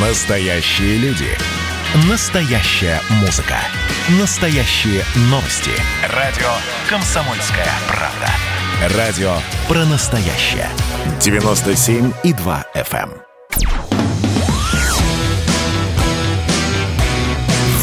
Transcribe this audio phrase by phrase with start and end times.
[0.00, 1.26] Настоящие люди.
[2.08, 3.56] Настоящая музыка.
[4.20, 5.72] Настоящие новости.
[6.14, 6.46] Радио
[6.88, 8.96] «Комсомольская правда».
[8.96, 9.32] Радио
[9.66, 10.68] про настоящее.
[11.18, 13.10] 97,2 FM.
[13.10, 13.22] эм.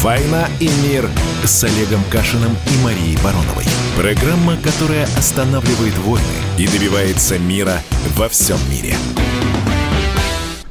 [0.00, 1.10] «Война и мир»
[1.44, 3.66] с Олегом Кашиным и Марией Бароновой.
[3.94, 6.24] Программа, которая останавливает войны
[6.56, 7.82] и добивается мира
[8.16, 8.96] во всем мире.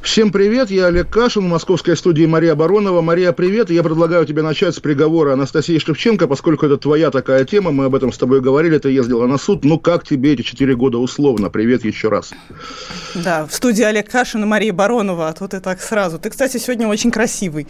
[0.05, 3.01] Всем привет, я Олег Кашин, в московской студии Мария Баронова.
[3.01, 3.71] Мария, привет.
[3.71, 7.95] Я предлагаю тебе начать с приговора Анастасии Шевченко, поскольку это твоя такая тема, мы об
[7.95, 9.65] этом с тобой говорили, ты ездила на суд.
[9.65, 11.49] Ну, как тебе эти четыре года условно?
[11.49, 12.33] Привет еще раз.
[13.15, 16.19] Да, в студии Олег Кашин и Мария Баронова, а тут и так сразу.
[16.19, 17.65] Ты, кстати, сегодня очень красивый.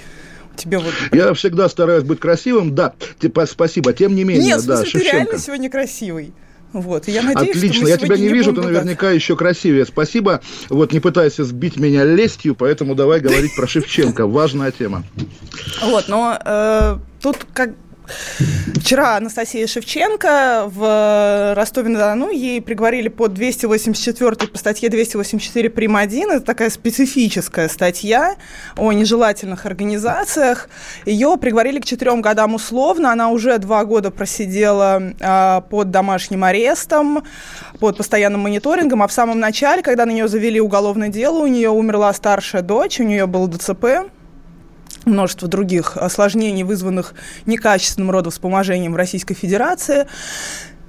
[0.58, 0.94] Тебе вот...
[1.14, 3.94] Я всегда стараюсь быть красивым, да, типа, спасибо.
[3.94, 5.16] Тем не менее, Нет, да, смысле, ты Шевченко.
[5.16, 6.34] реально сегодня красивый.
[6.74, 8.74] Вот, и я надеюсь, Отлично, я тебя сегодня не вижу, ты ругаться.
[8.74, 9.86] наверняка еще красивее.
[9.86, 10.42] Спасибо.
[10.70, 14.28] Вот не пытайся сбить меня лестью, поэтому давай говорить про Шевченко.
[14.28, 15.04] Важная тема.
[15.82, 17.72] Вот, но э, тут как
[18.76, 25.96] Вчера Анастасия Шевченко в Ростове-на-Дону ей приговорили по 284 по статье 284 прим.
[25.96, 26.32] 1.
[26.32, 28.36] Это такая специфическая статья
[28.78, 30.70] о нежелательных организациях.
[31.06, 33.12] Ее приговорили к четырем годам условно.
[33.12, 37.24] Она уже два года просидела э, под домашним арестом,
[37.80, 39.04] под постоянным мониторингом.
[39.04, 43.00] А в самом начале, когда на нее завели уголовное дело, у нее умерла старшая дочь,
[43.00, 43.86] у нее был ДЦП
[45.06, 47.14] множество других осложнений, вызванных
[47.46, 50.08] некачественным родовспоможением в Российской Федерации.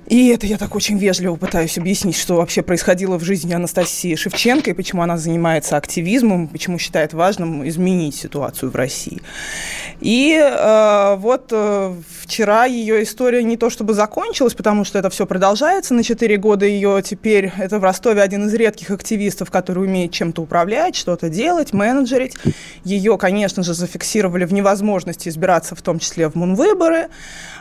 [0.07, 4.71] И это я так очень вежливо пытаюсь объяснить, что вообще происходило в жизни Анастасии Шевченко
[4.71, 9.21] и почему она занимается активизмом, почему считает важным изменить ситуацию в России.
[10.01, 15.27] И э, вот э, вчера ее история не то чтобы закончилась, потому что это все
[15.27, 16.67] продолжается на 4 года.
[16.67, 21.73] Ее теперь, это в Ростове один из редких активистов, который умеет чем-то управлять, что-то делать,
[21.73, 22.37] менеджерить.
[22.85, 27.09] Ее, конечно же, зафиксировали в невозможности избираться, в том числе в Мунвыборы.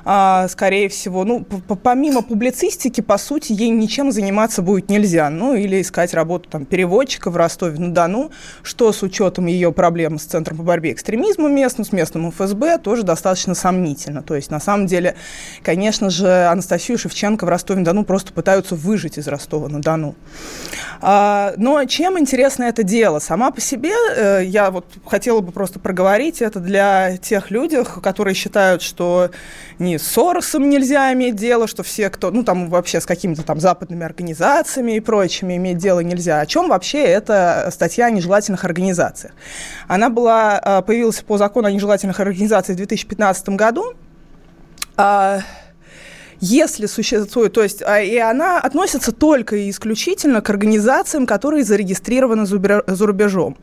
[0.04, 5.30] А, скорее всего, ну, помимо публицистики, по сути, ей ничем заниматься будет нельзя.
[5.30, 8.30] Ну, или искать работу там, переводчика в Ростове-на-Дону,
[8.62, 13.04] что с учетом ее проблем с Центром по борьбе экстремизма местным, с местным ФСБ, тоже
[13.04, 14.22] достаточно сомнительно.
[14.22, 15.16] То есть, на самом деле,
[15.64, 20.16] конечно же, Анастасию Шевченко в Ростове-на-Дону просто пытаются выжить из Ростова-на-Дону.
[21.00, 23.20] А, но чем интересно это дело?
[23.20, 28.34] Сама по себе, э, я вот хотела бы просто проговорить это для тех людей, которые
[28.34, 29.32] считают, что
[29.80, 33.60] ни с Соросом нельзя иметь дело, что все, кто, ну, там, вообще с какими-то там
[33.60, 36.40] западными организациями и прочими иметь дело нельзя.
[36.40, 39.34] О чем вообще эта статья о нежелательных организациях?
[39.88, 43.94] Она была, э, появилась по закону о нежелательных организациях в 2015 году.
[46.48, 52.46] Если существует, то есть, а, и она относится только и исключительно к организациям, которые зарегистрированы
[52.46, 53.58] за рубежом.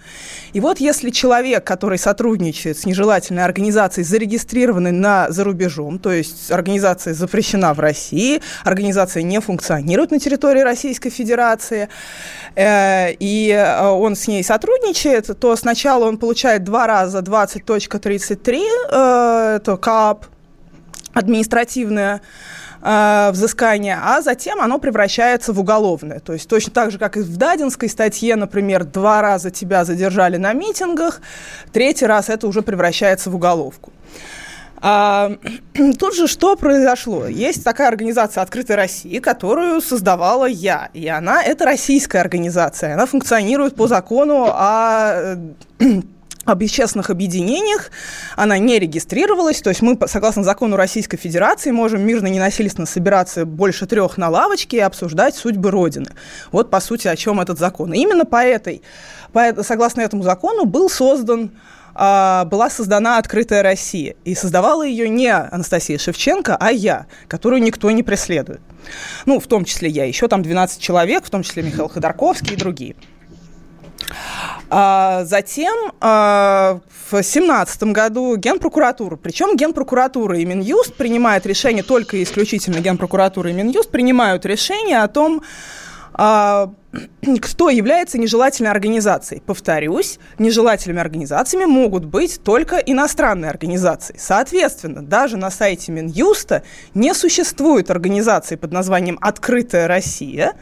[0.52, 6.50] И вот если человек, который сотрудничает с нежелательной организацией, зарегистрированной на, за рубежом, то есть
[6.50, 11.88] организация запрещена в России, организация не функционирует на территории Российской Федерации,
[12.56, 18.60] э, и э, он с ней сотрудничает, то сначала он получает два раза 20.33,
[18.90, 20.26] э, это КАП,
[21.14, 22.22] административное
[22.82, 26.20] э, взыскание, а затем оно превращается в уголовное.
[26.20, 30.36] То есть точно так же, как и в Дадинской статье, например, два раза тебя задержали
[30.36, 31.20] на митингах,
[31.72, 33.92] третий раз это уже превращается в уголовку.
[34.84, 35.32] А,
[35.98, 37.26] тут же что произошло?
[37.26, 40.90] Есть такая организация «Открытая Россия», которую создавала я.
[40.92, 42.94] И она, это российская организация.
[42.94, 45.36] Она функционирует по закону о
[45.78, 46.00] э,
[46.44, 47.90] об общественных объединениях,
[48.36, 53.86] она не регистрировалась, то есть мы, согласно закону Российской Федерации, можем мирно ненасильственно собираться больше
[53.86, 56.10] трех на лавочке и обсуждать судьбы Родины.
[56.50, 57.92] Вот, по сути, о чем этот закон.
[57.92, 58.82] И именно по этой,
[59.32, 61.52] по, согласно этому закону был создан
[61.94, 64.16] а, была создана «Открытая Россия».
[64.24, 68.60] И создавала ее не Анастасия Шевченко, а я, которую никто не преследует.
[69.26, 70.04] Ну, в том числе я.
[70.04, 72.96] Еще там 12 человек, в том числе Михаил Ходорковский и другие.
[74.74, 82.78] А затем а, в 2017 году Генпрокуратура, причем Генпрокуратура и Минюст принимают решение, только исключительно
[82.78, 85.42] Генпрокуратура и Минюст принимают решение о том,
[86.14, 86.72] а,
[87.42, 89.42] кто является нежелательной организацией.
[89.44, 94.14] Повторюсь, нежелательными организациями могут быть только иностранные организации.
[94.16, 96.62] Соответственно, даже на сайте Минюста
[96.94, 100.54] не существует организации под названием «Открытая Россия»,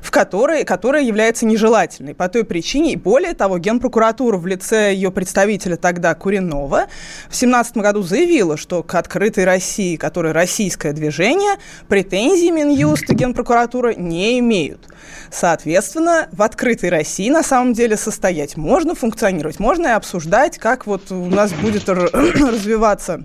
[0.00, 5.10] в которой, которая является нежелательной по той причине, и более того, Генпрокуратура в лице ее
[5.10, 6.86] представителя тогда Куринова
[7.28, 11.56] в 2017 году заявила, что к открытой России, которая российское движение,
[11.88, 14.88] претензий Минюст и Генпрокуратура не имеют.
[15.30, 21.10] Соответственно, в открытой России на самом деле состоять можно, функционировать можно и обсуждать, как вот
[21.10, 23.24] у нас будет развиваться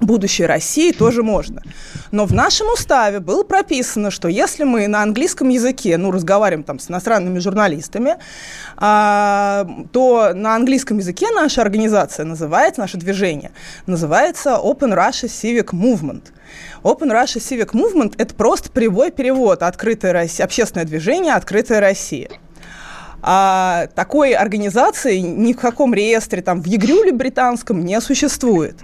[0.00, 1.62] будущее России тоже можно.
[2.10, 6.78] Но в нашем уставе было прописано, что если мы на английском языке, ну, разговариваем там
[6.78, 8.16] с иностранными журналистами,
[8.76, 13.52] а, то на английском языке наша организация называется, наше движение
[13.86, 16.32] называется Open Russia Civic Movement.
[16.82, 22.30] Open Russia Civic Movement– это просто прямой перевод «Открытая Россия», общественное движение «Открытая Россия».
[23.26, 28.76] А такой организации ни в каком реестре, там, в ЕГРЮле британском не существует.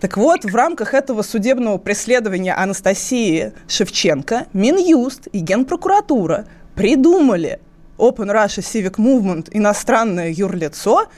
[0.00, 6.46] Так вот, в рамках этого судебного преследования Анастасии Шевченко Минюст и Генпрокуратура
[6.76, 7.58] придумали
[7.98, 11.08] Open Russia Civic Movement иностранное юрлицо,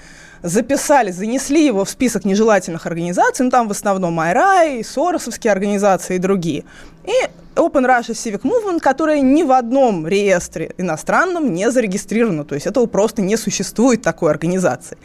[0.43, 6.19] записали, занесли его в список нежелательных организаций, ну там в основном Айрай, Соросовские организации и
[6.19, 6.65] другие.
[7.05, 12.45] И Open Russia Civic Movement, которая ни в одном реестре иностранном не зарегистрирована.
[12.45, 14.97] То есть этого просто не существует такой организации.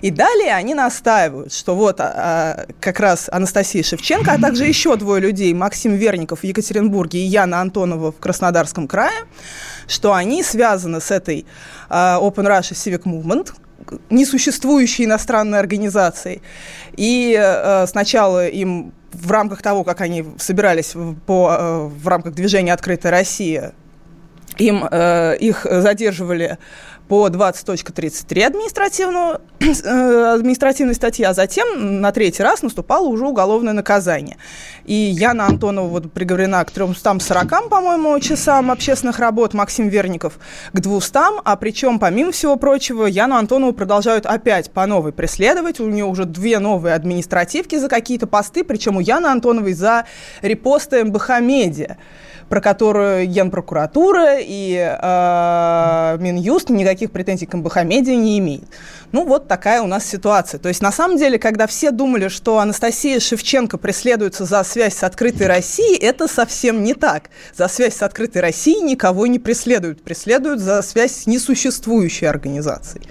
[0.00, 4.96] И далее они настаивают, что вот а, а, как раз Анастасия Шевченко, а также еще
[4.96, 9.24] двое людей, Максим Верников в Екатеринбурге и Яна Антонова в Краснодарском крае,
[9.86, 11.46] что они связаны с этой
[11.88, 13.52] а, Open Russia Civic Movement,
[14.10, 16.42] несуществующей иностранной организацией.
[16.96, 20.94] И э, сначала им в рамках того, как они собирались
[21.26, 23.72] по, э, в рамках движения «Открытая Россия»,
[24.58, 26.58] им, э, их задерживали
[27.08, 34.36] по 20.33 административного, э, административной статьи, а затем на третий раз наступало уже уголовное наказание.
[34.84, 40.38] И Яна Антонова вот приговорена к 340, по-моему, часам общественных работ, Максим Верников
[40.72, 45.80] к 200, а причем, помимо всего прочего, Яну Антонову продолжают опять по новой преследовать.
[45.80, 50.06] У нее уже две новые административки за какие-то посты, причем у Яны Антоновой за
[50.42, 51.96] репосты МБХ «Медиа»
[52.52, 58.64] про которую Генпрокуратура и э, Минюст никаких претензий к МБХ-медиа не имеет.
[59.10, 60.60] Ну, вот такая у нас ситуация.
[60.60, 65.02] То есть, на самом деле, когда все думали, что Анастасия Шевченко преследуется за связь с
[65.02, 67.30] открытой Россией, это совсем не так.
[67.56, 70.02] За связь с открытой Россией никого не преследуют.
[70.02, 73.08] Преследуют за связь с несуществующей организацией.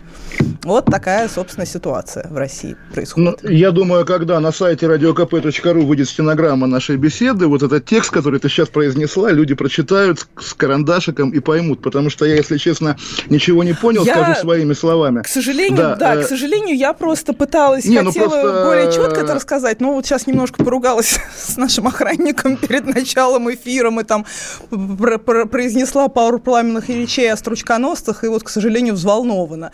[0.63, 3.39] Вот такая, собственно, ситуация в России происходит.
[3.41, 8.39] Ну, я думаю, когда на сайте radiokp.ru выйдет стенограмма нашей беседы, вот этот текст, который
[8.39, 11.81] ты сейчас произнесла, люди прочитают с карандашиком и поймут.
[11.81, 12.97] Потому что я, если честно,
[13.29, 15.21] ничего не понял, я, скажу своими словами.
[15.23, 16.23] К сожалению, да, да э...
[16.23, 18.65] к сожалению, я просто пыталась, не, ну хотела ну просто...
[18.65, 23.91] более четко это рассказать, но вот сейчас немножко поругалась с нашим охранником перед началом эфира,
[23.99, 24.25] и там
[24.69, 29.71] произнесла пару пламенных речей о стручконосцах, и вот, к сожалению, взволнована.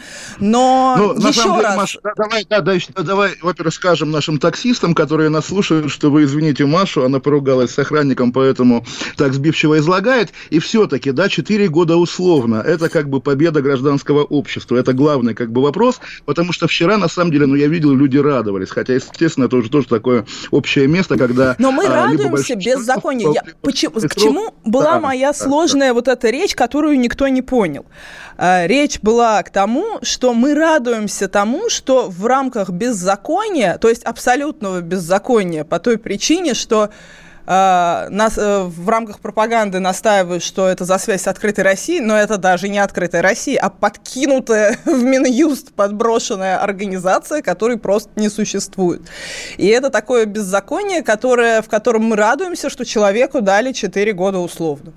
[0.51, 1.77] Но ну, еще на самом деле, раз...
[1.77, 2.73] Маш, давай, да, да,
[3.03, 7.79] давай, во-первых, скажем нашим таксистам, которые нас слушают, что вы извините Машу, она поругалась с
[7.79, 8.85] охранником, поэтому
[9.17, 10.29] так сбивчиво излагает.
[10.49, 12.63] И все-таки, да, 4 года условно.
[12.65, 14.77] Это как бы победа гражданского общества.
[14.77, 18.17] Это главный как бы вопрос, потому что вчера, на самом деле, ну, я видел, люди
[18.17, 18.69] радовались.
[18.69, 21.55] Хотя, естественно, это уже тоже такое общее место, когда...
[21.59, 23.33] Но мы а, радуемся беззаконию.
[23.33, 25.94] Я, почему, к чему была да, моя сложная да.
[25.95, 27.85] вот эта речь, которую никто не понял?
[28.38, 34.03] А, речь была к тому, что мы радуемся тому, что в рамках беззакония, то есть
[34.03, 36.89] абсолютного беззакония по той причине, что
[37.49, 42.17] Uh, нас, uh, в рамках пропаганды настаивают, что это за связь с открытой Россией, но
[42.17, 49.03] это даже не открытая Россия, а подкинутая в Минюст подброшенная организация, которой просто не существует.
[49.56, 54.91] И это такое беззаконие, которое, в котором мы радуемся, что человеку дали 4 года условно.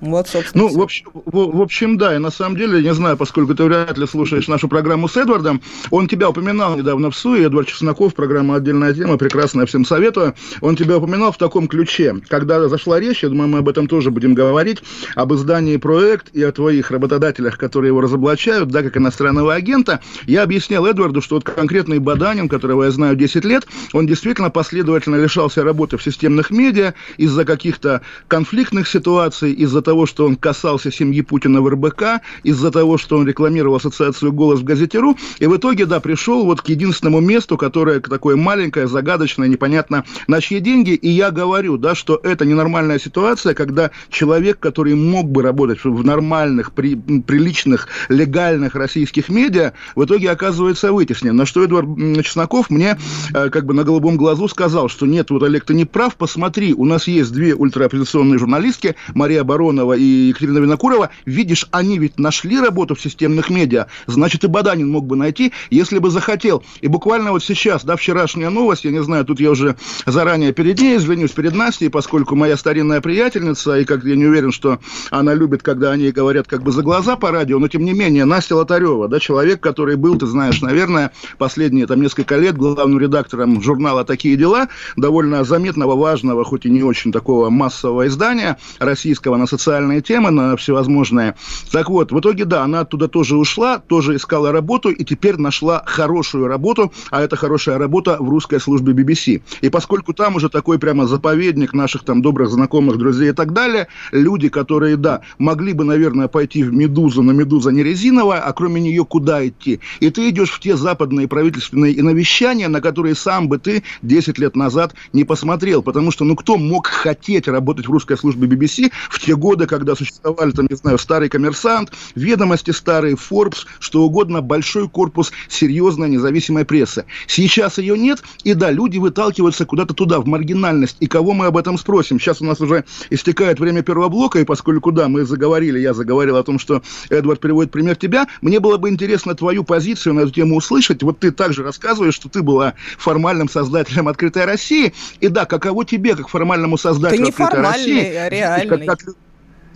[0.00, 0.64] Вот, собственно.
[0.64, 3.64] Ну, в общем, в, в общем, да, и на самом деле, не знаю, поскольку ты
[3.64, 8.14] вряд ли слушаешь нашу программу с Эдвардом, он тебя упоминал недавно в СУИ, Эдвард Чесноков,
[8.14, 10.34] программа «Отдельная тема», прекрасная, всем советую.
[10.60, 12.16] Он тебя упоминал в таком ключе.
[12.28, 14.82] Когда зашла речь, я думаю, мы об этом тоже будем говорить,
[15.14, 20.42] об издании «Проект» и о твоих работодателях, которые его разоблачают, да, как иностранного агента, я
[20.42, 25.64] объяснял Эдварду, что вот конкретный Баданин, которого я знаю 10 лет, он действительно последовательно лишался
[25.64, 31.62] работы в системных медиа из-за каких-то конфликтных ситуаций, из-за того, что он касался семьи Путина
[31.62, 35.86] в РБК, из-за того, что он рекламировал ассоциацию «Голос» в газете «Ру», и в итоге,
[35.86, 41.08] да, пришел вот к единственному месту, которое такое маленькое, загадочное, непонятно на чьи деньги, и
[41.08, 46.72] я говорю, да, что это ненормальная ситуация, когда человек, который мог бы работать в нормальных,
[46.72, 51.36] при, приличных, легальных российских медиа, в итоге оказывается вытеснен.
[51.36, 51.88] На что Эдвард
[52.24, 52.98] Чесноков мне
[53.32, 56.74] э, как бы на голубом глазу сказал, что нет, вот, Олег, ты не прав, посмотри,
[56.74, 62.18] у нас есть две ультраоппозиционные журналистки, Мария Барон Баронова и Екатерина Винокурова, видишь, они ведь
[62.18, 66.62] нашли работу в системных медиа, значит, и Баданин мог бы найти, если бы захотел.
[66.80, 70.80] И буквально вот сейчас, да, вчерашняя новость, я не знаю, тут я уже заранее перед
[70.80, 74.78] ней извинюсь, перед Настей, поскольку моя старинная приятельница, и как я не уверен, что
[75.10, 78.24] она любит, когда они говорят как бы за глаза по радио, но тем не менее,
[78.24, 83.62] Настя Лотарева, да, человек, который был, ты знаешь, наверное, последние там несколько лет главным редактором
[83.62, 89.46] журнала «Такие дела», довольно заметного, важного, хоть и не очень такого массового издания российского на
[89.66, 91.34] социальные темы, на всевозможные.
[91.72, 95.82] Так вот, в итоге, да, она оттуда тоже ушла, тоже искала работу, и теперь нашла
[95.84, 99.42] хорошую работу, а это хорошая работа в русской службе BBC.
[99.62, 103.88] И поскольку там уже такой прямо заповедник наших там добрых знакомых, друзей и так далее,
[104.12, 108.80] люди, которые, да, могли бы, наверное, пойти в «Медузу», но «Медуза» не резиновая, а кроме
[108.80, 109.80] нее куда идти?
[109.98, 114.38] И ты идешь в те западные правительственные и навещания, на которые сам бы ты 10
[114.38, 118.92] лет назад не посмотрел, потому что, ну, кто мог хотеть работать в русской службе BBC
[119.10, 124.42] в те годы, когда существовали, там, не знаю, старый коммерсант, ведомости старые, Forbes, что угодно,
[124.42, 127.06] большой корпус серьезной независимой прессы.
[127.26, 130.96] Сейчас ее нет, и да, люди выталкиваются куда-то туда, в маргинальность.
[131.00, 132.20] И кого мы об этом спросим?
[132.20, 136.36] Сейчас у нас уже истекает время первого блока, и поскольку, да, мы заговорили, я заговорил
[136.36, 140.32] о том, что Эдвард приводит пример тебя, мне было бы интересно твою позицию на эту
[140.32, 141.02] тему услышать.
[141.02, 146.16] Вот ты также рассказываешь, что ты была формальным создателем «Открытой России», и да, каково тебе,
[146.16, 148.86] как формальному создателю «Открытой России», а реальный.
[148.86, 149.14] Как, как,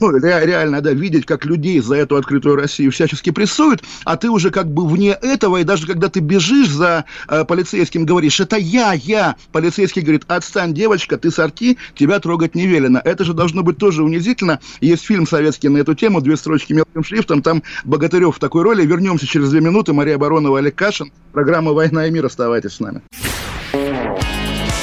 [0.01, 4.51] ну, реально, да, видеть, как людей за эту открытую Россию всячески прессуют, а ты уже
[4.51, 8.93] как бы вне этого, и даже когда ты бежишь за э, полицейским, говоришь, это я,
[8.93, 13.01] я, полицейский говорит, отстань, девочка, ты сорти, тебя трогать не велено.
[13.05, 14.61] Это же должно быть тоже унизительно.
[14.81, 18.85] Есть фильм советский на эту тему, две строчки мелким шрифтом, там Богатырев в такой роли.
[18.85, 19.93] Вернемся через две минуты.
[19.93, 21.13] Мария Баронова, Олег Кашин.
[21.33, 22.27] Программа «Война и мир».
[22.27, 23.03] Оставайтесь с нами.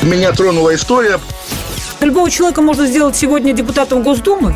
[0.04, 1.20] Меня тронула история.
[2.00, 4.56] Любого человека можно сделать сегодня депутатом Госдумы.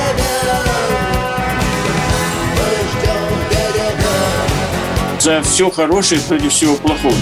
[5.21, 7.13] За все хорошее против всего плохого.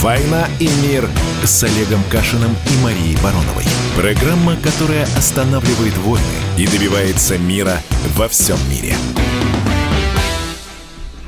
[0.00, 1.08] «Война и мир»
[1.44, 3.64] с Олегом Кашиным и Марией Бароновой.
[3.96, 6.24] Программа, которая останавливает войны
[6.56, 7.80] и добивается мира
[8.14, 8.94] во всем мире.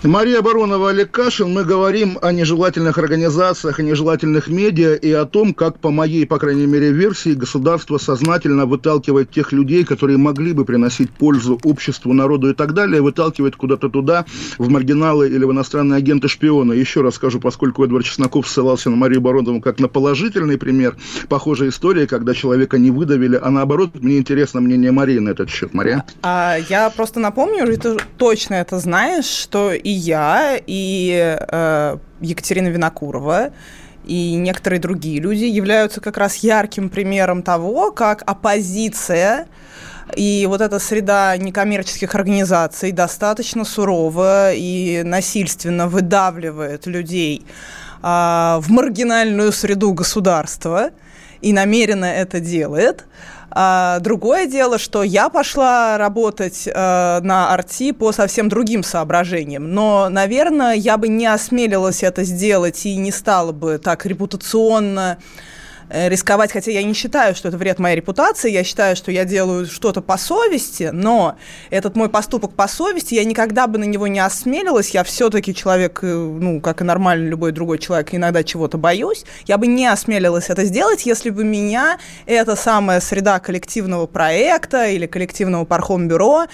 [0.06, 1.52] Мария Баронова, Олег Кашин.
[1.52, 6.38] Мы говорим о нежелательных организациях, о нежелательных медиа и о том, как, по моей, по
[6.38, 12.50] крайней мере, версии, государство сознательно выталкивает тех людей, которые могли бы приносить пользу обществу, народу
[12.50, 14.26] и так далее, выталкивает куда-то туда,
[14.58, 16.74] в маргиналы или в иностранные агенты-шпионы.
[16.74, 20.96] Еще раз скажу, поскольку Эдвард Чесноков ссылался на Марию Баронову как на положительный пример,
[21.28, 25.74] похожая история, когда человека не выдавили, а наоборот, мне интересно мнение Марии на этот счет.
[25.74, 26.04] Мария?
[26.22, 33.52] А, я просто напомню, ты точно это знаешь, что и я, и э, Екатерина Винокурова,
[34.04, 39.46] и некоторые другие люди являются как раз ярким примером того, как оппозиция
[40.14, 47.44] и вот эта среда некоммерческих организаций достаточно сурова и насильственно выдавливает людей
[48.02, 50.90] а, в маргинальную среду государства
[51.40, 53.04] и намеренно это делает.
[53.58, 59.72] А, другое дело, что я пошла работать а, на арти по совсем другим соображениям.
[59.72, 65.16] Но, наверное, я бы не осмелилась это сделать и не стала бы так репутационно
[65.88, 69.66] рисковать, хотя я не считаю, что это вред моей репутации, я считаю, что я делаю
[69.66, 71.36] что-то по совести, но
[71.70, 76.00] этот мой поступок по совести, я никогда бы на него не осмелилась, я все-таки человек,
[76.02, 80.50] э, ну, как и нормальный любой другой человек, иногда чего-то боюсь, я бы не осмелилась
[80.50, 86.46] это сделать, если бы меня эта самая среда коллективного проекта или коллективного пархом-бюро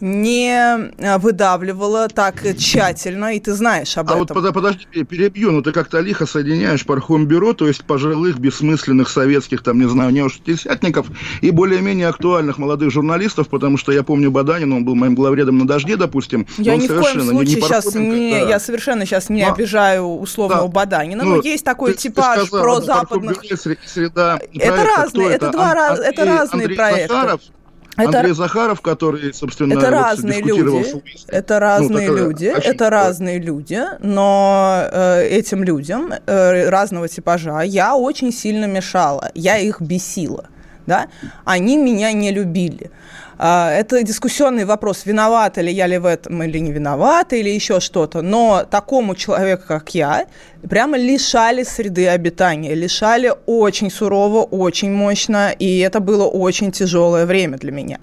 [0.00, 0.50] не
[0.96, 4.38] э, выдавливала так тщательно, и ты знаешь об а этом.
[4.38, 9.08] А вот подожди, перебью, ну ты как-то лихо соединяешь пархом-бюро, то есть пожилых бессмысленных бессмысленных
[9.08, 11.06] советских, там, не знаю, неошестидесятников
[11.40, 15.66] и более-менее актуальных молодых журналистов, потому что я помню Баданина, он был моим главредом на
[15.66, 16.46] «Дожде», допустим.
[16.58, 18.48] Я ни в коем случае не, сейчас не, да.
[18.48, 22.40] я совершенно сейчас не но, обижаю условного да, Баданина, но, но есть такой ты, типаж
[22.40, 23.42] ты сказала, про западных...
[23.86, 27.14] Среда, это разные, это, это, два, раз, это разные Андрей проекты.
[27.14, 27.40] Захаров,
[27.98, 28.18] это...
[28.18, 32.70] Андрей Захаров, который, собственно, это вот разные люди, это разные ну, люди, очевидно.
[32.70, 39.58] это разные люди, но э, этим людям э, разного типажа я очень сильно мешала, я
[39.58, 40.48] их бесила
[40.88, 41.08] да,
[41.44, 42.90] они меня не любили.
[43.40, 47.78] А, это дискуссионный вопрос, виновата ли я ли в этом или не виновата, или еще
[47.78, 48.20] что-то.
[48.20, 50.26] Но такому человеку, как я,
[50.68, 57.58] прямо лишали среды обитания, лишали очень сурово, очень мощно, и это было очень тяжелое время
[57.58, 58.00] для меня.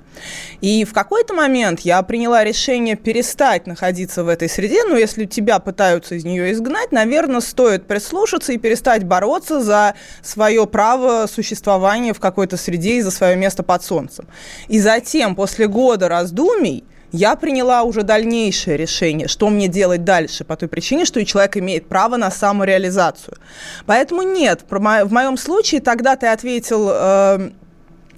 [0.62, 5.60] И в какой-то момент я приняла решение перестать находиться в этой среде, но если тебя
[5.60, 12.20] пытаются из нее изгнать, наверное, стоит прислушаться и перестать бороться за свое право существования в
[12.20, 14.28] какой-то среде и за свое место под солнцем.
[14.68, 20.58] И затем, после года раздумий, я приняла уже дальнейшее решение, что мне делать дальше, по
[20.58, 23.38] той причине, что и человек имеет право на самореализацию.
[23.86, 27.52] Поэтому нет, в моем случае тогда ты ответил э,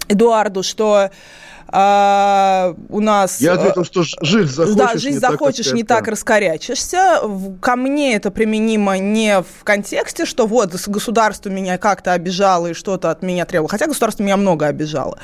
[0.08, 1.12] Эдуарду, что
[1.70, 3.42] а, у нас...
[3.42, 7.22] Я ответил, что жизнь захочешь, да, жизнь не захочешь, так, не так раскорячишься.
[7.62, 13.12] Ко мне это применимо не в контексте, что вот государство меня как-то обижало и что-то
[13.12, 13.70] от меня требовало.
[13.70, 15.20] Хотя государство меня много обижало,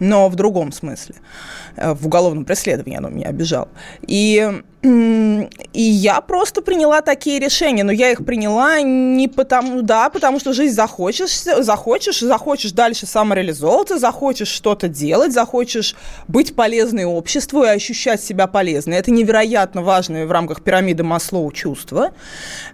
[0.00, 1.16] но в другом смысле.
[1.76, 3.68] Э, в уголовном преследовании оно меня обижало.
[4.02, 10.38] И и я просто приняла такие решения, но я их приняла не потому, да, потому
[10.38, 15.67] что жизнь захочешь, захочешь, захочешь дальше самореализовываться, захочешь что-то делать, захочешь
[16.28, 18.96] быть полезной обществу и ощущать себя полезной.
[18.96, 22.12] Это невероятно важное в рамках пирамиды Маслоу чувство.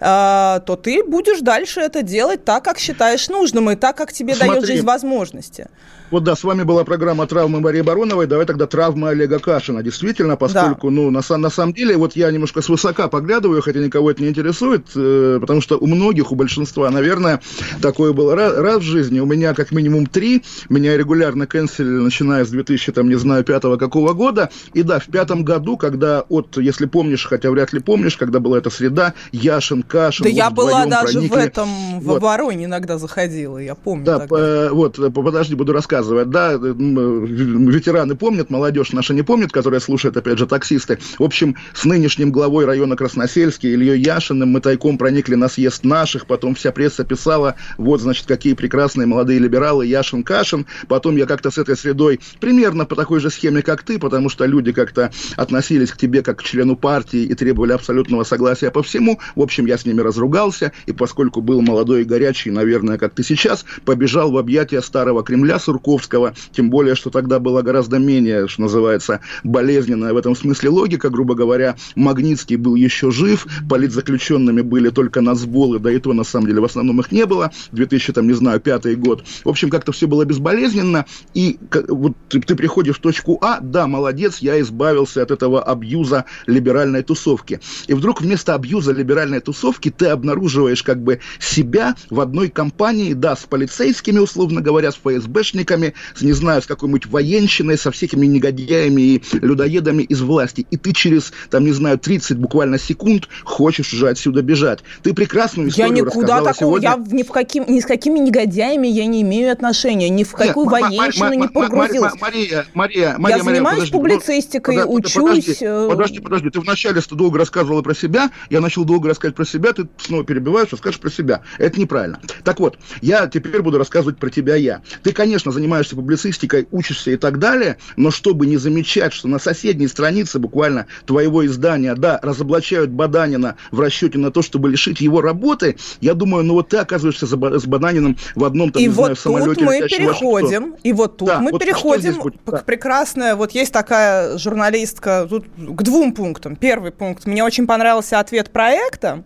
[0.01, 4.35] А, то ты будешь дальше это делать так, как считаешь нужным и так, как тебе
[4.35, 4.51] Смотри.
[4.51, 5.69] дает жизнь возможности.
[6.15, 8.29] Вот да, с вами была программа «Травмы Марии Бароновой».
[8.29, 9.83] Давай тогда травмы Олега Кашина.
[9.83, 10.95] Действительно, поскольку, да.
[10.95, 14.87] ну, на, на самом деле, вот я немножко свысока поглядываю, хотя никого это не интересует,
[14.95, 17.41] э, потому что у многих, у большинства, наверное,
[17.83, 19.19] такое было раз, раз в жизни.
[19.19, 20.45] У меня как минимум три.
[20.69, 24.51] Меня регулярно канцелили, начиная с 2000, там, не знаю, пятого какого года.
[24.73, 28.59] И да, в пятом году, когда от, если помнишь, хотя вряд ли помнишь, когда была
[28.59, 30.23] эта среда, Яшин, Кашин.
[30.23, 31.35] Да вот я была даже проникли.
[31.35, 31.69] в этом,
[31.99, 32.05] вот.
[32.05, 34.05] в обороне иногда заходила, я помню.
[34.05, 39.53] Да, по, вот, подожди, буду рассказывать рассказывать, да, э, ветераны помнят, молодежь наша не помнит,
[39.53, 40.99] которая слушает, опять же, таксисты.
[41.19, 46.27] В общем, с нынешним главой района Красносельский, Ильей Яшиным, мы тайком проникли на съезд наших,
[46.27, 50.67] потом вся пресса писала, вот, значит, какие прекрасные молодые либералы, Яшин, Кашин.
[50.89, 54.45] Потом я как-то с этой средой примерно по такой же схеме, как ты, потому что
[54.47, 59.19] люди как-то относились к тебе как к члену партии и требовали абсолютного согласия по всему.
[59.35, 63.23] В общем, я с ними разругался, и поскольку был молодой и горячий, наверное, как ты
[63.23, 68.49] сейчас, побежал в объятия старого Кремля с Сурковского, тем более, что тогда была гораздо менее,
[68.49, 74.89] что называется, болезненная в этом смысле логика, грубо говоря, Магнитский был еще жив, политзаключенными были
[74.89, 78.27] только Назболы, да и то, на самом деле, в основном их не было, 2000, там,
[78.27, 79.25] не знаю, пятый год.
[79.45, 83.87] В общем, как-то все было безболезненно, и вот ты, ты приходишь в точку А, да,
[83.87, 87.61] молодец, я избавился от этого абьюза либеральной тусовки.
[87.89, 93.37] И вдруг вместо абьюза либеральной тусовки ты обнаруживаешь как бы себя в одной компании, да,
[93.37, 99.03] с полицейскими, условно говоря, с ФСБшниками, политиками, не знаю, с какой-нибудь военщиной, со всякими негодяями
[99.03, 100.67] и людоедами из власти.
[100.71, 104.81] И ты через, там, не знаю, 30 буквально секунд хочешь уже отсюда бежать.
[105.03, 106.89] Ты прекрасную историю Я никуда такого, сегодня.
[106.91, 110.71] я ни, в каким, ни с какими негодяями я не имею отношения, ни в какую
[110.71, 112.13] Нет, военщину не погрузилась.
[112.21, 115.61] Мария, Мария, Мария, Я занимаюсь публицистикой, учусь.
[115.61, 119.45] Э, подожди, подожди, ты вначале что долго рассказывала про себя, я начал долго рассказывать про
[119.45, 121.43] себя, ты снова перебиваешь, расскажешь про себя.
[121.59, 122.21] Это неправильно.
[122.45, 124.83] Так вот, я теперь буду рассказывать про тебя я.
[125.03, 129.89] Ты, конечно, занимаешься публицистикой, учишься и так далее, но чтобы не замечать, что на соседней
[129.89, 135.77] странице буквально твоего издания, да, разоблачают Баданина в расчете на то, чтобы лишить его работы,
[136.03, 139.17] я думаю, ну вот ты оказываешься с Баданиным в одном, там, и не вот знаю,
[139.17, 139.55] самолете.
[139.55, 142.59] тут мы переходим, и вот тут да, мы вот переходим к да.
[142.59, 146.57] прекрасная, вот есть такая журналистка, тут к двум пунктам.
[146.57, 149.25] Первый пункт, мне очень понравился ответ проекта,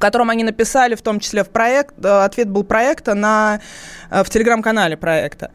[0.00, 3.60] котором они написали, в том числе в проект, э, ответ был проекта на,
[4.10, 5.52] э, в телеграм-канале проекта.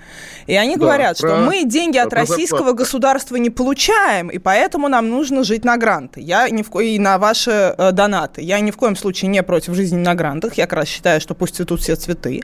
[0.48, 2.78] И они да, говорят, про, что мы деньги от российского зарплату.
[2.78, 6.22] государства не получаем, и поэтому нам нужно жить на гранты.
[6.22, 6.80] Я ни в ко...
[6.80, 8.42] и на ваши э, донаты.
[8.42, 10.54] Я ни в коем случае не против жизни на грантах.
[10.54, 12.42] Я как раз считаю, что пусть цветут все цветы.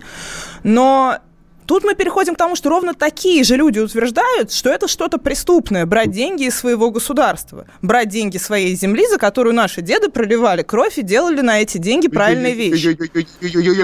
[0.64, 1.20] Но
[1.66, 5.86] Тут мы переходим к тому, что ровно такие же люди утверждают, что это что-то преступное,
[5.86, 10.98] брать деньги из своего государства, брать деньги своей земли, за которую наши деды проливали кровь
[10.98, 12.98] и делали на эти деньги правильные вещи.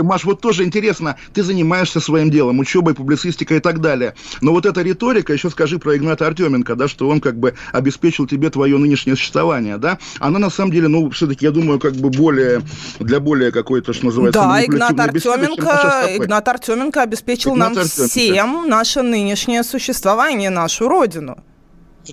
[0.02, 4.16] Маш, вот тоже интересно, ты занимаешься своим делом, учебой, публицистикой и так далее.
[4.42, 8.28] Но вот эта риторика, еще скажи про Игната Артеменко, да, что он как бы обеспечил
[8.28, 12.10] тебе твое нынешнее существование, да, она на самом деле, ну, все-таки, я думаю, как бы
[12.10, 12.62] более,
[13.00, 19.02] для более какой-то, что называется, Да, Игнат Артеменко, Игнат Артеменко обеспечил Игнат нам всем наше
[19.02, 21.38] нынешнее существование, нашу родину.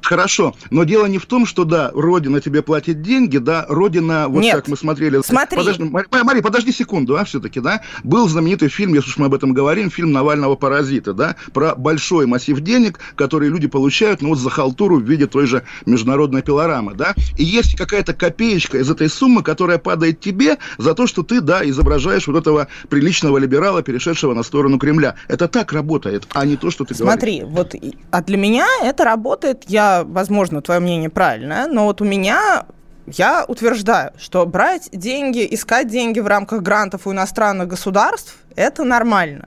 [0.02, 4.42] Хорошо, но дело не в том, что, да, Родина тебе платит деньги, да, Родина, вот
[4.42, 4.57] Нет.
[4.57, 5.20] как мы смотрели...
[5.22, 5.59] Смотри.
[5.59, 7.83] Подожди, Мари, Мари, подожди секунду, а, все-таки, да?
[8.02, 12.26] Был знаменитый фильм, если уж мы об этом говорим, фильм Навального «Паразита», да, про большой
[12.26, 16.94] массив денег, которые люди получают, ну, вот за халтуру в виде той же международной пилорамы,
[16.94, 17.14] да?
[17.37, 21.68] И есть какая-то копеечка из этой суммы, которая падает тебе за то, что ты, да,
[21.68, 25.16] изображаешь вот этого приличного либерала, перешедшего на сторону Кремля.
[25.28, 27.12] Это так работает, а не то, что ты говоришь.
[27.12, 27.74] Смотри, вот,
[28.11, 32.66] а для меня это работает, я, возможно, твое мнение правильное, но вот у меня
[33.07, 39.47] я утверждаю, что брать деньги, искать деньги в рамках грантов у иностранных государств– это нормально.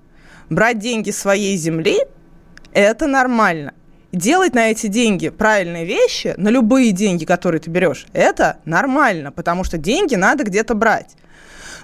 [0.49, 1.99] Брать деньги своей земли–
[2.73, 3.73] это нормально.
[4.11, 9.63] Делать на эти деньги правильные вещи, на любые деньги, которые ты берешь, это нормально, потому
[9.63, 11.15] что деньги надо где-то брать.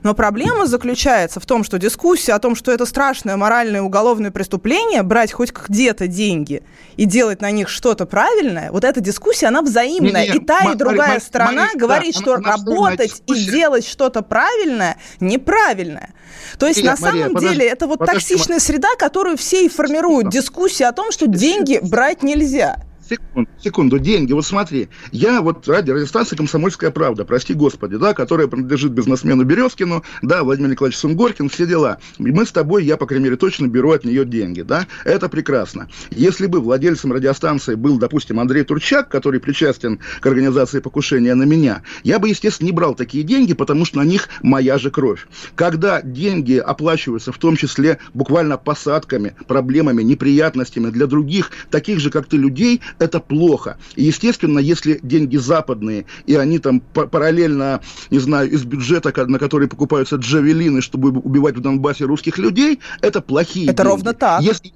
[0.03, 5.01] Но проблема заключается в том, что дискуссия о том, что это страшное моральное уголовное преступление,
[5.01, 6.61] брать хоть где-то деньги
[6.97, 10.25] и делать на них что-то правильное, вот эта дискуссия, она взаимная.
[10.27, 13.13] Не-не, и та, и другая Мария, сторона Мария, говорит, да, что она- она работать и
[13.33, 13.51] дискуссия.
[13.51, 16.13] делать что-то правильное неправильное.
[16.59, 19.65] То есть, Нет, на самом Мария, подожди, деле, это вот подожди, токсичная среда, которую все
[19.65, 20.29] и формируют.
[20.29, 22.77] Дискуссия о том, что деньги брать нельзя.
[23.09, 24.31] Секунду, секунду, деньги.
[24.31, 30.03] Вот смотри, я вот ради радиостанции «Комсомольская правда», прости господи, да, которая принадлежит бизнесмену Березкину,
[30.21, 31.97] да, Владимир Николаевич Сунгоркин, все дела.
[32.17, 35.89] Мы с тобой, я, по крайней мере, точно беру от нее деньги, да, это прекрасно.
[36.11, 41.81] Если бы владельцем радиостанции был, допустим, Андрей Турчак, который причастен к организации покушения на меня,
[42.03, 45.27] я бы, естественно, не брал такие деньги, потому что на них моя же кровь.
[45.55, 52.27] Когда деньги оплачиваются, в том числе буквально посадками, проблемами, неприятностями для других, таких же, как
[52.27, 53.77] ты, людей, это плохо.
[53.95, 59.39] И, естественно, если деньги западные, и они там па- параллельно, не знаю, из бюджета, на
[59.39, 63.87] который покупаются джавелины, чтобы убивать в Донбассе русских людей, это плохие Это деньги.
[63.87, 64.41] ровно так.
[64.41, 64.73] Если,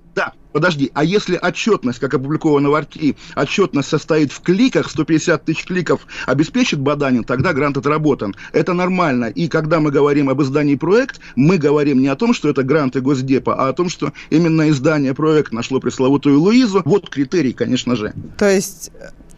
[0.58, 6.08] подожди, а если отчетность, как опубликовано в Арти, отчетность состоит в кликах, 150 тысяч кликов
[6.26, 8.36] обеспечит Баданин, тогда грант отработан.
[8.54, 9.26] Это нормально.
[9.26, 13.02] И когда мы говорим об издании проект, мы говорим не о том, что это гранты
[13.02, 16.82] Госдепа, а о том, что именно издание проект нашло пресловутую Луизу.
[16.86, 18.15] Вот критерий, конечно же.
[18.39, 18.89] То есть,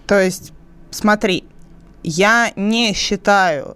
[0.08, 0.54] то есть,
[0.90, 1.44] смотри,
[2.02, 3.76] я не считаю,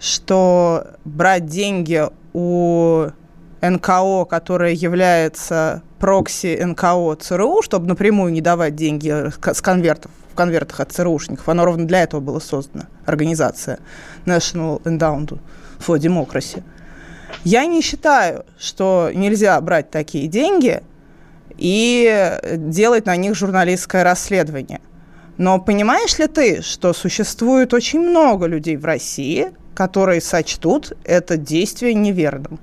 [0.00, 3.08] что брать деньги у
[3.60, 10.80] НКО, которое является прокси НКО ЦРУ, чтобы напрямую не давать деньги с конвертов, в конвертах
[10.80, 13.78] от ЦРУшников, оно ровно для этого было создано, организация
[14.26, 15.38] National Endowment
[15.78, 16.62] for Democracy.
[17.42, 20.82] Я не считаю, что нельзя брать такие деньги
[21.56, 24.82] и делать на них журналистское расследование.
[25.38, 31.94] Но понимаешь ли ты, что существует очень много людей в России, которые сочтут это действие
[31.94, 32.60] неверным?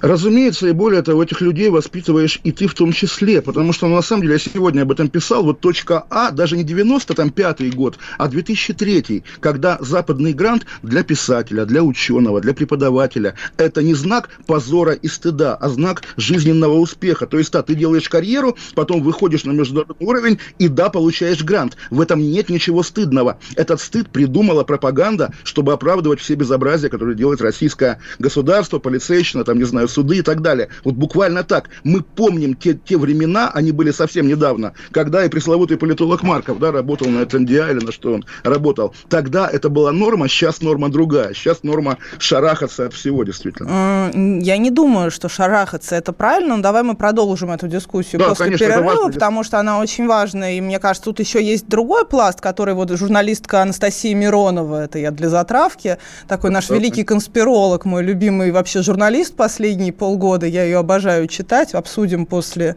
[0.00, 3.96] Разумеется, и более того, этих людей воспитываешь и ты в том числе, потому что, ну,
[3.96, 7.98] на самом деле, я сегодня об этом писал, вот точка А, даже не 95-й год,
[8.18, 8.94] а 2003
[9.40, 15.54] когда западный грант для писателя, для ученого, для преподавателя, это не знак позора и стыда,
[15.54, 17.26] а знак жизненного успеха.
[17.26, 21.76] То есть, да, ты делаешь карьеру, потом выходишь на международный уровень и, да, получаешь грант.
[21.90, 23.38] В этом нет ничего стыдного.
[23.56, 29.64] Этот стыд придумала пропаганда, чтобы оправдывать все безобразия, которые делает российское государство, полицейщина, там, не
[29.64, 30.68] знаю, суды и так далее.
[30.84, 31.68] Вот буквально так.
[31.82, 36.72] Мы помним те, те времена, они были совсем недавно, когда и пресловутый политолог Марков, да,
[36.72, 38.94] работал на ТНДА или на что он работал.
[39.08, 41.34] Тогда это была норма, сейчас норма другая.
[41.34, 44.10] Сейчас норма шарахаться от всего, действительно.
[44.14, 48.28] М, Я не думаю, что шарахаться это правильно, но давай мы продолжим эту дискуссию Да,
[48.30, 52.04] после конечно, перерыва, потому что она очень важная, и мне кажется, тут еще есть другой
[52.06, 58.02] пласт, который вот журналистка Анастасия Миронова, это я для затравки, такой наш великий конспиролог, мой
[58.02, 59.34] любимый вообще журналист
[59.74, 62.76] последние полгода, я ее обожаю читать, обсудим после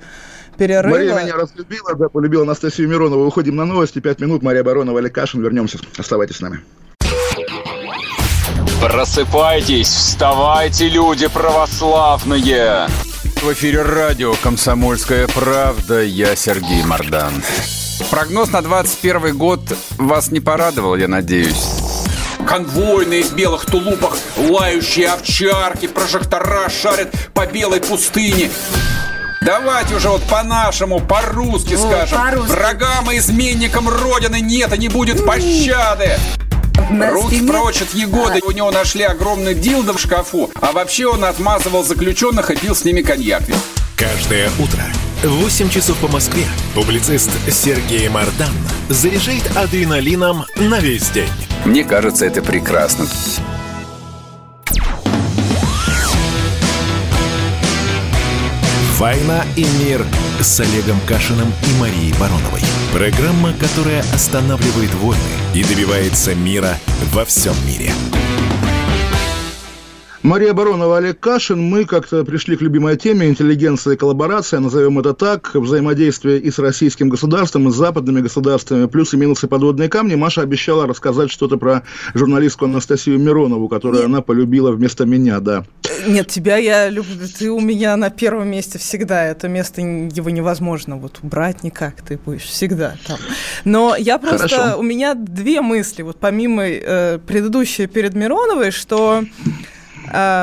[0.58, 0.96] перерыва.
[0.96, 3.28] Мария меня разлюбила, да, полюбила Анастасию Миронову.
[3.28, 4.00] Уходим на новости.
[4.00, 4.42] Пять минут.
[4.42, 5.44] Мария Баронова, Олег Кашин.
[5.44, 5.78] Вернемся.
[5.98, 6.60] Оставайтесь с нами.
[8.82, 12.88] Просыпайтесь, вставайте, люди православные!
[13.42, 16.04] В эфире радио «Комсомольская правда».
[16.04, 17.34] Я Сергей Мордан.
[18.12, 19.62] Прогноз на 21 год
[19.98, 21.97] вас не порадовал, я надеюсь.
[22.48, 28.50] Конвойные в белых тулупах, лающие овчарки, прожектора шарят по белой пустыне.
[29.42, 32.18] Давайте уже вот по-нашему, по-русски скажем.
[32.18, 32.52] по-русски.
[32.52, 36.18] Врагам и изменникам Родины нет и не будет пощады.
[36.90, 38.40] Руки прочь от Егоды.
[38.46, 40.50] У него нашли огромный дилдо в шкафу.
[40.62, 43.44] А вообще он отмазывал заключенных и пил с ними коньяк.
[43.98, 44.84] Каждое утро
[45.24, 48.54] 8 часов по Москве публицист Сергей Мардан
[48.88, 51.30] заряжает адреналином на весь день.
[51.66, 53.08] Мне кажется, это прекрасно.
[58.98, 60.06] «Война и мир»
[60.40, 62.62] с Олегом Кашиным и Марией Бароновой.
[62.94, 65.22] Программа, которая останавливает войны
[65.54, 66.78] и добивается мира
[67.12, 67.92] во всем мире.
[70.24, 71.62] Мария Баронова, Олег Кашин.
[71.62, 76.58] Мы как-то пришли к любимой теме интеллигенция и коллаборация, назовем это так, взаимодействие и с
[76.58, 80.16] российским государством, и с западными государствами, плюсы, минусы, подводные камни.
[80.16, 81.84] Маша обещала рассказать что-то про
[82.16, 84.06] журналистку Анастасию Миронову, которую Нет.
[84.10, 85.66] она полюбила вместо меня, да.
[86.08, 90.98] Нет, тебя я люблю, ты у меня на первом месте всегда, это место его невозможно
[90.98, 93.18] вот убрать никак, ты будешь всегда там.
[93.66, 94.80] Но я просто, Хорошо.
[94.80, 99.24] у меня две мысли, вот помимо э, предыдущей перед Мироновой, что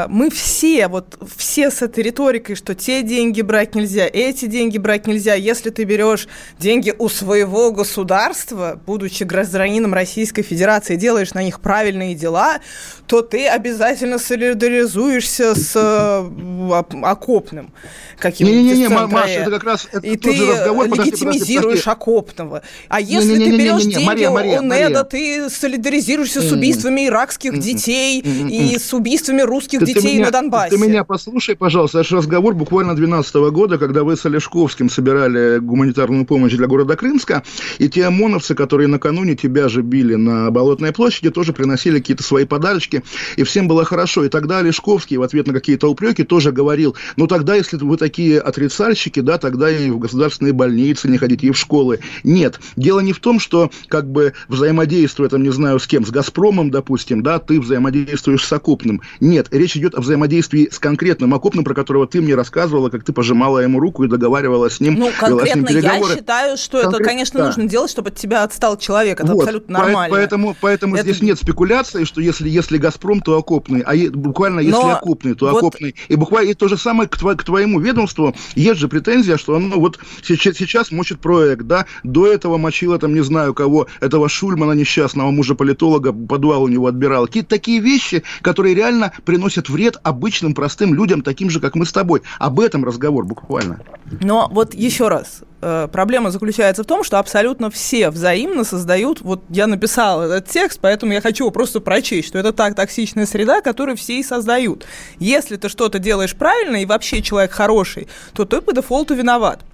[0.09, 5.07] мы все, вот все с этой риторикой, что те деньги брать нельзя, эти деньги брать
[5.07, 5.35] нельзя.
[5.35, 12.15] Если ты берешь деньги у своего государства, будучи гражданином Российской Федерации, делаешь на них правильные
[12.15, 12.61] дела,
[13.07, 17.73] то ты обязательно солидаризуешься с э, окопным
[18.19, 20.87] каким-то Не-не-не, Маша, это как раз это И ты разговор.
[20.87, 21.91] легитимизируешь подожди, подожди.
[21.91, 22.63] окопного.
[22.89, 26.53] А если не, не, не, ты берешь деньги Мария, Мария, у НЭДа, ты солидаризируешься с
[26.53, 30.77] убийствами иракских детей и с убийствами русских ты, детей ты меня, на Донбассе.
[30.77, 32.01] Ты меня послушай, пожалуйста.
[32.01, 37.43] Это разговор буквально 12 года, когда вы с Олешковским собирали гуманитарную помощь для города Крымска,
[37.79, 42.45] и те ОМОНовцы, которые накануне тебя же били на Болотной площади, тоже приносили какие-то свои
[42.45, 43.03] подарочки,
[43.37, 44.25] и всем было хорошо.
[44.25, 48.41] И тогда Олешковский в ответ на какие-то упреки тоже говорил, ну тогда, если вы такие
[48.41, 52.01] отрицальщики, да, тогда и в государственные больницы не ходите, и в школы.
[52.23, 52.61] Нет.
[52.77, 56.71] Дело не в том, что как бы взаимодействуя, там, не знаю, с кем, с «Газпромом»,
[56.71, 59.01] допустим, да, ты взаимодействуешь с окупным.
[59.21, 63.13] Нет, речь идет о взаимодействии с конкретным окопным, про которого ты мне рассказывала, как ты
[63.13, 64.95] пожимала ему руку и договаривалась с ним.
[64.95, 67.01] Ну, конкретно я считаю, что Конкрет...
[67.01, 67.47] это, конечно, да.
[67.47, 69.21] нужно делать, чтобы от тебя отстал человек.
[69.21, 69.43] Это вот.
[69.43, 70.15] абсолютно нормально.
[70.15, 71.05] Поэтому, поэтому это...
[71.05, 73.81] здесь нет спекуляции, что если, если «Газпром», то окопный.
[73.81, 75.59] А буквально если Но окопный, то вот...
[75.59, 75.95] окопный.
[76.09, 78.35] И буквально и то же самое к, тво, к твоему ведомству.
[78.55, 83.15] Есть же претензия, что оно вот сейчас, сейчас мочит проект, да, до этого мочило там
[83.15, 87.27] не знаю кого, этого Шульмана несчастного мужа-политолога, подвал у него отбирал.
[87.27, 91.93] Какие-то такие вещи, которые реально приносят вред обычным простым людям, таким же, как мы с
[91.93, 92.23] тобой.
[92.39, 93.81] Об этом разговор буквально.
[94.21, 99.43] Но вот еще раз, э, проблема заключается в том, что абсолютно все взаимно создают, вот
[99.49, 103.61] я написал этот текст, поэтому я хочу его просто прочесть, что это так токсичная среда,
[103.61, 104.87] которую все и создают.
[105.19, 109.65] Если ты что-то делаешь правильно и вообще человек хороший, то ты по дефолту виноват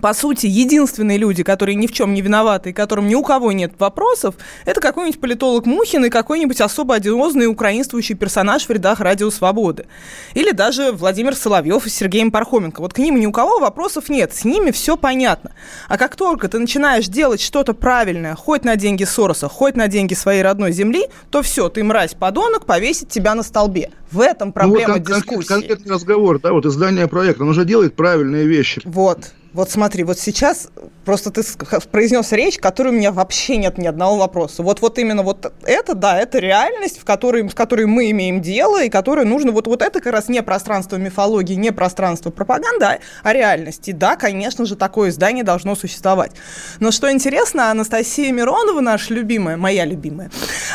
[0.00, 3.50] по сути, единственные люди, которые ни в чем не виноваты и которым ни у кого
[3.50, 9.30] нет вопросов, это какой-нибудь политолог Мухин и какой-нибудь особо одиозный украинствующий персонаж в рядах Радио
[9.30, 9.86] Свободы.
[10.34, 12.80] Или даже Владимир Соловьев и Сергей Пархоменко.
[12.80, 15.52] Вот к ним ни у кого вопросов нет, с ними все понятно.
[15.88, 20.14] А как только ты начинаешь делать что-то правильное, хоть на деньги Сороса, хоть на деньги
[20.14, 23.90] своей родной земли, то все, ты мразь, подонок, повесить тебя на столбе.
[24.12, 25.48] В этом проблема ну, вот дискуссии.
[25.48, 28.82] Конкретный разговор, да, вот издание проекта, оно уже делает правильные вещи.
[28.84, 29.32] Вот.
[29.52, 30.68] Вот смотри, вот сейчас
[31.04, 31.42] просто ты
[31.90, 34.62] произнес речь, которой у меня вообще нет ни одного вопроса.
[34.62, 38.84] Вот, вот именно вот это, да, это реальность, в которой, с которой мы имеем дело,
[38.84, 42.98] и которой нужно, вот, вот это как раз не пространство мифологии, не пространство пропаганды, а,
[43.24, 43.90] а реальности.
[43.90, 46.32] Да, конечно же, такое издание должно существовать.
[46.78, 50.30] Но что интересно, Анастасия Миронова, наша любимая, моя любимая,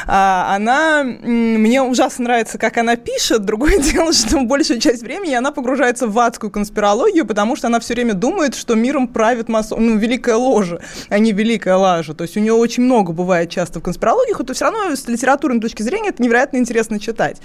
[0.06, 3.46] а, она, мне ужасно нравится, как она пишет.
[3.46, 7.94] Другое дело, что большую часть времени она погружается в адскую конспирологию, потому что она все
[7.94, 12.16] время думает, что миром правит масон, ну, великая ложа, а не великая лажа.
[12.16, 15.62] То есть у нее очень много бывает часто в конспирологиях, это все равно с литературной
[15.62, 17.38] точки зрения это невероятно интересно читать.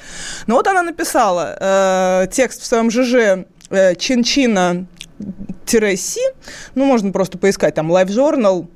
[0.47, 4.87] Но вот она написала э, текст в своем ЖЖ э, Чинчина
[5.67, 6.21] Си,
[6.75, 8.67] ну, можно просто поискать там Life Journal,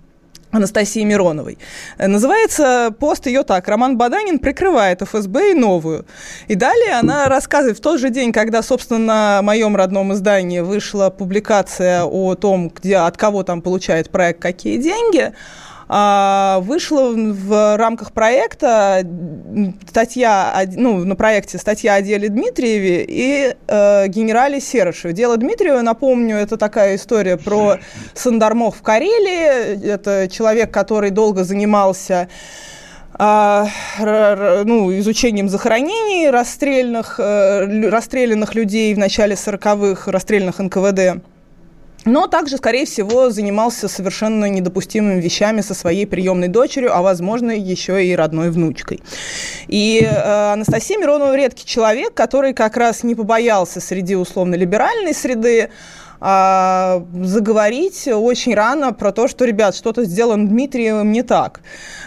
[0.55, 1.59] Анастасии Мироновой.
[1.99, 3.69] Э, называется пост ее так.
[3.69, 6.07] Роман Баданин прикрывает ФСБ и новую.
[6.49, 11.11] И далее она рассказывает в тот же день, когда, собственно, на моем родном издании вышла
[11.11, 15.33] публикация о том, где, от кого там получает проект какие деньги,
[15.87, 19.03] вышла в рамках проекта
[19.89, 25.13] статья, ну, на проекте статья о деле Дмитриеве и э, генерале Серышеве.
[25.13, 27.79] Дело Дмитриева, напомню, это такая история про
[28.15, 29.85] сандармов в Карелии.
[29.87, 32.29] Это человек, который долго занимался
[33.17, 33.69] а,
[34.65, 41.23] ну, изучением захоронений расстрельных, э, расстрелянных людей в начале 40-х, расстрельных НКВД
[42.05, 48.05] но также, скорее всего, занимался совершенно недопустимыми вещами со своей приемной дочерью, а, возможно, еще
[48.05, 49.03] и родной внучкой.
[49.69, 55.71] И э, Анастасия Миронова редкий человек, который как раз не побоялся среди условно-либеральной среды
[56.21, 61.61] а, заговорить очень рано про то, что, ребят, что-то сделано Дмитриевым не так.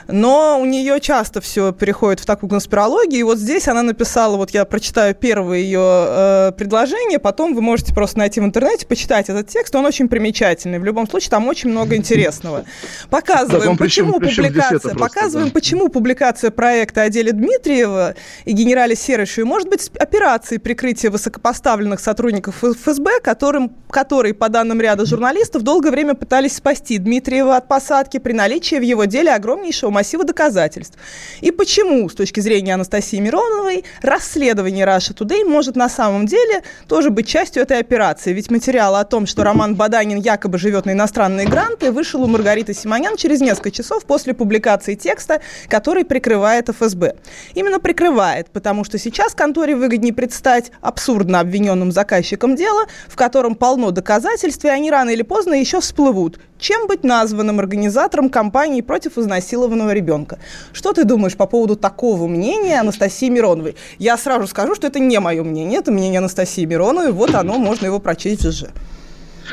[0.07, 4.51] Но у нее часто все переходит в такую конспирологию, и вот здесь она написала, вот
[4.51, 9.47] я прочитаю первое ее э, предложение, потом вы можете просто найти в интернете, почитать этот
[9.47, 10.79] текст, он очень примечательный.
[10.79, 12.65] В любом случае, там очень много интересного.
[13.09, 15.53] Показываем, так, почему причем, публикация, просто, показываем, да.
[15.53, 18.15] почему публикация проекта о деле Дмитриева
[18.45, 25.07] и генерале Серышеве может быть операцией прикрытия высокопоставленных сотрудников ФСБ, которым, которые, по данным ряда
[25.07, 30.23] журналистов, долгое время пытались спасти Дмитриева от посадки при наличии в его деле огромнейшего массива
[30.23, 30.99] доказательств.
[31.41, 37.09] И почему, с точки зрения Анастасии Мироновой, расследование Russia Today может на самом деле тоже
[37.09, 38.33] быть частью этой операции.
[38.33, 42.75] Ведь материал о том, что Роман Баданин якобы живет на иностранные гранты, вышел у Маргариты
[42.75, 47.15] Симонян через несколько часов после публикации текста, который прикрывает ФСБ.
[47.55, 53.86] Именно прикрывает, потому что сейчас конторе выгоднее предстать абсурдно обвиненным заказчиком дела, в котором полно
[53.91, 56.39] доказательств, и они рано или поздно еще всплывут.
[56.59, 60.39] Чем быть названным организатором кампании против изнасилованного ребенка?
[60.73, 63.75] Что ты думаешь по поводу такого мнения Анастасии Мироновой?
[63.99, 67.85] Я сразу скажу, что это не мое мнение, это мнение Анастасии Мироновой, вот оно, можно
[67.85, 68.65] его прочесть ЖЖ.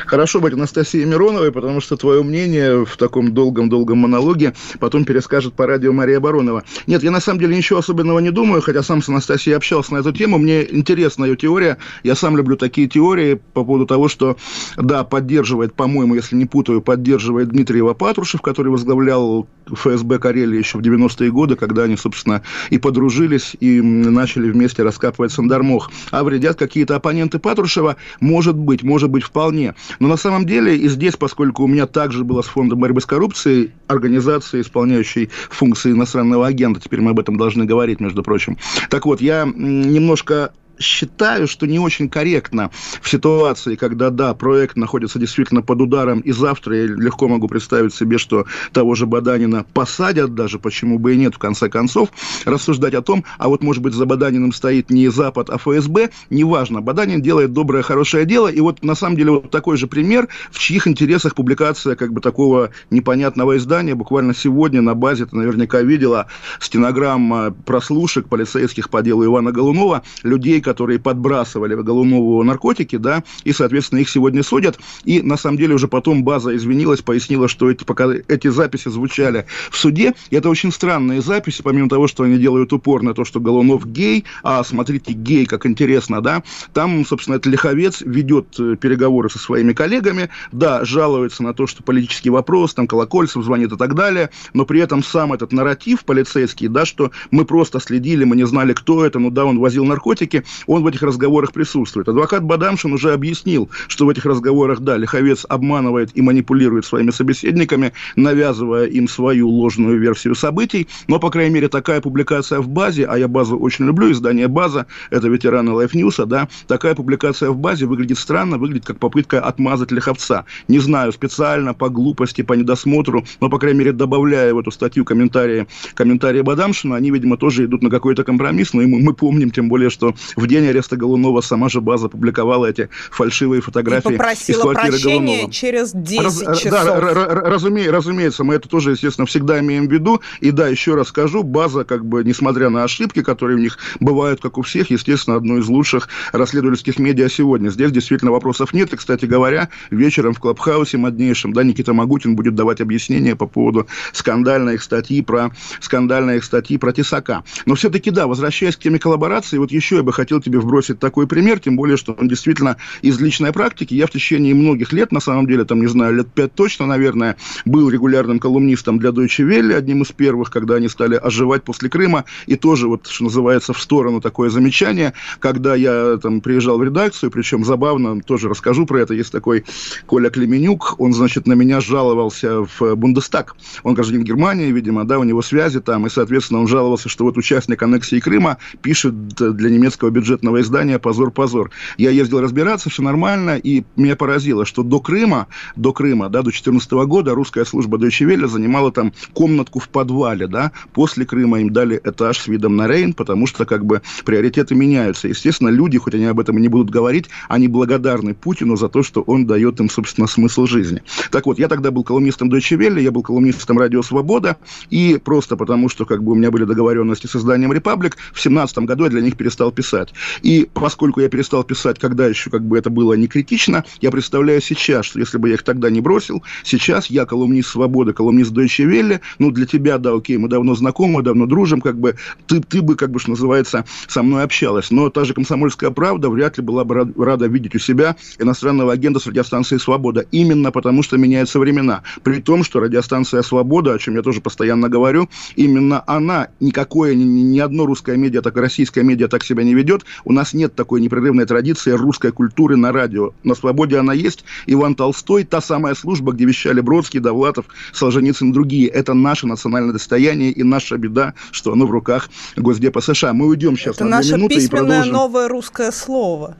[0.05, 5.65] Хорошо быть Анастасией Мироновой, потому что твое мнение в таком долгом-долгом монологе потом перескажет по
[5.65, 6.63] радио Мария Баронова.
[6.87, 9.99] Нет, я на самом деле ничего особенного не думаю, хотя сам с Анастасией общался на
[9.99, 10.37] эту тему.
[10.37, 11.77] Мне интересна ее теория.
[12.03, 14.37] Я сам люблю такие теории по поводу того, что,
[14.77, 20.81] да, поддерживает, по-моему, если не путаю, поддерживает Дмитриева Патрушев, который возглавлял ФСБ Карелии еще в
[20.81, 25.91] 90-е годы, когда они, собственно, и подружились, и начали вместе раскапывать Сандармох.
[26.11, 27.95] А вредят какие-то оппоненты Патрушева?
[28.19, 29.75] Может быть, может быть, вполне.
[29.99, 33.05] Но на самом деле и здесь, поскольку у меня также было с фондом борьбы с
[33.05, 38.57] коррупцией, организацией, исполняющей функции иностранного агента, теперь мы об этом должны говорить, между прочим.
[38.89, 45.19] Так вот, я немножко считаю, что не очень корректно в ситуации, когда, да, проект находится
[45.19, 50.35] действительно под ударом, и завтра я легко могу представить себе, что того же Баданина посадят
[50.35, 52.09] даже, почему бы и нет, в конце концов,
[52.45, 56.81] рассуждать о том, а вот, может быть, за Баданиным стоит не Запад, а ФСБ, неважно,
[56.81, 60.59] Баданин делает доброе, хорошее дело, и вот, на самом деле, вот такой же пример, в
[60.59, 66.27] чьих интересах публикация, как бы, такого непонятного издания, буквально сегодня на базе, ты наверняка видела,
[66.59, 73.99] стенограмма прослушек полицейских по делу Ивана Голунова, людей, которые подбрасывали Голунову наркотики, да, и, соответственно,
[73.99, 74.79] их сегодня судят.
[75.05, 79.45] И, на самом деле, уже потом база извинилась, пояснила, что эти, пока эти записи звучали
[79.69, 83.23] в суде, и это очень странные записи, помимо того, что они делают упор на то,
[83.23, 88.75] что Голунов гей, а, смотрите, гей, как интересно, да, там, собственно, этот лиховец ведет э,
[88.75, 93.77] переговоры со своими коллегами, да, жалуется на то, что политический вопрос, там, Колокольцев звонит и
[93.77, 98.35] так далее, но при этом сам этот нарратив полицейский, да, что мы просто следили, мы
[98.35, 102.07] не знали, кто это, ну да, он возил наркотики, он в этих разговорах присутствует.
[102.07, 107.93] Адвокат Бадамшин уже объяснил, что в этих разговорах, да, Лиховец обманывает и манипулирует своими собеседниками,
[108.15, 113.17] навязывая им свою ложную версию событий, но, по крайней мере, такая публикация в базе, а
[113.17, 117.85] я базу очень люблю, издание «База», это ветераны Life News, да, такая публикация в базе
[117.85, 120.45] выглядит странно, выглядит как попытка отмазать Лиховца.
[120.67, 125.05] Не знаю, специально, по глупости, по недосмотру, но, по крайней мере, добавляя в эту статью
[125.05, 129.69] комментарии, комментарии Бадамшина, они, видимо, тоже идут на какой-то компромисс, но мы, мы помним, тем
[129.69, 134.17] более, что в в день ареста Голунова сама же база публиковала эти фальшивые фотографии и
[134.17, 135.51] попросила из квартиры прощения Голунова.
[135.51, 136.71] через 10 Раз, часов.
[136.71, 140.21] Да, разуме, разумеется, мы это тоже, естественно, всегда имеем в виду.
[140.39, 144.39] И да, еще раз скажу, база, как бы, несмотря на ошибки, которые у них бывают,
[144.39, 147.69] как у всех, естественно, одно из лучших расследовательских медиа сегодня.
[147.69, 148.93] Здесь действительно вопросов нет.
[148.93, 153.87] И, кстати говоря, вечером в Клабхаусе моднейшем, да, Никита Магутин будет давать объяснения по поводу
[154.13, 157.43] скандальной их статьи про скандальной их статьи про Тесака.
[157.65, 160.99] Но все-таки, да, возвращаясь к теме коллаборации, вот еще я бы хотел хотел тебе вбросить
[160.99, 163.93] такой пример, тем более, что он действительно из личной практики.
[163.93, 167.35] Я в течение многих лет, на самом деле, там, не знаю, лет пять точно, наверное,
[167.65, 172.25] был регулярным колумнистом для Deutsche Welle, одним из первых, когда они стали оживать после Крыма,
[172.47, 177.31] и тоже, вот, что называется, в сторону такое замечание, когда я там приезжал в редакцию,
[177.31, 179.63] причем забавно, тоже расскажу про это, есть такой
[180.05, 183.55] Коля Клеменюк, он, значит, на меня жаловался в Бундестаг.
[183.83, 187.37] Он гражданин Германии, видимо, да, у него связи там, и, соответственно, он жаловался, что вот
[187.37, 191.69] участник аннексии Крыма пишет для немецкого бюджетного издания «Позор-позор».
[191.97, 196.45] Я ездил разбираться, все нормально, и меня поразило, что до Крыма, до Крыма, да, до
[196.45, 201.69] 2014 года русская служба Deutsche Welle занимала там комнатку в подвале, да, после Крыма им
[201.71, 205.27] дали этаж с видом на Рейн, потому что как бы приоритеты меняются.
[205.27, 209.03] Естественно, люди, хоть они об этом и не будут говорить, они благодарны Путину за то,
[209.03, 211.03] что он дает им, собственно, смысл жизни.
[211.29, 214.57] Так вот, я тогда был колумнистом Deutsche Welle, я был колумнистом Радио Свобода,
[214.89, 218.79] и просто потому, что как бы у меня были договоренности с изданием Репаблик, в 17
[218.79, 220.14] году я для них перестал писать.
[220.41, 224.61] И поскольку я перестал писать, когда еще как бы это было не критично, я представляю
[224.61, 228.85] сейчас, что если бы я их тогда не бросил, сейчас я колумнист «Свободы», колумнист «Дойче
[228.85, 232.15] Велле», ну, для тебя, да, окей, мы давно знакомы, давно дружим, как бы,
[232.47, 234.91] ты, ты бы, как бы, что называется, со мной общалась.
[234.91, 239.19] Но та же «Комсомольская правда» вряд ли была бы рада видеть у себя иностранного агента
[239.19, 242.03] с радиостанции «Свобода», именно потому что меняются времена.
[242.23, 247.23] При том, что радиостанция «Свобода», о чем я тоже постоянно говорю, именно она, никакое, ни,
[247.23, 250.04] ни одно русское медиа, так и российское медиа так себя не ведет.
[250.23, 253.31] У нас нет такой непрерывной традиции русской культуры на радио.
[253.43, 254.45] На «Свободе» она есть.
[254.65, 258.87] Иван Толстой, та самая служба, где вещали Бродский, Довлатов, Солженицын и другие.
[258.87, 263.33] Это наше национальное достояние и наша беда, что оно в руках Госдепа США.
[263.33, 265.13] Мы уйдем сейчас Это на наше минуты и продолжим.
[265.13, 266.57] новое русское слово.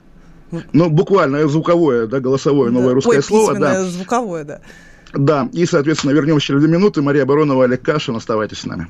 [0.72, 3.58] Ну, буквально звуковое, да, голосовое новое да, русское ой, слово.
[3.58, 4.60] Да, звуковое, да.
[5.12, 7.02] Да, и, соответственно, вернемся через две минуты.
[7.02, 8.88] Мария Баронова, Олег Кашин, оставайтесь с нами.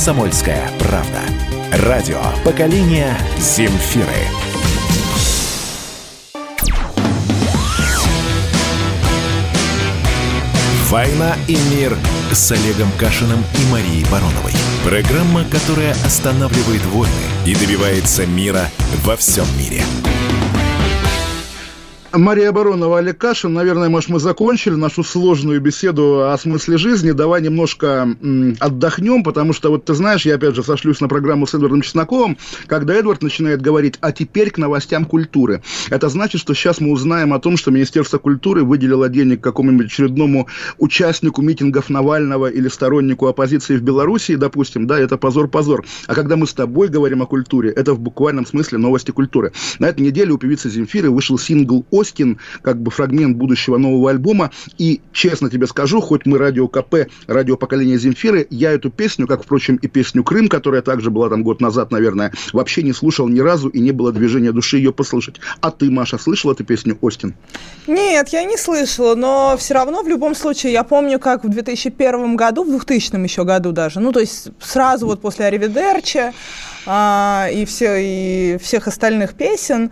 [0.00, 1.20] Комсомольская правда.
[1.86, 4.06] Радио поколения Земфиры.
[10.88, 11.94] «Война и мир»
[12.32, 14.54] с Олегом Кашиным и Марией Бароновой.
[14.86, 17.12] Программа, которая останавливает войны
[17.44, 18.70] и добивается мира
[19.04, 19.82] во всем мире.
[22.12, 23.52] Мария Баронова, Олег Кашин.
[23.52, 27.12] Наверное, может, мы закончили нашу сложную беседу о смысле жизни.
[27.12, 28.16] Давай немножко
[28.58, 32.36] отдохнем, потому что, вот ты знаешь, я опять же сошлюсь на программу с Эдвардом Чесноковым,
[32.66, 35.62] когда Эдвард начинает говорить, а теперь к новостям культуры.
[35.88, 40.48] Это значит, что сейчас мы узнаем о том, что Министерство культуры выделило денег какому-нибудь очередному
[40.78, 45.84] участнику митингов Навального или стороннику оппозиции в Беларуси, допустим, да, это позор-позор.
[46.08, 49.52] А когда мы с тобой говорим о культуре, это в буквальном смысле новости культуры.
[49.78, 54.50] На этой неделе у певицы Земфиры вышел сингл Остин, как бы фрагмент будущего нового альбома.
[54.78, 59.44] И, честно тебе скажу, хоть мы радио КП, радио поколения Земфиры, я эту песню, как,
[59.44, 63.40] впрочем, и песню «Крым», которая также была там год назад, наверное, вообще не слушал ни
[63.40, 65.36] разу и не было движения души ее послушать.
[65.60, 67.34] А ты, Маша, слышала эту песню «Остин»?
[67.86, 72.36] Нет, я не слышала, но все равно в любом случае я помню, как в 2001
[72.36, 76.32] году, в 2000 еще году даже, ну, то есть сразу вот после «Аривидерча»
[76.86, 79.90] а, и, все, и всех остальных песен,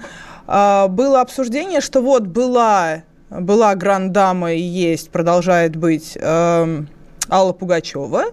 [0.49, 6.83] было обсуждение, что вот была, была грандама и есть, продолжает быть э,
[7.31, 8.25] Алла Пугачева.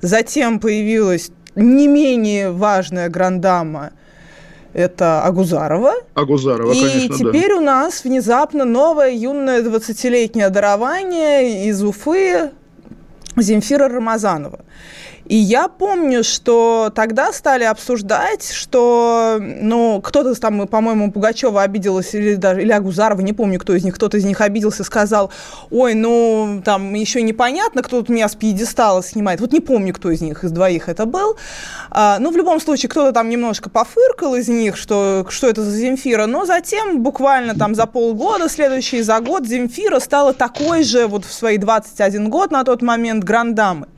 [0.00, 3.90] Затем появилась не менее важная грандама
[4.72, 5.94] это Агузарова.
[6.14, 7.56] Агузарова, и конечно, теперь да.
[7.56, 12.50] у нас внезапно новое юное 20-летнее дарование из Уфы
[13.36, 14.60] Земфира Рамазанова.
[15.26, 22.34] И я помню, что тогда стали обсуждать, что, ну, кто-то там, по-моему, Пугачева обиделась, или
[22.34, 25.30] даже, или Агузарова, не помню, кто из них, кто-то из них обиделся, сказал,
[25.70, 29.40] ой, ну, там еще непонятно, кто тут меня с пьедестала снимает.
[29.40, 31.36] Вот не помню, кто из них, из двоих это был.
[31.90, 35.76] А, ну, в любом случае, кто-то там немножко пофыркал из них, что, что это за
[35.76, 41.24] Земфира, но затем, буквально там за полгода, следующий за год, Земфира стала такой же, вот
[41.24, 43.88] в свои 21 год на тот момент, грандамой.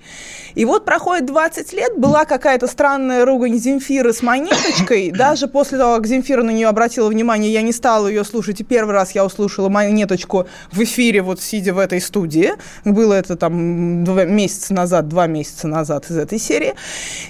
[0.57, 5.11] И вот проходит 20 лет, была какая-то странная ругань Земфиры с монеточкой.
[5.15, 8.59] Даже после того, как Земфира на нее обратила внимание, я не стала ее слушать.
[8.63, 12.55] И первый раз я услышала монеточку в эфире, вот сидя в этой студии.
[12.87, 16.75] Было это там два месяца назад, два месяца назад из этой серии.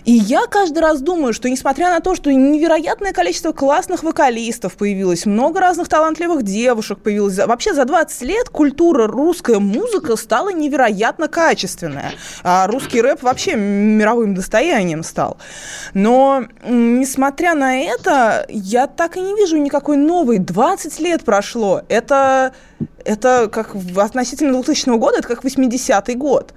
[0.04, 5.26] И я каждый раз думаю, что несмотря на то, что невероятное количество классных вокалистов появилось,
[5.26, 12.12] много разных талантливых девушек появилось, вообще за 20 лет культура, русская музыка стала невероятно качественная.
[12.44, 15.38] А русский рэп рэп вообще мировым достоянием стал.
[15.94, 20.38] Но, несмотря на это, я так и не вижу никакой новой.
[20.38, 21.82] 20 лет прошло.
[21.88, 22.52] Это,
[23.04, 26.54] это как относительно 2000 года, это как 80-й год.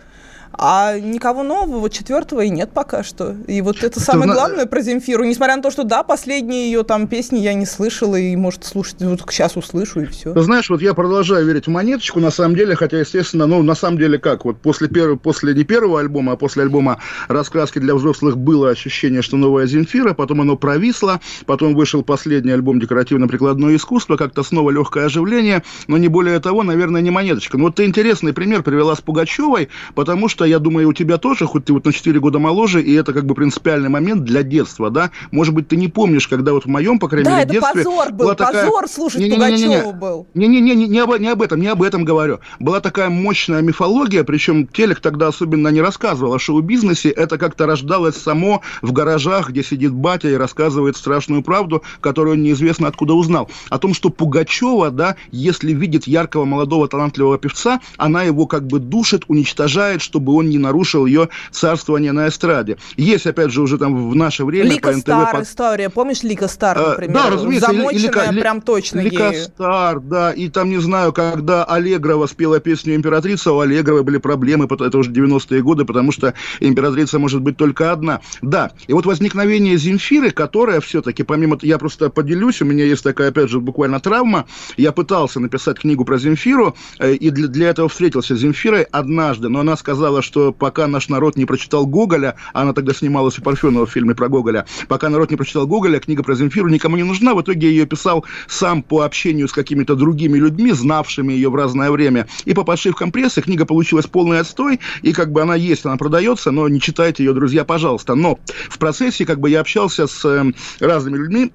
[0.61, 3.33] А никого нового, четвертого и нет пока что.
[3.47, 5.23] И вот это самое главное про Земфиру.
[5.23, 8.97] Несмотря на то, что да, последние ее там песни я не слышала, и, может, слушать
[8.99, 10.33] вот сейчас услышу, и все.
[10.33, 13.73] Ты знаешь, вот я продолжаю верить в монеточку, на самом деле, хотя, естественно, ну, на
[13.73, 16.99] самом деле как, вот после, первого, после не первого альбома, а после альбома
[17.29, 22.81] «Раскраски для взрослых» было ощущение, что новая Земфира, потом оно провисло, потом вышел последний альбом
[22.81, 27.57] «Декоративно-прикладное искусство», как-то снова легкое оживление, но не более того, наверное, не монеточка.
[27.57, 31.45] Но вот ты интересный пример привела с Пугачевой, потому что я думаю, у тебя тоже,
[31.45, 34.89] хоть ты вот на 4 года моложе, и это как бы принципиальный момент для детства,
[34.89, 35.11] да?
[35.31, 37.83] Может быть, ты не помнишь, когда вот в моем, по крайней Да, мере, это детстве...
[37.83, 39.67] позор был, была такая- позор слушать Не-не-не-не-не.
[39.77, 40.27] Пугачеву был.
[40.33, 42.39] Не-не-не, не, не, об, не об этом, не об этом говорю.
[42.59, 47.09] Была такая мощная мифология, причем телек тогда особенно не рассказывал о шоу-бизнесе.
[47.09, 52.43] Это как-то рождалось само в гаражах, где сидит батя и рассказывает страшную правду, которую он
[52.43, 53.49] неизвестно откуда узнал.
[53.69, 58.79] О том, что Пугачева, да, если видит яркого молодого талантливого певца, она его как бы
[58.79, 62.77] душит, уничтожает, чтобы он не нарушил ее царствование на эстраде.
[62.97, 65.01] Есть, опять же, уже там в наше время Лика по НТВ...
[65.01, 65.89] Стар под- история.
[65.89, 67.13] Помнишь Лика Стар, Э, например?
[67.15, 67.67] Да, разумеется.
[67.71, 69.43] Замоченная Ли- прям точно Лика ею.
[69.43, 70.31] Стар, да.
[70.31, 75.11] И там, не знаю, когда Аллегрова спела песню «Императрица», у Аллегровой были проблемы, это уже
[75.11, 78.21] 90-е годы, потому что императрица может быть только одна.
[78.41, 81.57] Да, и вот возникновение Земфиры, которая все-таки, помимо...
[81.61, 84.45] Я просто поделюсь, у меня есть такая, опять же, буквально травма.
[84.77, 89.49] Я пытался написать книгу про Земфиру, э, и для, для этого встретился с Земфирой однажды,
[89.49, 93.85] но она сказала, что пока наш народ не прочитал Гоголя, она тогда снималась у Парфенова
[93.85, 97.33] в фильме про Гоголя, пока народ не прочитал Гоголя, книга про Земфиру никому не нужна.
[97.33, 101.91] В итоге ее писал сам по общению с какими-то другими людьми, знавшими ее в разное
[101.91, 102.27] время.
[102.45, 106.51] И по подшивкам прессы книга получилась полный отстой, и как бы она есть, она продается,
[106.51, 108.15] но не читайте ее, друзья, пожалуйста.
[108.15, 108.39] Но
[108.69, 111.51] в процессе как бы я общался с э, разными людьми,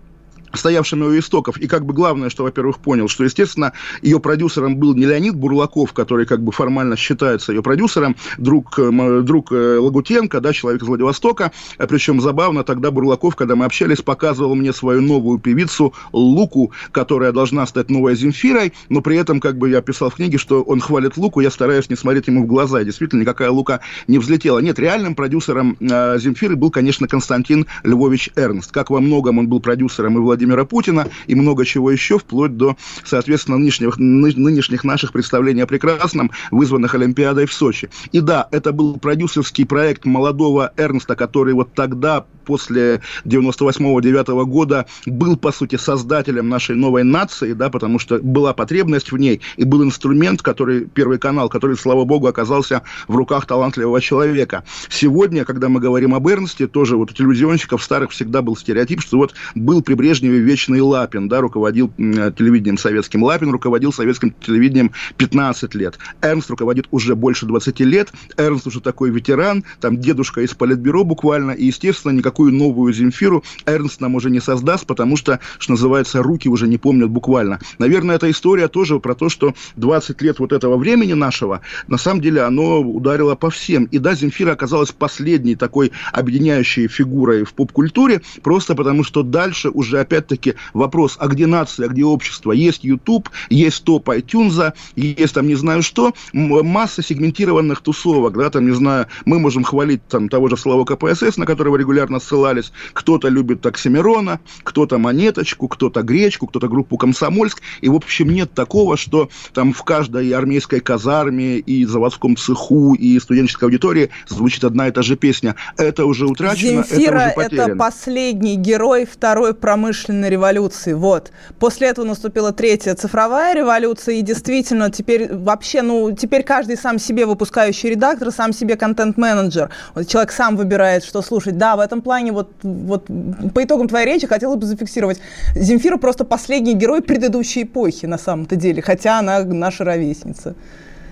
[0.58, 1.56] стоявшими у истоков.
[1.58, 5.92] И как бы главное, что, во-первых, понял, что, естественно, ее продюсером был не Леонид Бурлаков,
[5.92, 10.88] который как бы формально считается ее продюсером, друг, э, друг э, Лагутенко, да, человек из
[10.88, 11.52] Владивостока.
[11.78, 17.32] А Причем забавно, тогда Бурлаков, когда мы общались, показывал мне свою новую певицу Луку, которая
[17.32, 20.80] должна стать новой Земфирой, но при этом, как бы я писал в книге, что он
[20.80, 22.80] хвалит Луку, я стараюсь не смотреть ему в глаза.
[22.80, 24.58] И действительно, никакая Лука не взлетела.
[24.58, 28.72] Нет, реальным продюсером э, Земфиры был, конечно, Константин Львович Эрнст.
[28.72, 32.76] Как во многом он был продюсером и Владимира Путина, и много чего еще, вплоть до,
[33.02, 37.88] соответственно, нынешних, ны- нынешних наших представлений о прекрасном, вызванных Олимпиадой в Сочи.
[38.12, 45.38] И да, это был продюсерский проект молодого Эрнста, который вот тогда, после 98-9 года, был,
[45.38, 49.82] по сути, создателем нашей новой нации, да, потому что была потребность в ней, и был
[49.82, 54.64] инструмент, который, Первый канал, который, слава богу, оказался в руках талантливого человека.
[54.90, 59.16] Сегодня, когда мы говорим об Эрнсте, тоже вот у телевизионщиков старых всегда был стереотип, что
[59.16, 63.22] вот был при Брежневе вечный Лапин, да, руководил м, телевидением советским.
[63.22, 65.98] Лапин руководил советским телевидением 15 лет.
[66.22, 68.12] Эрнст руководит уже больше 20 лет.
[68.36, 74.00] Эрнст уже такой ветеран, там дедушка из политбюро буквально, и, естественно, никакую новую Земфиру Эрнст
[74.00, 77.58] нам уже не создаст, потому что, что называется, руки уже не помнят буквально.
[77.78, 82.20] Наверное, эта история тоже про то, что 20 лет вот этого времени нашего, на самом
[82.20, 83.84] деле, оно ударило по всем.
[83.84, 90.00] И да, Земфира оказалась последней такой объединяющей фигурой в поп-культуре, просто потому что дальше уже,
[90.24, 92.52] опять-таки, вопрос, а где нация, а где общество?
[92.52, 98.66] Есть YouTube, есть топ iTunes, есть там не знаю что, масса сегментированных тусовок, да, там,
[98.66, 103.28] не знаю, мы можем хвалить там того же Славу КПСС, на которого регулярно ссылались, кто-то
[103.28, 109.28] любит Оксимирона, кто-то Монеточку, кто-то Гречку, кто-то группу Комсомольск, и, в общем, нет такого, что
[109.52, 115.02] там в каждой армейской казарме и заводском цеху и студенческой аудитории звучит одна и та
[115.02, 115.56] же песня.
[115.76, 117.76] Это уже утрачено, Земфира это уже это потеряно.
[117.76, 120.92] последний герой второй промышленной революции.
[120.92, 121.32] Вот.
[121.58, 127.26] После этого наступила третья цифровая революция, и действительно теперь вообще, ну, теперь каждый сам себе
[127.26, 129.70] выпускающий редактор, сам себе контент-менеджер.
[129.94, 131.56] Вот человек сам выбирает, что слушать.
[131.58, 133.06] Да, в этом плане вот, вот
[133.54, 135.20] по итогам твоей речи хотела бы зафиксировать.
[135.54, 140.54] Земфира просто последний герой предыдущей эпохи на самом-то деле, хотя она наша ровесница.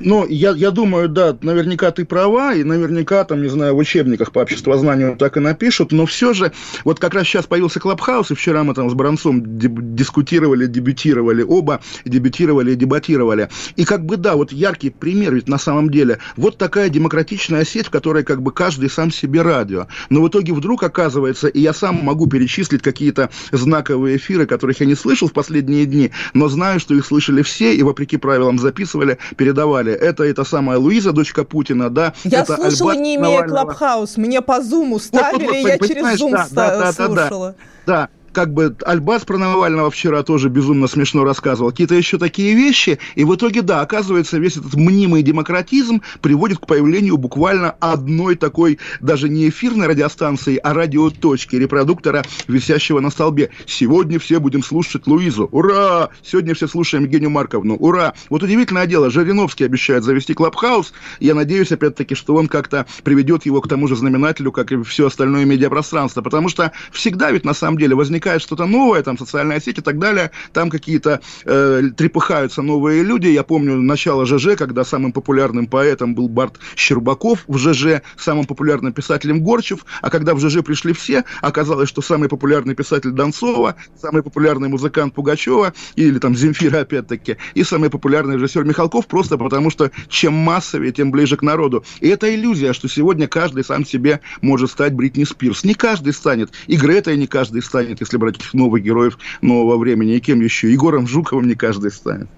[0.04, 4.32] Ну, я, я думаю, да, наверняка ты права, и наверняка, там, не знаю, в учебниках
[4.32, 6.52] по обществознанию так и напишут, но все же,
[6.84, 11.80] вот как раз сейчас появился Клабхаус, и вчера мы там с Бронцом дискутировали, дебютировали, оба
[12.04, 13.48] дебютировали и дебатировали.
[13.76, 17.86] И как бы, да, вот яркий пример, ведь на самом деле, вот такая демократичная сеть,
[17.86, 19.86] в которой как бы каждый сам себе радио.
[20.10, 24.86] Но в итоге вдруг оказывается, и я сам могу перечислить какие-то знаковые эфиры, которых я
[24.86, 29.18] не слышал в последние дни, но знаю, что их слышали все, и вопреки правилам записывали,
[29.36, 29.91] передавали.
[29.94, 32.14] Это эта самая Луиза, дочка Путина, да.
[32.24, 33.64] Я это слушала, Альбат не имея Навального.
[33.64, 34.16] Clubhouse.
[34.16, 37.06] Мне по зуму Вот, ставили, вот, вот, я через зум да, да, да, да, да.
[37.06, 37.54] слушала.
[37.86, 41.70] Да, как бы Альбас про Навального вчера тоже безумно смешно рассказывал.
[41.70, 42.98] Какие-то еще такие вещи.
[43.14, 48.78] И в итоге, да, оказывается, весь этот мнимый демократизм приводит к появлению буквально одной такой,
[49.00, 53.50] даже не эфирной радиостанции, а радиоточки, репродуктора, висящего на столбе.
[53.66, 55.48] Сегодня все будем слушать Луизу.
[55.52, 56.08] Ура!
[56.22, 57.76] Сегодня все слушаем Евгению Марковну.
[57.76, 58.14] Ура!
[58.30, 60.92] Вот удивительное дело, Жириновский обещает завести Clubhouse.
[61.20, 65.06] Я надеюсь, опять-таки, что он как-то приведет его к тому же знаменателю, как и все
[65.06, 66.22] остальное медиапространство.
[66.22, 69.80] Потому что всегда ведь на самом деле возникает возникает что-то новое, там социальная сеть и
[69.80, 73.26] так далее, там какие-то э, трепыхаются новые люди.
[73.26, 78.92] Я помню начало ЖЖ, когда самым популярным поэтом был Барт Щербаков в ЖЖ, самым популярным
[78.92, 84.22] писателем Горчев, а когда в ЖЖ пришли все, оказалось, что самый популярный писатель Донцова, самый
[84.22, 89.90] популярный музыкант Пугачева, или там Земфира опять-таки, и самый популярный режиссер Михалков, просто потому что
[90.08, 91.84] чем массовее, тем ближе к народу.
[92.00, 95.64] И это иллюзия, что сегодня каждый сам себе может стать Бритни Спирс.
[95.64, 96.52] Не каждый станет.
[96.68, 100.16] И Гретой не каждый станет, если брать этих новых героев нового времени.
[100.16, 100.70] И кем еще?
[100.70, 102.28] Егором Жуковым не каждый станет.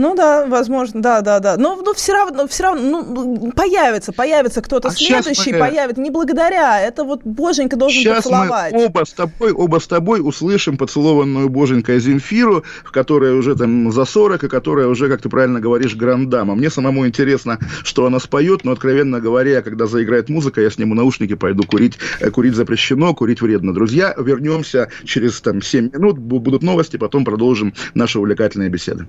[0.00, 1.58] Ну да, возможно, да, да, да.
[1.58, 6.00] Но, но все равно, все равно ну, появится, появится кто-то А следующий, мы- появится.
[6.00, 6.80] Не благодаря.
[6.80, 8.72] Это вот Боженька должен Сейчас поцеловать.
[8.72, 14.06] мы оба с тобой, оба с тобой услышим поцелованную боженькой Земфиру, которая уже там за
[14.06, 16.54] 40, и которая уже, как ты правильно говоришь, грандама.
[16.54, 21.34] Мне самому интересно, что она споет, но, откровенно говоря, когда заиграет музыка, я сниму наушники,
[21.34, 21.98] пойду курить.
[22.20, 23.74] Э, Курить запрещено, курить вредно.
[23.74, 29.06] Друзья, вернемся через там 7 минут, бу- будут новости, потом продолжим наши увлекательные беседы.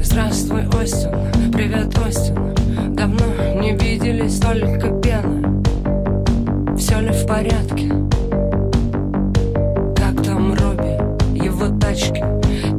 [0.00, 1.10] Здравствуй, Остин,
[1.52, 2.54] привет, Остин.
[2.94, 3.24] Давно
[3.60, 5.62] не виделись, только пена.
[6.76, 7.88] Все ли в порядке?
[9.96, 10.96] Как там Робби,
[11.34, 12.24] его тачки?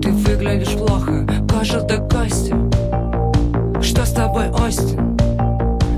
[0.02, 2.56] Ты выглядишь плохо, кожа до кости.
[3.82, 5.18] Что с тобой, Остин?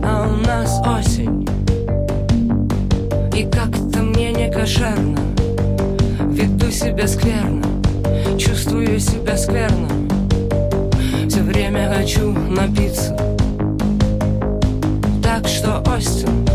[0.03, 1.47] А у нас осень.
[3.35, 5.19] И как-то мне не кошерно.
[6.31, 7.63] Веду себя скверно.
[8.39, 10.10] Чувствую себя скверно
[11.51, 13.15] время хочу напиться.
[15.21, 16.47] Так что, Остин,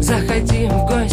[0.00, 1.09] заходи в гости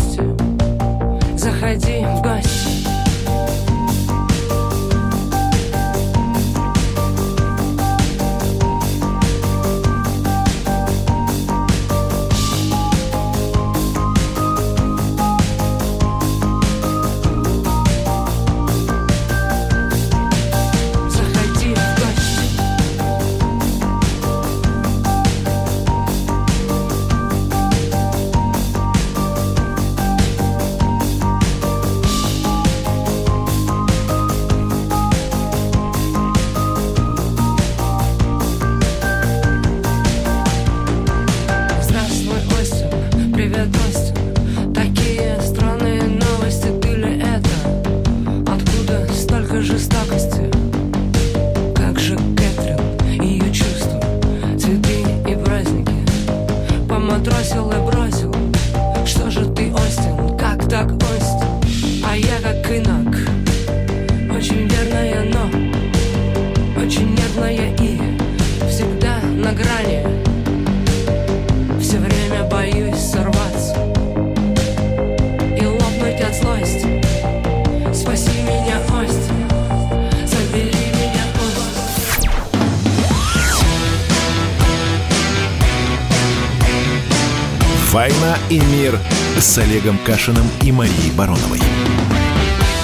[88.50, 89.00] и мир»
[89.40, 91.62] с Олегом Кашиным и Марией Бароновой.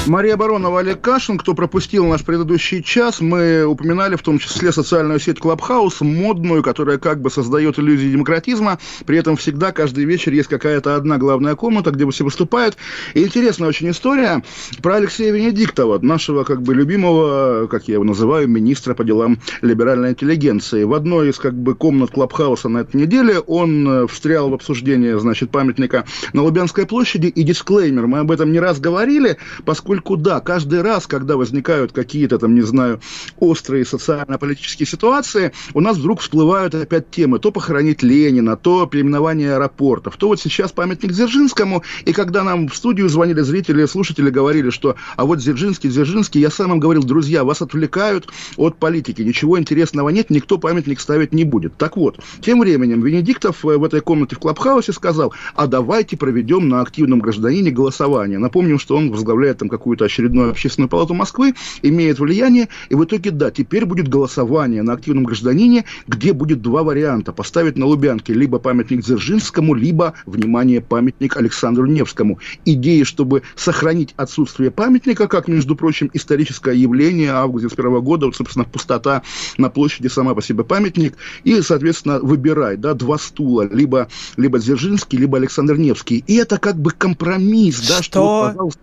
[0.06, 1.38] Мария Баронова, Олег Кашин.
[1.38, 6.98] Кто пропустил наш предыдущий час, мы упоминали в том числе социальную сеть Клабхаус, модную, которая
[6.98, 8.80] как бы создает иллюзии демократизма.
[9.06, 12.76] При этом всегда каждый вечер есть какая-то одна главная комната, где все выступают.
[13.14, 14.44] И интересная очень история
[14.82, 20.10] про Алексея Венедиктова, нашего как бы любимого, как я его называю, министра по делам либеральной
[20.10, 20.84] интеллигенции.
[20.84, 25.18] В одной из как бы комнат Клабхауса на этой неделе он э, встрял в обсуждение,
[25.18, 27.28] значит, памятника на Лубянской площади.
[27.28, 32.40] И дисклеймер, мы об этом не раз говорили, поскольку да, каждый раз, когда возникают какие-то
[32.40, 33.00] там, не знаю,
[33.40, 37.40] острые социально-политические ситуации, у нас вдруг всплывают опять темы.
[37.40, 41.84] То похоронить Ленина, то переименование аэропортов, то вот сейчас памятник Дзержинскому.
[42.06, 46.50] И когда нам в студию звонили зрители, слушатели говорили, что а вот Дзержинский, Дзержинский, я
[46.50, 48.28] сам им говорил, друзья, вас отвлекают
[48.58, 51.78] от политики, ничего интересного нет, никто памятник ставить не будет.
[51.78, 56.70] Так вот, тем временем Венедиктов э, в этой комнате в Клабхаусе сказал, а давайте проведем
[56.70, 58.40] на активном гражданине голосование.
[58.40, 63.32] Напомним, что он возглавляет там какую-то очередную общественную палату Москвы, имеет влияние, и в итоге,
[63.32, 67.34] да, теперь будет голосование на активном гражданине, где будет два варианта.
[67.34, 72.40] Поставить на Лубянке либо памятник Дзержинскому, либо, внимание, памятник Александру Невскому.
[72.64, 78.64] Идея, чтобы сохранить отсутствие памятника, как, между прочим, историческое явление августа 91 года, вот, собственно,
[78.64, 79.22] пустота
[79.58, 84.08] на площади сама по себе памятник, и, соответственно, выбирай, да, два стула, либо,
[84.38, 86.24] либо Дзержинский, либо Александр Невский.
[86.26, 88.22] И это как бы компромисс, да, что, Что?
[88.22, 88.80] вот, пожалуйста,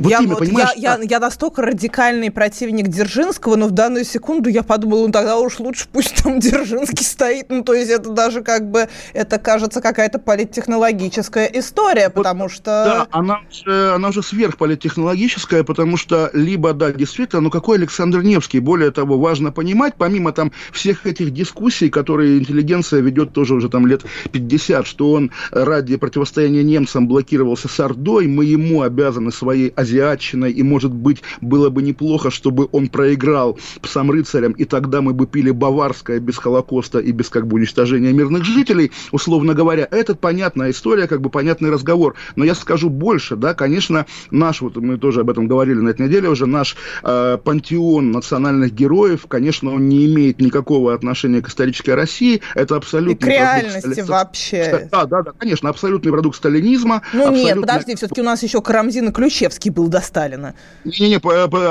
[0.00, 4.04] Вот я, именно, вот, понимаешь, я, я, я настолько радикальный противник Дзержинского, но в данную
[4.04, 7.50] секунду я подумала, ну тогда уж лучше пусть там Дзержинский стоит.
[7.50, 12.64] Ну, то есть это даже как бы, это кажется какая-то политтехнологическая история, Вот, потому что...
[12.64, 18.60] Да, она же, она же сверхполиттехнологическая, потому что либо, да, действительно, ну какой Александр Невский?
[18.60, 23.86] Более того, важно понимать, помимо там всех этих дискуссий, которые интеллигенция ведет тоже уже там
[23.86, 30.52] лет 50, что он ради противостояния немцам блокировался с Ордой, мы ему обязаны своей азиатчиной,
[30.52, 35.26] и, может быть, было бы неплохо, чтобы он проиграл псам рыцарям, и тогда мы бы
[35.26, 39.86] пили баварское без Холокоста и без как бы уничтожения мирных жителей, условно говоря.
[39.90, 42.14] Это понятная история, как бы понятный разговор.
[42.36, 46.06] Но я скажу больше, да, конечно, наш, вот мы тоже об этом говорили на этой
[46.06, 51.94] неделе уже, наш э, пантеон национальных героев, конечно, он не имеет никакого отношения к исторической
[51.94, 53.26] России, это абсолютно...
[53.26, 54.88] И к реальности вообще.
[54.90, 57.02] Да, да, да, конечно, абсолютный продукт сталинизма.
[57.12, 57.46] Ну абсолютно...
[57.46, 60.54] нет, подожди, все-таки у нас еще Карамзин и Ключевский был до Сталина.
[60.84, 61.20] Не-не,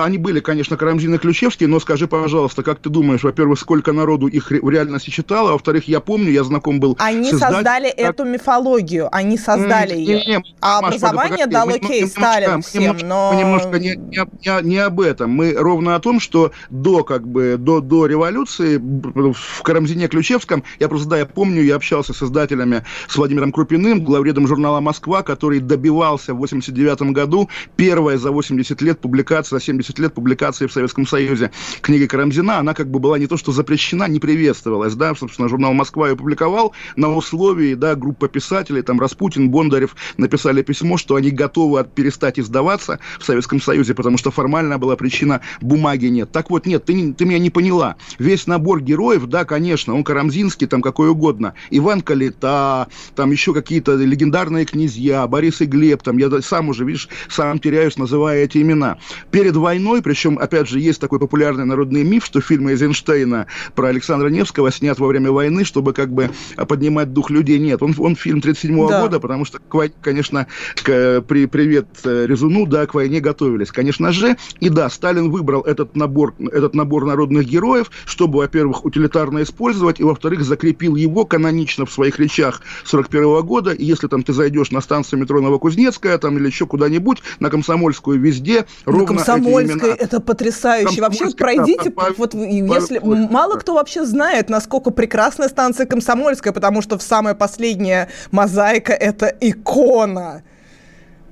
[0.04, 4.28] они были, конечно, Карамзин и Ключевский, но скажи, пожалуйста, как ты думаешь, во-первых, сколько народу
[4.28, 7.90] их в реальности читало, а во-вторых, я помню, я знаком был Они с издателем, создали
[7.90, 8.00] как...
[8.00, 10.18] эту мифологию, они создали не, ее.
[10.20, 13.32] Не, не, а Маш, образование погоди, дал мы, окей, мы, Сталин мы всем, немножко, но...
[13.34, 17.28] Мы немножко не, не, не, не об этом, мы ровно о том, что до, как
[17.28, 22.24] бы, до, до революции в Карамзине Ключевском, я просто, да, я помню, я общался с
[22.24, 27.50] издателями, с Владимиром Крупиным, главредом журнала «Москва», который добивался в 89 году
[27.90, 31.50] первая за 80 лет публикация, за 70 лет публикации в Советском Союзе
[31.82, 35.74] книги Карамзина, она как бы была не то что запрещена, не приветствовалась, да, собственно, журнал
[35.74, 41.32] «Москва» ее публиковал на условии, да, группа писателей, там, Распутин, Бондарев написали письмо, что они
[41.32, 46.32] готовы перестать издаваться в Советском Союзе, потому что формально была причина бумаги нет.
[46.32, 47.96] Так вот, нет, ты, ты меня не поняла.
[48.20, 51.56] Весь набор героев, да, конечно, он Карамзинский, там какой угодно.
[51.72, 57.10] Иван Калита, там еще какие-то легендарные князья, Борис и Глеб, там я сам уже, видишь,
[57.30, 58.98] сам теряюсь, называя эти имена.
[59.32, 64.28] Перед войной, причем, опять же, есть такой популярный народный миф, что фильм Эйзенштейна про Александра
[64.28, 66.30] Невского снят во время войны, чтобы как бы
[66.68, 67.58] поднимать дух людей.
[67.58, 69.02] Нет, он, он фильм 37 да.
[69.02, 69.60] года, потому что,
[70.02, 70.48] конечно,
[70.84, 74.36] к, при, привет Резуну, да, к войне готовились, конечно же.
[74.60, 80.04] И да, Сталин выбрал этот набор, этот набор народных героев, чтобы, во-первых, утилитарно использовать, и,
[80.04, 83.72] во-вторых, закрепил его канонично в своих речах 41 года.
[83.72, 87.69] И если там ты зайдешь на станцию метро Новокузнецкая, там или еще куда-нибудь, на Комсомольскую
[87.78, 91.02] везде, на ровно Комсомольской, это потрясающе.
[91.02, 96.54] Вообще пройдите, да, вот, по, если, по, мало кто вообще знает, насколько прекрасная станция Комсомольская,
[96.54, 100.44] потому что в самая последняя мозаика это икона.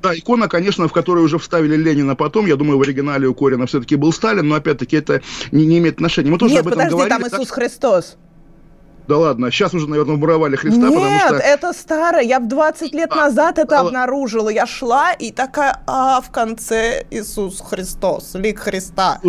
[0.01, 2.45] Да, икона, конечно, в которой уже вставили Ленина потом.
[2.45, 5.21] Я думаю, в оригинале у Корина все-таки был Сталин, но опять-таки это
[5.51, 6.29] не, не имеет отношения.
[6.29, 7.29] Мы тоже Нет, об этом подожди, говорили.
[7.29, 8.17] там Иисус Христос.
[9.07, 11.35] Да ладно, сейчас уже, наверное, вмуровали Христа, Нет, потому что...
[11.35, 12.23] это старое.
[12.23, 14.49] Я в 20 лет назад это обнаружила.
[14.49, 19.21] Я шла и такая, а, в конце Иисус Христос, лик Христа.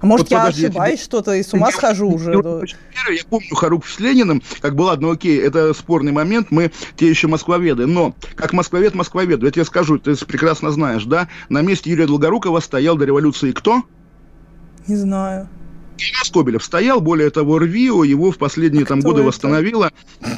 [0.00, 2.32] А может, вот я подожди, ошибаюсь я что-то и с ума схожу уже?
[2.32, 7.26] Я помню Харук с Лениным, как бы, ладно, окей, это спорный момент, мы те еще
[7.26, 12.06] москвоведы, но как москвовед москвоведу, я тебе скажу, ты прекрасно знаешь, да, на месте Юрия
[12.06, 13.82] Долгорукова стоял до революции кто?
[14.86, 15.48] Не знаю.
[16.24, 19.28] Скобелев стоял, более того, РВИО его в последние а там годы это?
[19.28, 19.92] восстановила.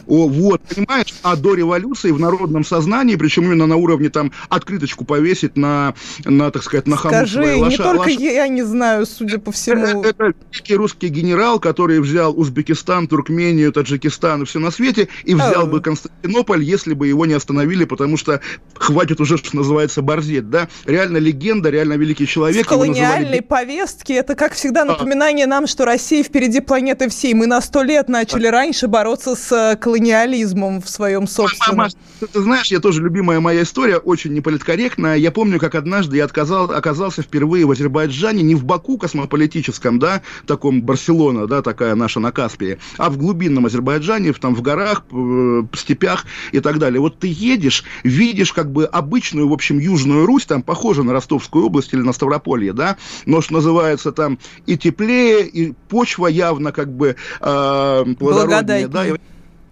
[0.06, 5.04] О, вот, понимаешь, а до революции в народном сознании, причем именно на уровне там открыточку
[5.04, 5.94] повесить на,
[6.24, 8.20] на так сказать, на хаму Скажи, своей не лоша, только лоша...
[8.20, 10.02] я не знаю, судя по всему.
[10.02, 15.34] Это, это великий русский генерал, который взял Узбекистан, Туркмению, Таджикистан и все на свете, и
[15.34, 15.66] взял а...
[15.66, 18.40] бы Константинополь, если бы его не остановили, потому что
[18.74, 20.68] хватит уже, что называется, борзеть, да?
[20.84, 22.66] Реально легенда, реально великий человек.
[22.66, 23.40] В колониальной называли...
[23.40, 27.34] повестке это, как всегда, напоминание нам, что Россия впереди планеты всей.
[27.34, 31.88] Мы на сто лет начали раньше бороться с колониализмом в своем собственном.
[32.20, 35.16] Ты, ты знаешь, я тоже любимая моя история, очень неполиткорректная.
[35.16, 40.22] Я помню, как однажды я отказал, оказался впервые в Азербайджане, не в Баку космополитическом, да,
[40.46, 45.04] таком Барселона, да, такая наша на Каспии, а в глубинном Азербайджане, в, там в горах,
[45.10, 47.00] в степях и так далее.
[47.00, 51.66] Вот ты едешь, видишь как бы обычную, в общем, Южную Русь, там похоже на Ростовскую
[51.66, 56.92] область или на Ставрополье, да, но что называется там и теплее, и почва явно как
[56.92, 59.14] бы э, плодороднее, да, и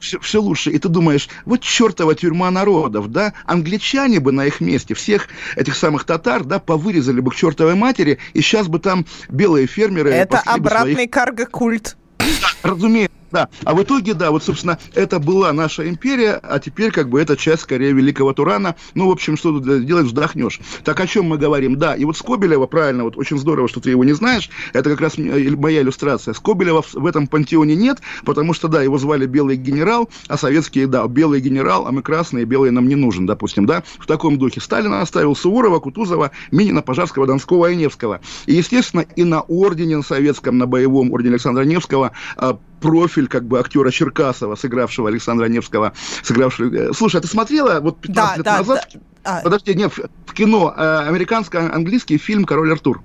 [0.04, 0.70] все, все лучше.
[0.70, 5.76] И ты думаешь, вот чертова тюрьма народов, да, англичане бы на их месте всех этих
[5.76, 10.10] самых татар, да, повырезали бы к чертовой матери, и сейчас бы там белые фермеры...
[10.10, 11.10] Это обратный своих...
[11.10, 11.96] карго-культ.
[12.18, 12.24] Да,
[12.62, 17.09] разумеется, Да, а в итоге, да, вот, собственно, это была наша империя, а теперь как
[17.09, 18.76] бы это часть, скорее, великого Турана.
[18.95, 20.61] Ну, в общем, что тут делать, вздохнешь.
[20.85, 21.76] Так о чем мы говорим?
[21.76, 25.01] Да, и вот Скобелева, правильно, вот очень здорово, что ты его не знаешь, это как
[25.01, 26.32] раз моя иллюстрация.
[26.32, 31.05] Скобелева в этом пантеоне нет, потому что, да, его звали Белый генерал, а советские, да,
[31.09, 34.61] Белый генерал, а мы красные, белый нам не нужен, допустим, да, в таком духе.
[34.61, 38.20] Сталина оставил Суворова, Кутузова, Минина, Пожарского, Донского и Невского.
[38.47, 43.59] И, естественно, и на ордене советском, на боевом ордене Александра Невского а, профиль как бы
[43.59, 46.74] актера Черкасова, сыгравшего Александра Невского, сыгравшего...
[46.74, 48.89] Э, слушай, а ты смотрела вот 15 да, лет да, назад...
[48.93, 49.01] Да.
[49.24, 49.41] А.
[49.41, 49.91] Подожди, нет,
[50.26, 53.03] в кино э, американско-английский фильм «Король Артур».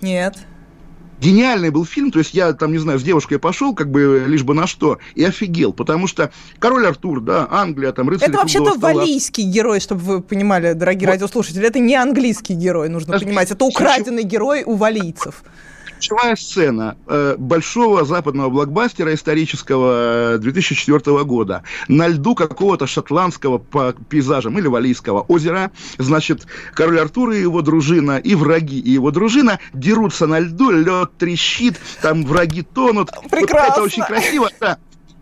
[0.00, 0.36] Нет.
[1.18, 4.44] Гениальный был фильм, то есть я там, не знаю, с девушкой пошел, как бы лишь
[4.44, 8.78] бы на что, и офигел, потому что король Артур, да, Англия, там, рыцарь Это вообще-то
[8.78, 11.14] валийский герой, чтобы вы понимали, дорогие вот.
[11.14, 15.42] радиослушатели, это не английский герой, нужно Подожди, понимать, это украденный герой у валийцев
[15.96, 21.62] ключевая сцена э, большого западного блокбастера исторического 2004 э, года.
[21.88, 28.18] На льду какого-то шотландского по пейзажам или валийского озера, значит, король Артур и его дружина,
[28.18, 33.10] и враги, и его дружина дерутся на льду, лед трещит, там враги тонут.
[33.30, 33.66] Прекрасно.
[33.66, 34.78] Вот это очень красиво, да.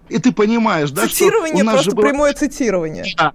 [0.09, 2.09] И ты понимаешь, да, цитирование, что у нас просто же было...
[2.09, 3.05] прямое цитирование.
[3.16, 3.33] Да,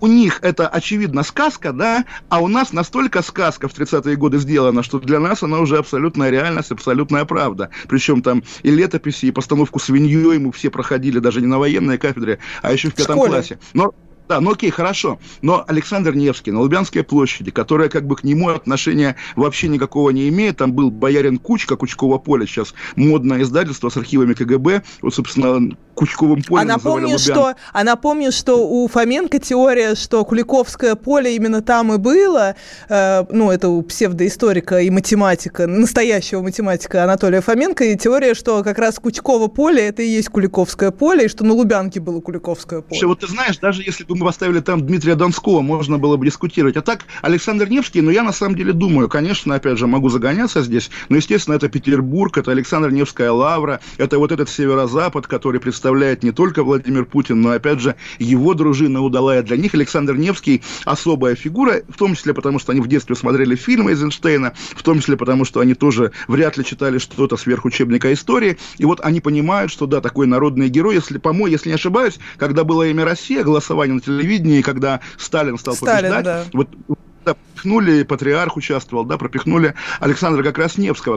[0.00, 4.82] у них это, очевидно, сказка, да, а у нас настолько сказка в 30-е годы сделана,
[4.82, 7.70] что для нас она уже абсолютная реальность, абсолютная правда.
[7.88, 12.38] Причем там и летописи, и постановку свиньей мы все проходили даже не на военной кафедре,
[12.62, 13.58] а еще в пятом классе.
[13.72, 13.94] Но
[14.28, 15.18] да, ну окей, хорошо.
[15.42, 20.28] Но Александр Невский на Лубянской площади, которая как бы к нему отношения вообще никакого не
[20.28, 25.76] имеет, там был боярин Кучка, Кучково поле, сейчас модное издательство с архивами КГБ, вот, собственно,
[25.94, 31.62] Кучковым полем а напомню, что, а напомню, что у Фоменко теория, что Куликовское поле именно
[31.62, 32.54] там и было,
[32.88, 38.78] э, ну, это у псевдоисторика и математика, настоящего математика Анатолия Фоменко, и теория, что как
[38.78, 42.88] раз Кучково поле это и есть Куликовское поле, и что на Лубянке было Куликовское поле.
[42.90, 46.24] Вообще, вот ты знаешь, даже если бы мы поставили там Дмитрия Донского, можно было бы
[46.24, 46.76] дискутировать.
[46.76, 50.62] А так, Александр Невский, ну, я на самом деле думаю, конечно, опять же, могу загоняться
[50.62, 55.81] здесь, но, естественно, это Петербург, это Александр Невская лавра, это вот этот северо-запад, который представляет
[56.22, 59.42] не только Владимир Путин, но, опять же, его дружина удалая.
[59.42, 63.54] Для них Александр Невский особая фигура, в том числе потому, что они в детстве смотрели
[63.54, 68.12] фильмы Эйзенштейна, в том числе потому, что они тоже вряд ли читали что-то сверх учебника
[68.12, 72.18] истории, и вот они понимают, что да, такой народный герой, если, по-моему, если не ошибаюсь,
[72.36, 76.44] когда было имя Россия, голосование на телевидении, когда Сталин стал Сталин, побеждать, да.
[76.52, 76.68] вот
[77.24, 80.52] да, пропихнули, патриарх участвовал, да, пропихнули Александра как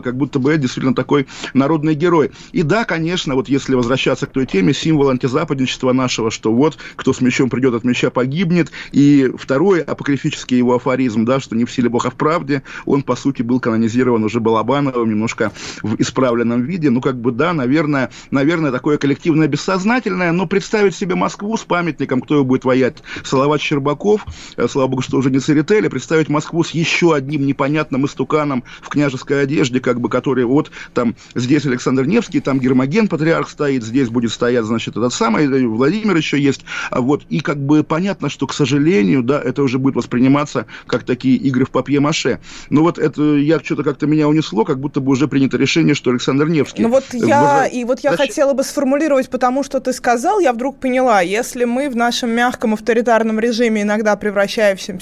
[0.01, 2.31] как будто бы действительно такой народный герой.
[2.51, 7.13] И да, конечно, вот если возвращаться к той теме, символ антизападничества нашего, что вот, кто
[7.13, 11.71] с мечом придет, от меча погибнет, и второй апокрифический его афоризм, да, что не в
[11.71, 15.51] силе Бога в правде, он, по сути, был канонизирован уже Балабановым, немножко
[15.81, 21.15] в исправленном виде, ну, как бы, да, наверное, наверное, такое коллективное бессознательное, но представить себе
[21.15, 24.21] Москву с памятником, кто его будет воять, Салават Щербаков,
[24.57, 28.89] э, слава богу, что уже не Церетели, представить Москву с еще одним непонятным истуканом в
[28.89, 34.09] княжеской одежде, как бы, который вот там здесь Александр Невский, там Гермоген, патриарх стоит, здесь
[34.09, 38.45] будет стоять, значит, этот самый, Владимир еще есть, а вот, и как бы понятно, что,
[38.45, 42.41] к сожалению, да, это уже будет восприниматься как такие игры в папье-маше.
[42.69, 46.11] Но вот это, я что-то как-то меня унесло, как будто бы уже принято решение, что
[46.11, 46.83] Александр Невский.
[46.83, 47.73] Ну вот я, выражает...
[47.73, 48.27] и вот я Зачем?
[48.27, 52.73] хотела бы сформулировать, потому что ты сказал, я вдруг поняла, если мы в нашем мягком
[52.73, 54.99] авторитарном режиме иногда превращаемся,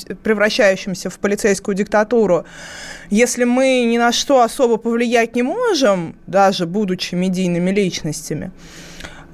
[0.83, 2.45] превращающимся в полицейскую диктатуру.
[3.09, 8.51] Если мы ни на что особо повлиять не можем, даже будучи медийными личностями,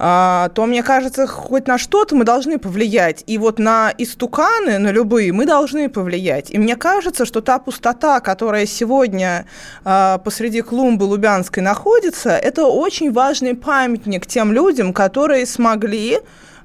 [0.02, 3.24] а, то, мне кажется, хоть на что-то мы должны повлиять.
[3.28, 6.52] И вот на истуканы, на любые, мы должны повлиять.
[6.52, 9.46] И мне кажется, что та пустота, которая сегодня
[9.84, 16.20] а, посреди клумбы Лубянской находится, это очень важный памятник тем людям, которые смогли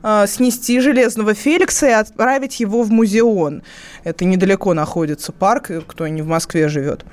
[0.05, 3.63] э, снести Железного Феликса и отправить его в музеон.
[4.05, 7.05] Это недалеко находится парк, кто не в Москве живет.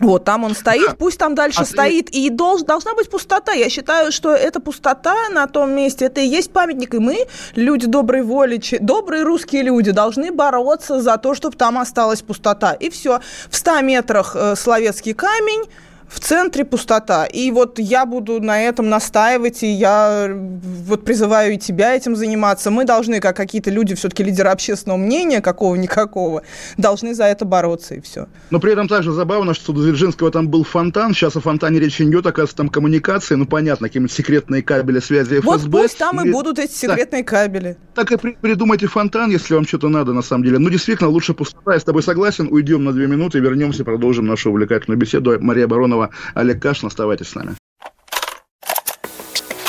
[0.00, 2.18] Вот, там он стоит, пусть там дальше а стоит, ты...
[2.18, 3.52] и долж, должна быть пустота.
[3.52, 7.86] Я считаю, что эта пустота на том месте, это и есть памятник, и мы, люди
[7.86, 12.74] доброй воли, добрые русские люди, должны бороться за то, чтобы там осталась пустота.
[12.74, 13.20] И все.
[13.48, 15.64] В 100 метрах э, Словецкий камень,
[16.08, 17.26] в центре пустота.
[17.26, 22.70] И вот я буду на этом настаивать, и я вот призываю и тебя этим заниматься.
[22.70, 26.42] Мы должны, как какие-то люди, все-таки лидеры общественного мнения, какого-никакого,
[26.76, 28.26] должны за это бороться, и все.
[28.50, 32.02] Но при этом также забавно, что у Дзержинского там был фонтан, сейчас о фонтане речи
[32.02, 35.40] не идет, оказывается, там коммуникации, ну, понятно, какие-нибудь секретные кабели связи ФСБ.
[35.42, 37.28] Вот пусть там и, и будут эти секретные да.
[37.28, 37.76] кабели.
[37.94, 40.58] Так и при, придумайте фонтан, если вам что-то надо, на самом деле.
[40.58, 44.50] Ну, действительно, лучше пустота, я с тобой согласен, уйдем на две минуты, вернемся, продолжим нашу
[44.50, 45.36] увлекательную беседу.
[45.40, 45.95] Мария Баронова,
[46.34, 47.56] Олег Кашин, оставайтесь с нами.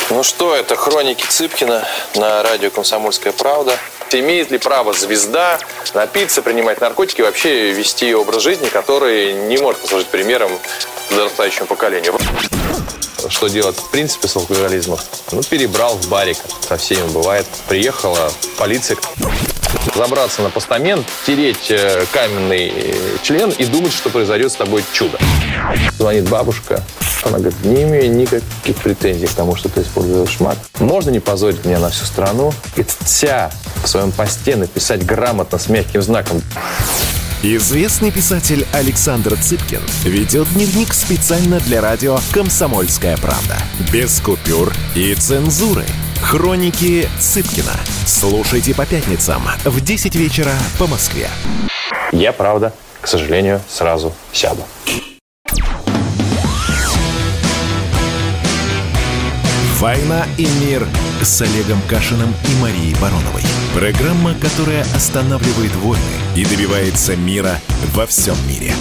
[0.09, 3.77] Ну что, это хроники Цыпкина на радио «Комсомольская правда».
[4.11, 5.59] Имеет ли право звезда
[5.93, 10.49] напиться, принимать наркотики и вообще вести образ жизни, который не может послужить примером
[11.09, 12.17] подрастающему поколению?
[13.27, 14.99] Что делать в принципе с алкоголизмом?
[15.33, 16.37] Ну, перебрал в барик.
[16.61, 17.45] Со всеми бывает.
[17.67, 18.97] Приехала полиция.
[19.93, 25.17] Забраться на постамент, тереть э, каменный э, член и думать, что произойдет с тобой чудо.
[25.97, 26.83] Звонит бабушка.
[27.23, 30.57] Она говорит, не имею никаких претензий к тому, что ты используешь мат.
[30.79, 33.51] Можно не позорить меня на всю страну и вся
[33.83, 36.41] в своем посте написать грамотно с мягким знаком.
[37.43, 43.57] Известный писатель Александр Цыпкин ведет дневник специально для радио «Комсомольская правда».
[43.93, 45.85] Без купюр и цензуры.
[46.21, 47.73] Хроники Цыпкина.
[48.07, 51.29] Слушайте по пятницам в 10 вечера по Москве.
[52.11, 54.63] Я, правда, к сожалению, сразу сяду.
[59.79, 60.87] «Война и мир»
[61.21, 63.43] с Олегом Кашиным и Марией Бароновой.
[63.75, 66.01] Программа, которая останавливает войны
[66.35, 67.59] и добивается мира
[67.93, 68.73] во всем мире.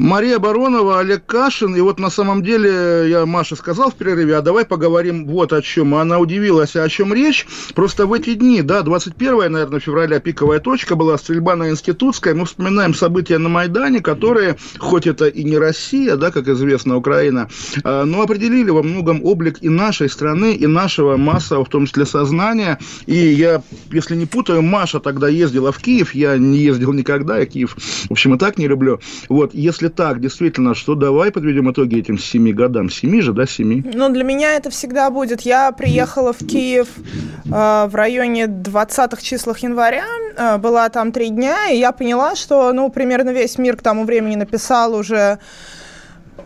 [0.00, 1.76] Мария Баронова, Олег Кашин.
[1.76, 5.60] И вот на самом деле я Маше сказал в перерыве, а давай поговорим вот о
[5.60, 5.94] чем.
[5.94, 7.46] Она удивилась, а о чем речь.
[7.74, 12.32] Просто в эти дни, да, 21, наверное, февраля пиковая точка была стрельба на Институтской.
[12.32, 17.50] Мы вспоминаем события на Майдане, которые, хоть это и не Россия, да, как известно, Украина,
[17.84, 22.06] а, но определили во многом облик и нашей страны, и нашего массового, в том числе,
[22.06, 22.78] сознания.
[23.04, 27.44] И я, если не путаю, Маша тогда ездила в Киев, я не ездил никогда, я
[27.44, 27.76] Киев,
[28.08, 28.98] в общем, и так не люблю.
[29.28, 32.90] Вот, если так, действительно, что давай подведем итоги этим семи годам.
[32.90, 33.84] Семи же, да, семи?
[33.94, 35.42] Ну, для меня это всегда будет.
[35.42, 40.04] Я приехала в Киев э, в районе 20-х числах января,
[40.36, 44.04] э, была там три дня, и я поняла, что, ну, примерно весь мир к тому
[44.04, 45.38] времени написал уже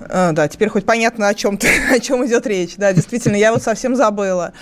[0.01, 1.59] а, да, теперь хоть понятно, о чем,
[1.91, 2.77] о чем идет речь.
[2.77, 4.53] Да, действительно, я вот совсем забыла,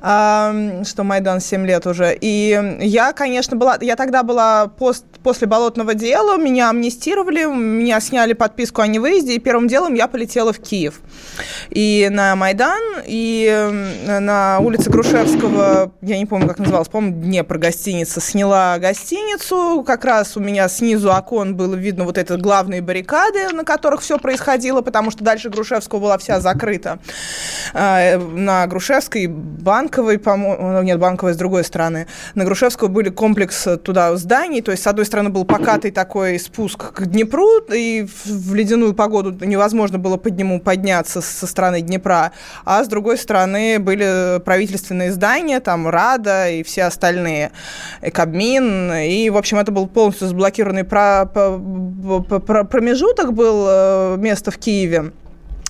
[0.00, 2.16] что Майдан 7 лет уже.
[2.20, 3.78] И я, конечно, была...
[3.80, 9.38] Я тогда была пост, после болотного дела, меня амнистировали, меня сняли подписку о невыезде, и
[9.38, 11.00] первым делом я полетела в Киев.
[11.70, 18.20] И на Майдан, и на улице Грушевского, я не помню, как называлась, по-моему, Днепр гостиница,
[18.20, 19.82] сняла гостиницу.
[19.86, 24.18] Как раз у меня снизу окон было видно вот эти главные баррикады, на которых все
[24.18, 26.98] происходило, потому что дальше Грушевского была вся закрыта.
[27.74, 32.06] А, на Грушевской, Банковой, по-моему, ну, нет, Банковой с другой стороны.
[32.34, 36.92] На Грушевского были комплекс туда зданий, то есть с одной стороны был покатый такой спуск
[36.92, 42.32] к Днепру, и в ледяную погоду невозможно было под нему подняться со стороны Днепра,
[42.64, 47.52] а с другой стороны были правительственные здания, там Рада и все остальные,
[48.02, 50.84] и Кабмин, и, в общем, это был полностью заблокированный
[52.68, 55.12] промежуток был э, место в impossível.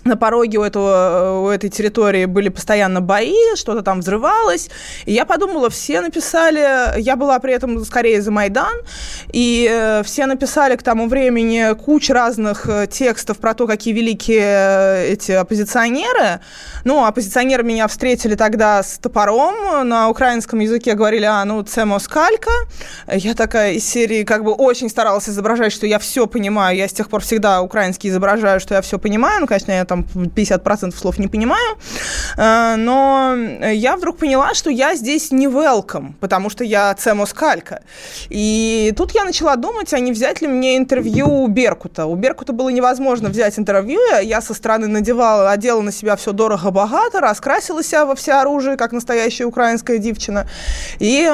[0.07, 4.71] На пороге у, этого, у этой территории были постоянно бои, что-то там взрывалось.
[5.05, 8.75] И я подумала, все написали, я была при этом скорее за Майдан,
[9.33, 14.41] и э, все написали к тому времени кучу разных э, текстов про то, какие великие
[14.41, 16.41] э, эти оппозиционеры.
[16.85, 22.51] Ну, оппозиционеры меня встретили тогда с топором, на украинском языке говорили, а, ну, це москалька.
[23.09, 26.77] Я такая из серии как бы очень старалась изображать, что я все понимаю.
[26.77, 29.41] Я с тех пор всегда украинский изображаю, что я все понимаю.
[29.41, 31.77] Ну, конечно, я там 50% слов не понимаю,
[32.37, 33.37] э, но
[33.73, 37.83] я вдруг поняла, что я здесь не welcome, потому что я цемоскалька.
[38.29, 42.07] И тут я начала думать, а не взять ли мне интервью у Беркута.
[42.07, 47.21] У Беркута было невозможно взять интервью, я со стороны надевала, одела на себя все дорого-богато,
[47.21, 50.49] раскрасила себя во все оружие, как настоящая украинская девчина,
[50.99, 51.31] и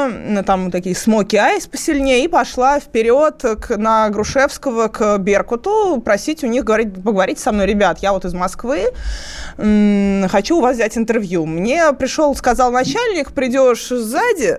[0.46, 6.46] там такие смоки айс посильнее, и пошла вперед к, на Грушевского к Беркуту просить у
[6.46, 8.88] них говорить, поговорить со мной, ребят, я вот из Москвы, Москвы,
[9.56, 11.46] хочу у вас взять интервью.
[11.46, 14.58] Мне пришел, сказал начальник, придешь сзади,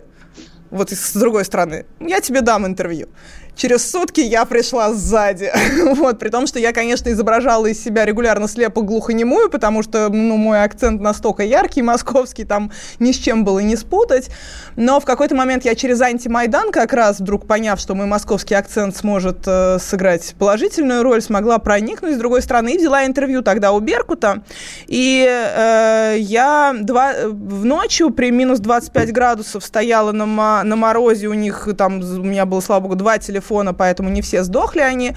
[0.72, 3.10] вот с другой стороны, я тебе дам интервью.
[3.56, 5.51] Через сутки я пришла сзади.
[5.95, 10.38] вот, при том, что я, конечно, изображала из себя регулярно слепо глухонемую, потому что, ну,
[10.38, 14.30] мой акцент настолько яркий, московский, там ни с чем было не спутать.
[14.76, 18.95] Но в какой-то момент я через антимайдан, как раз вдруг поняв, что мой московский акцент
[18.97, 23.80] сможет э, сыграть положительную роль, смогла проникнуть с другой стороны и взяла интервью тогда у
[23.80, 24.41] Беркута.
[24.88, 31.34] И э, я два, в ночью при минус 25 градусов стояла на, на морозе, у
[31.34, 35.14] них там, у меня было, слава богу, два телефона, телефона, поэтому не все сдохли они.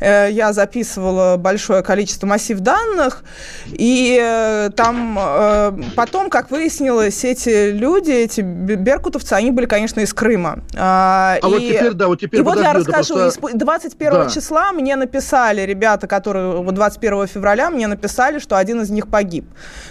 [0.00, 3.22] Э, я записывала большое количество массив данных,
[3.66, 10.12] и э, там э, потом, как выяснилось, эти люди, эти беркутовцы, они были, конечно, из
[10.12, 10.58] Крыма.
[10.76, 13.50] А, а и, вот теперь, да, вот теперь И вот я расскажу, просто...
[13.54, 14.30] 21 да.
[14.30, 19.44] числа мне написали ребята, которые вот 21 февраля мне написали, что один из них погиб.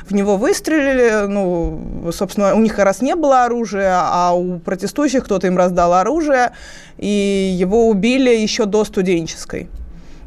[0.07, 5.25] В него выстрелили, ну, собственно, у них как раз не было оружия, а у протестующих
[5.25, 6.51] кто-то им раздал оружие,
[6.97, 9.67] и его убили еще до студенческой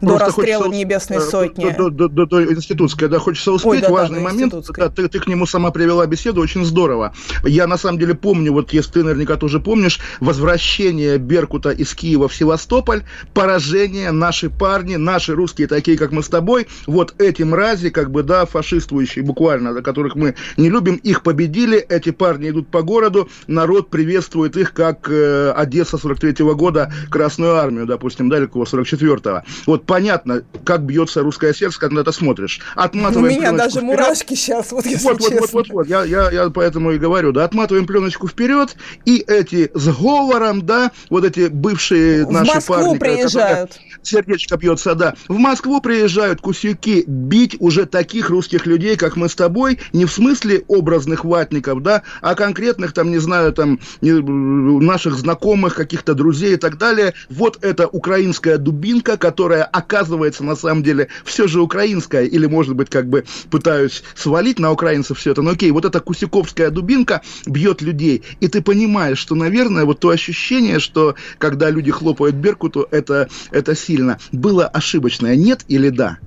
[0.01, 1.71] до расстрела хочется, Небесной э, Сотни.
[1.77, 3.71] До, до, до, до институтской, да, хочется успеть.
[3.71, 7.15] Ой, да, Важный да, момент, да, ты, ты к нему сама привела беседу, очень здорово.
[7.45, 12.29] Я, на самом деле, помню, вот если ты наверняка тоже помнишь, возвращение Беркута из Киева
[12.29, 13.03] в Севастополь,
[13.35, 18.23] поражение, наши парни, наши русские, такие, как мы с тобой, вот эти мрази, как бы,
[18.23, 23.29] да, фашистующие буквально, до которых мы не любим, их победили, эти парни идут по городу,
[23.47, 29.43] народ приветствует их, как э, Одесса 43 -го года, Красную Армию, допустим, далеко 44-го.
[29.67, 32.61] Вот понятно, как бьется русское сердце, когда ты смотришь.
[32.76, 33.84] Отматываем У меня даже вперед.
[33.86, 35.41] мурашки сейчас, вот если вот, честно.
[35.41, 38.76] Вот, вот, вот, вот, я, я, я поэтому и говорю, да, отматываем пленочку вперед,
[39.07, 43.80] и эти с говором, да, вот эти бывшие в наши Москву парни, приезжают.
[44.03, 49.34] сердечко бьется, да, в Москву приезжают кусюки бить уже таких русских людей, как мы с
[49.34, 55.76] тобой, не в смысле образных ватников, да, а конкретных, там, не знаю, там, наших знакомых,
[55.76, 57.14] каких-то друзей и так далее.
[57.30, 62.91] Вот эта украинская дубинка, которая оказывается на самом деле все же украинская, или, может быть,
[62.91, 67.81] как бы пытаюсь свалить на украинцев все это, но окей, вот эта кусиковская дубинка бьет
[67.81, 73.29] людей, и ты понимаешь, что, наверное, вот то ощущение, что когда люди хлопают Беркуту, это,
[73.53, 76.18] это сильно, было ошибочное, нет или да?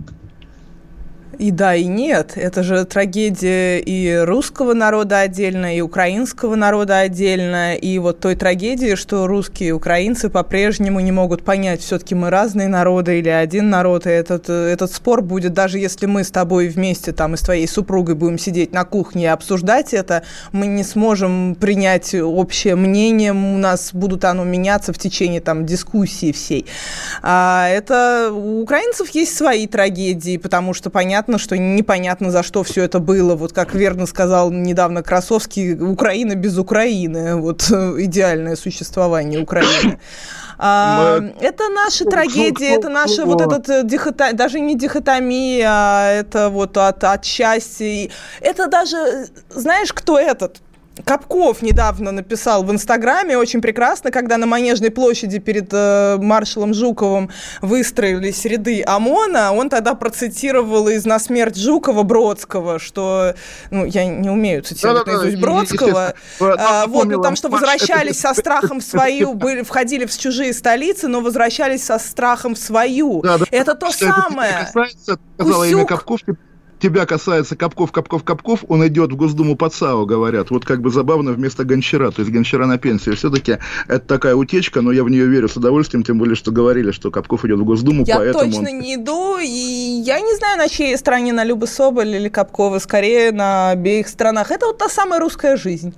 [1.42, 2.34] И да, и нет.
[2.36, 7.74] Это же трагедия и русского народа отдельно, и украинского народа отдельно.
[7.74, 12.68] И вот той трагедии, что русские и украинцы по-прежнему не могут понять, все-таки мы разные
[12.68, 14.06] народы или один народ.
[14.06, 17.68] И этот, этот спор будет, даже если мы с тобой вместе там и с твоей
[17.68, 20.22] супругой будем сидеть на кухне и обсуждать это,
[20.52, 26.32] мы не сможем принять общее мнение, у нас будут оно меняться в течение там дискуссии
[26.32, 26.68] всей.
[27.24, 32.64] А это у украинцев есть свои трагедии, потому что понятно, понятно, что непонятно, за что
[32.64, 33.36] все это было.
[33.36, 37.36] Вот как верно сказал недавно Красовский, Украина без Украины.
[37.36, 40.00] Вот идеальное существование Украины.
[40.64, 46.50] А, это наши трагедии, это наша вот этот э, дихота, даже не дихотомия, а это
[46.50, 48.10] вот от, от счастья.
[48.42, 50.62] Это даже, знаешь, кто этот?
[51.06, 57.30] Капков недавно написал в Инстаграме очень прекрасно, когда на Манежной площади перед э, маршалом Жуковым
[57.62, 63.36] выстроились ряды ОМОНа, он тогда процитировал из «На смерть Жукова» Бродского, что,
[63.70, 68.20] ну, я не умею цитировать да, наизусть да, Бродского, а, вот, ну, там, что возвращались
[68.20, 73.22] со страхом в свою, были, входили в чужие столицы, но возвращались со страхом в свою.
[73.22, 74.52] Да, да, это то самое.
[74.52, 76.20] Это касается, сказала имя Капков,
[76.82, 80.50] тебя касается Капков, Капков, Капков, он идет в Госдуму под САУ, говорят.
[80.50, 82.12] Вот как бы забавно вместо Гончара.
[82.12, 83.12] То есть Гончара на пенсии.
[83.12, 86.92] Все-таки это такая утечка, но я в нее верю с удовольствием, тем более, что говорили,
[86.92, 88.52] что Капков идет в Госдуму, я поэтому...
[88.52, 88.80] точно он...
[88.80, 89.46] не иду, и
[90.06, 94.52] я не знаю, на чьей стороне, на Любы Соболь или Капкова, скорее на обеих сторонах.
[94.52, 95.94] Это вот та самая русская жизнь.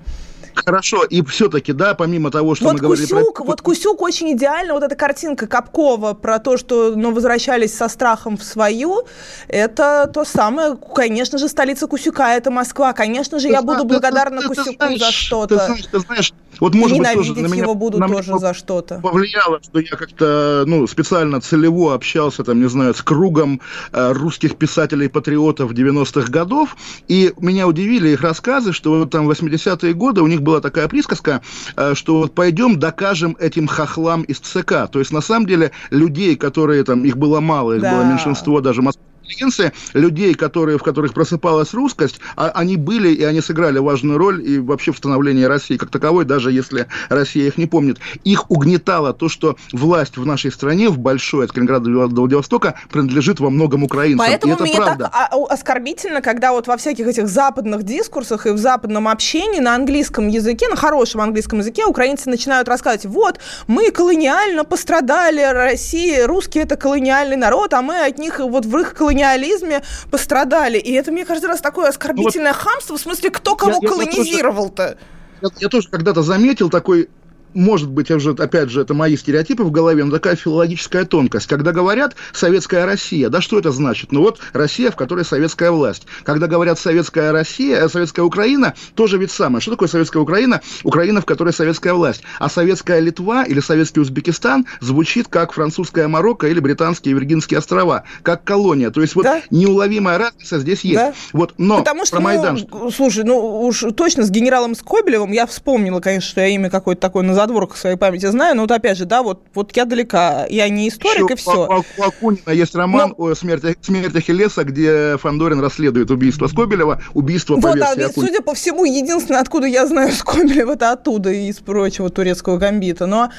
[0.55, 3.43] Хорошо, и все-таки, да, помимо того, что вот мы говорили Кусюк, про...
[3.45, 8.37] Вот Кусюк очень идеально, вот эта картинка Капкова про то, что ну, возвращались со страхом
[8.37, 9.05] в свою,
[9.47, 13.89] это то самое, конечно же, столица Кусюка, это Москва, конечно же, ты я знаешь, буду
[13.89, 15.57] благодарна ты, Кусюку ты знаешь, за что-то.
[15.57, 18.53] Ты знаешь, ты знаешь, вот может быть тоже на меня, его буду на тоже за
[18.53, 18.99] что-то.
[18.99, 24.57] Повлияло, что я как-то, ну, специально целево общался, там, не знаю, с кругом э, русских
[24.57, 26.75] писателей-патриотов 90-х годов,
[27.07, 31.41] и меня удивили их рассказы, что вот там 80-е годы у них была такая присказка,
[31.75, 34.87] э, что пойдем докажем этим хохлам из ЦК.
[34.91, 37.93] То есть, на самом деле, людей, которые там, их было мало, их да.
[37.95, 43.09] было меньшинство даже в Москве, интеллигенция, людей, которые, в которых просыпалась русскость, а, они были
[43.09, 47.47] и они сыграли важную роль и вообще в становлении России как таковой, даже если Россия
[47.47, 47.99] их не помнит.
[48.23, 53.39] Их угнетало то, что власть в нашей стране, в большой, от Калининграда до Владивостока, принадлежит
[53.39, 54.25] во многом украинцам.
[54.25, 55.09] Поэтому и это мне правда.
[55.11, 60.27] так оскорбительно, когда вот во всяких этих западных дискурсах и в западном общении на английском
[60.27, 66.75] языке, на хорошем английском языке украинцы начинают рассказывать, вот, мы колониально пострадали, Россия, русские это
[66.75, 70.77] колониальный народ, а мы от них вот в их колониальном колониализме пострадали.
[70.77, 74.97] И это, мне кажется, раз такое оскорбительное ну, вот, хамство, в смысле, кто кого колонизировал-то?
[75.41, 77.09] Я, я тоже когда-то заметил такой
[77.53, 81.47] может быть, уже, опять же, это мои стереотипы в голове, но такая филологическая тонкость.
[81.47, 84.11] Когда говорят «советская Россия», да что это значит?
[84.11, 86.05] Ну вот Россия, в которой советская власть.
[86.23, 89.61] Когда говорят «советская Россия», э, «советская Украина», тоже ведь самое.
[89.61, 90.61] Что такое советская Украина?
[90.83, 92.23] Украина, в которой советская власть.
[92.39, 98.43] А советская Литва или советский Узбекистан звучит как французская Марокко или британские Виргинские острова, как
[98.43, 98.91] колония.
[98.91, 99.41] То есть вот да?
[99.49, 100.95] неуловимая разница здесь есть.
[100.95, 101.13] Да?
[101.31, 102.59] Вот, но Потому что, про Майдан...
[102.71, 107.01] Ну, слушай, ну уж точно с генералом Скобелевым я вспомнила, конечно, что я имя какое-то
[107.01, 110.45] такое на задворках своей памяти знаю, но вот опять же, да, вот, вот я далека,
[110.49, 111.67] я не историк Еще и все.
[111.67, 113.25] У, у Акунина есть роман но...
[113.25, 118.41] о смерти, смерти Ахиллеса, где Фандорин расследует убийство Скобелева, убийство по вот, версии а, Судя
[118.41, 123.05] по всему, единственное, откуда я знаю Скобелева, это оттуда, из прочего турецкого гамбита.
[123.05, 123.31] Но,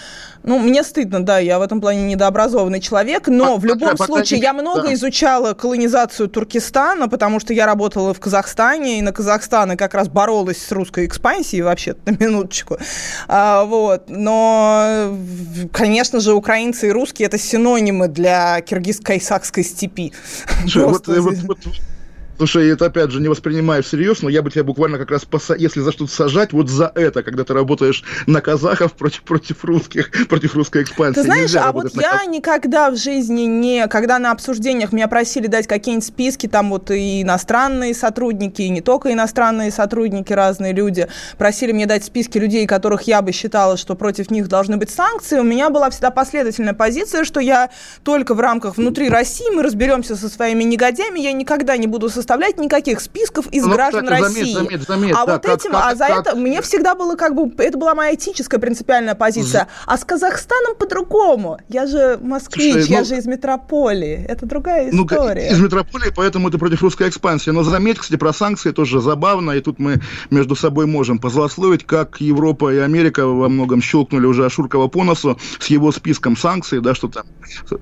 [0.43, 4.07] ну, мне стыдно, да, я в этом плане недообразованный человек, но а, в любом пока,
[4.07, 4.95] случае пока я много да.
[4.95, 10.59] изучала колонизацию Туркестана, потому что я работала в Казахстане, и на Казахстане как раз боролась
[10.59, 12.79] с русской экспансией вообще, на минуточку.
[13.29, 13.94] А, вот.
[14.09, 15.17] Но,
[15.73, 20.13] конечно же, украинцы и русские– это синонимы для киргиз-кайсакской степи.
[20.61, 21.59] Слушай, вот, вот, вот,
[22.37, 25.55] Слушай, это опять же не воспринимаю всерьез, но я бы тебя буквально как раз, поса...
[25.55, 30.11] если за что-то сажать, вот за это, когда ты работаешь на казахов против, против русских,
[30.29, 31.21] против русской экспансии.
[31.21, 32.27] Ты знаешь, а вот я каз...
[32.27, 37.23] никогда в жизни не, когда на обсуждениях меня просили дать какие-нибудь списки, там вот и
[37.23, 41.07] иностранные сотрудники, и не только иностранные сотрудники, разные люди,
[41.39, 45.39] просили мне дать списки людей, которых я бы считала, что против них должны быть санкции,
[45.39, 47.71] у меня была всегда последовательная позиция, что я
[48.03, 52.24] только в рамках внутри России, мы разберемся со своими негодяями, я никогда не буду со
[52.25, 54.55] составлять никаких списков из ну, граждан кстати, России.
[54.55, 56.95] Заметь, заметь, заметь, а да, вот как, этим, как, а за как, это мне всегда
[56.95, 59.69] было как бы, это была моя этическая принципиальная позиция.
[59.87, 61.59] А с Казахстаном по-другому.
[61.69, 64.25] Я же москвич, Слушай, я ну, же из метрополии.
[64.27, 65.49] Это другая ну, история.
[65.51, 67.51] Ну, из метрополии, поэтому ты против русской экспансии.
[67.51, 72.23] Но заметь, кстати, про санкции тоже забавно, и тут мы между собой можем позлословить, как
[72.23, 76.95] Европа и Америка во многом щелкнули уже Ашуркова по носу с его списком санкций, да,
[76.95, 77.25] что там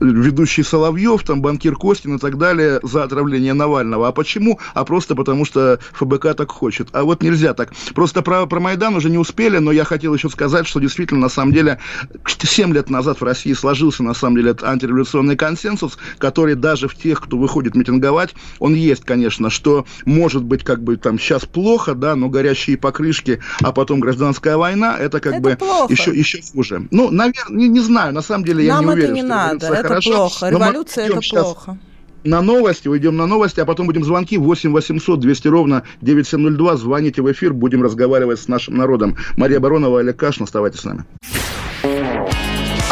[0.00, 4.08] ведущий Соловьев, там банкир Костин и так далее за отравление Навального.
[4.08, 6.88] А почему почему, а просто потому, что ФБК так хочет.
[6.92, 7.72] А вот нельзя так.
[7.94, 11.28] Просто про, про Майдан уже не успели, но я хотел еще сказать, что действительно, на
[11.28, 11.78] самом деле,
[12.26, 17.20] 7 лет назад в России сложился, на самом деле, антиреволюционный консенсус, который даже в тех,
[17.20, 22.16] кто выходит митинговать, он есть, конечно, что может быть как бы там сейчас плохо, да,
[22.16, 25.92] но горящие покрышки, а потом гражданская война, это как это бы плохо.
[25.92, 26.88] еще, еще хуже.
[26.90, 29.28] Ну, наверное, не, не знаю, на самом деле я Нам не уверен, это не что
[29.28, 30.48] надо, это хорошо, плохо.
[30.48, 31.78] Революция это плохо.
[31.78, 31.91] Сейчас
[32.24, 36.76] на новости, уйдем на новости, а потом будем звонки 8 800 200 ровно 9702.
[36.76, 39.16] Звоните в эфир, будем разговаривать с нашим народом.
[39.36, 41.04] Мария Баронова, Олег Кашин, оставайтесь с нами.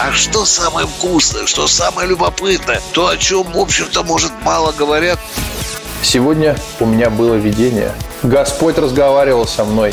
[0.02, 5.18] А что самое вкусное, что самое любопытное, то, о чем, в общем-то, может, мало говорят.
[6.02, 7.92] Сегодня у меня было видение.
[8.22, 9.92] Господь разговаривал со мной.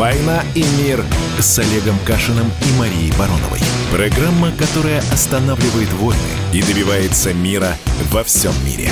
[0.00, 1.04] «Война и мир»
[1.40, 3.60] с Олегом Кашиным и Марией Бароновой.
[3.92, 6.16] Программа, которая останавливает войны
[6.54, 7.68] и добивается мира
[8.10, 8.88] во всем мире.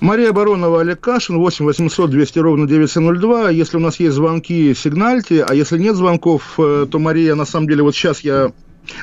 [0.00, 3.50] Мария Баронова, Олег Кашин, 8 800 200 ровно 9702.
[3.50, 7.68] Если у нас есть звонки, сигнальте, а если нет звонков, э, то, Мария, на самом
[7.68, 8.52] деле, вот сейчас я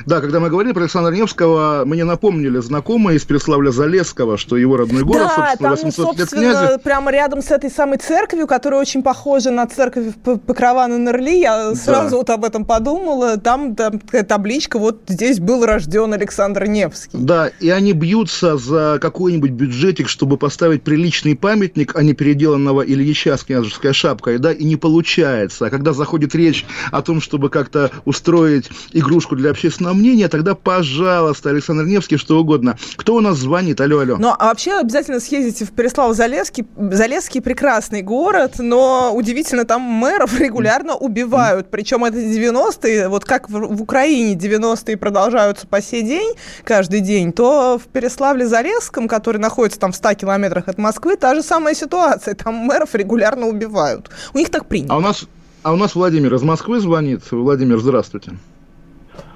[0.06, 5.02] да, когда мы говорили про Александра Невского, мне напомнили знакомые из Переславля-Залесского, что его родной
[5.02, 6.78] город, да, собственно, 800 там, собственно, лет князя.
[6.78, 10.14] прямо рядом с этой самой церковью, которая очень похожа на церковь
[10.46, 12.16] Покрова на Нерли, я сразу да.
[12.16, 17.18] вот об этом подумала, там, там табличка, вот здесь был рожден Александр Невский.
[17.18, 23.36] Да, и они бьются за какой-нибудь бюджетик, чтобы поставить приличный памятник, а не переделанного Ильича
[23.36, 25.66] с княжеской шапкой, да, и не получается.
[25.66, 30.54] А когда заходит речь о том, чтобы как-то устроить игрушку для общественного общественного мнения, тогда,
[30.54, 32.76] пожалуйста, Александр Невский, что угодно.
[32.96, 33.80] Кто у нас звонит?
[33.80, 34.16] Алло, алло.
[34.18, 36.66] Ну, а вообще обязательно съездите в Переслав-Залесский.
[36.76, 41.70] Залесский прекрасный город, но удивительно, там мэров регулярно убивают.
[41.70, 46.34] Причем это 90-е, вот как в, в Украине 90-е продолжаются по сей день,
[46.64, 51.42] каждый день, то в Переславле-Залесском, который находится там в 100 километрах от Москвы, та же
[51.42, 52.34] самая ситуация.
[52.34, 54.10] Там мэров регулярно убивают.
[54.34, 54.94] У них так принято.
[54.94, 55.26] А у нас,
[55.62, 57.22] а у нас Владимир из Москвы звонит.
[57.30, 58.32] Владимир, здравствуйте.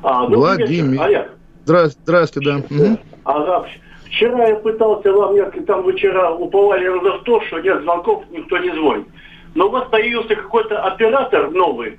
[0.02, 1.02] А, Владимир.
[1.02, 1.30] Олег.
[1.64, 2.56] Здравствуйте, здравствуйте, да.
[2.56, 2.98] Угу.
[3.24, 3.66] Ага.
[4.06, 8.58] Вчера я пытался вам, я там вы вчера уповали в то, что нет звонков, никто
[8.58, 9.06] не звонит.
[9.54, 11.98] но у вас появился какой-то оператор новый.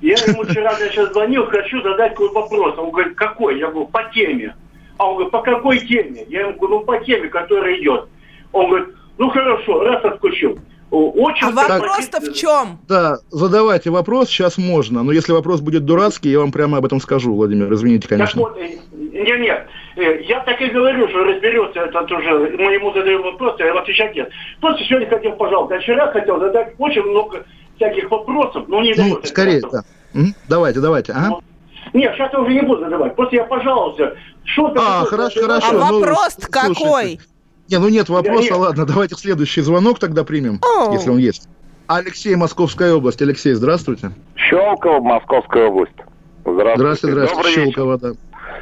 [0.00, 2.78] Я ему вчера сейчас звонил, хочу задать какой вопрос.
[2.78, 3.58] Он говорит, какой?
[3.58, 4.54] Я говорю, по теме.
[4.96, 6.24] А он говорит, по какой теме?
[6.28, 8.08] Я ему говорю, ну по теме, которая идет.
[8.52, 10.58] Он говорит, ну хорошо, раз отключил.
[10.90, 12.78] Очень а вопрос-то в чем?
[12.88, 15.02] Да, задавайте вопрос, сейчас можно.
[15.02, 17.72] Но если вопрос будет дурацкий, я вам прямо об этом скажу, Владимир.
[17.74, 18.42] Извините, конечно.
[18.42, 19.66] Так вот, э, нет, нет.
[19.96, 22.56] Э, я так и говорю, что разберется это тоже.
[22.58, 24.30] Мы ему задаем вопрос, а отвечать нет.
[24.60, 27.44] Просто сегодня хотел, пожалуйста, я вчера хотел задать очень много
[27.76, 29.82] всяких вопросов, но не Ну, скорее, да.
[30.48, 31.12] Давайте, давайте.
[31.12, 31.40] Ага.
[31.92, 33.14] Нет, сейчас я уже не буду задавать.
[33.14, 34.14] Просто я пожаловался.
[34.44, 35.68] Что а, хорошо, хорошо.
[35.68, 36.74] А ну, вопрос какой?
[36.74, 37.20] Слушайте.
[37.70, 38.58] Не, ну нет вопроса, нет.
[38.58, 40.92] ладно, давайте следующий звонок тогда примем, Оу.
[40.92, 41.48] если он есть.
[41.86, 43.20] Алексей, Московская область.
[43.22, 44.10] Алексей, здравствуйте.
[44.36, 45.92] Щелково, Московская область.
[46.44, 46.76] Здравствуйте.
[46.76, 47.48] Здравствуйте, здравствуйте.
[47.48, 48.08] Добрый Щелково, вечер.
[48.08, 48.14] да.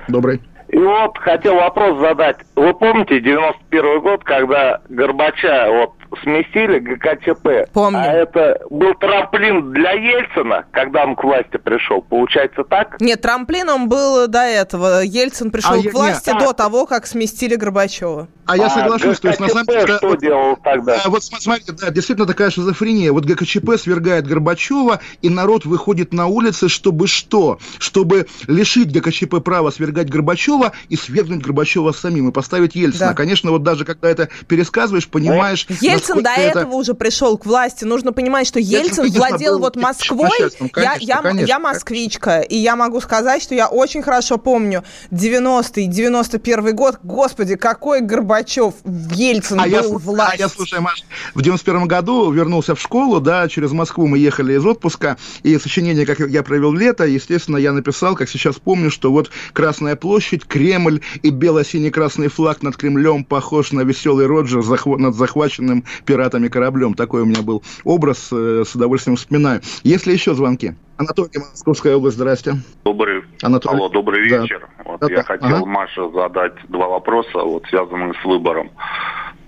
[0.08, 0.42] Добрый.
[0.68, 2.38] И вот хотел вопрос задать.
[2.56, 5.92] Вы помните 91 год, когда Горбача вот
[6.22, 7.72] сместили ГКЧП?
[7.72, 7.98] Помню.
[7.98, 12.02] А это был трамплин для Ельцина, когда он к власти пришел.
[12.02, 13.00] Получается так?
[13.00, 15.02] Нет, трамплином был до этого.
[15.02, 16.54] Ельцин пришел а к власти нет, до а...
[16.54, 18.28] того, как сместили Горбачева.
[18.46, 19.96] А я соглашусь, а, то есть на самом деле...
[19.96, 21.00] Что делал тогда?
[21.04, 23.10] А, вот смотрите, да, действительно такая шизофрения.
[23.10, 27.58] Вот ГКЧП свергает Горбачева, и народ выходит на улицы, чтобы что?
[27.78, 33.08] Чтобы лишить ГКЧП права свергать Горбачева и свергнуть Горбачева самим, и поставить Ельцина.
[33.08, 33.14] Да.
[33.14, 35.66] Конечно, вот даже когда это пересказываешь, понимаешь...
[35.80, 36.60] Ельцин до это...
[36.60, 37.84] этого уже пришел к власти.
[37.84, 40.30] Нужно понимать, что Ельцин, Ельцин владел вот Москвой.
[40.70, 45.86] Конечно, я, я, я москвичка, и я могу сказать, что я очень хорошо помню 90-й,
[45.86, 46.98] 91 год.
[47.02, 50.34] Господи, какой Горбачев Горбачев, Ельцин а был власть.
[50.34, 51.04] А я, слушай, Маш,
[51.34, 56.06] в 91 году вернулся в школу, да, через Москву мы ехали из отпуска, и сочинение,
[56.06, 61.00] как я провел лето, естественно, я написал, как сейчас помню, что вот Красная площадь, Кремль
[61.22, 64.64] и бело-синий-красный флаг над Кремлем похож на веселый Роджер
[64.98, 66.94] над захваченным пиратами кораблем.
[66.94, 69.60] Такой у меня был образ, э, с удовольствием вспоминаю.
[69.82, 70.74] Есть ли еще звонки?
[70.98, 72.54] Анатолий, Московская область, здрасте.
[72.84, 73.76] Добрый, Анатолий.
[73.76, 74.66] Алло, добрый вечер.
[74.78, 74.84] Да.
[74.84, 75.22] Вот да, я да.
[75.24, 75.66] хотел ага.
[75.66, 78.70] Маше задать два вопроса, вот связанные с выбором.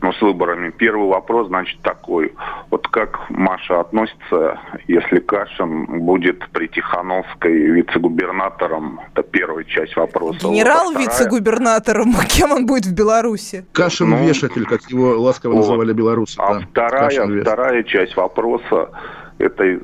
[0.01, 0.71] Ну, с выборами.
[0.71, 2.33] Первый вопрос, значит, такой.
[2.71, 9.01] Вот как Маша относится, если Кашин будет при Тихановской вице-губернатором?
[9.13, 10.39] Это первая часть вопроса.
[10.47, 12.15] Генерал вот, а вице-губернатором?
[12.29, 13.67] Кем он будет в Беларуси?
[13.73, 15.61] Кашин ну, вешатель, как его ласково вот.
[15.61, 16.39] называли белорусы.
[16.39, 16.67] А да.
[16.71, 18.91] вторая, вторая часть вопроса,
[19.39, 19.81] это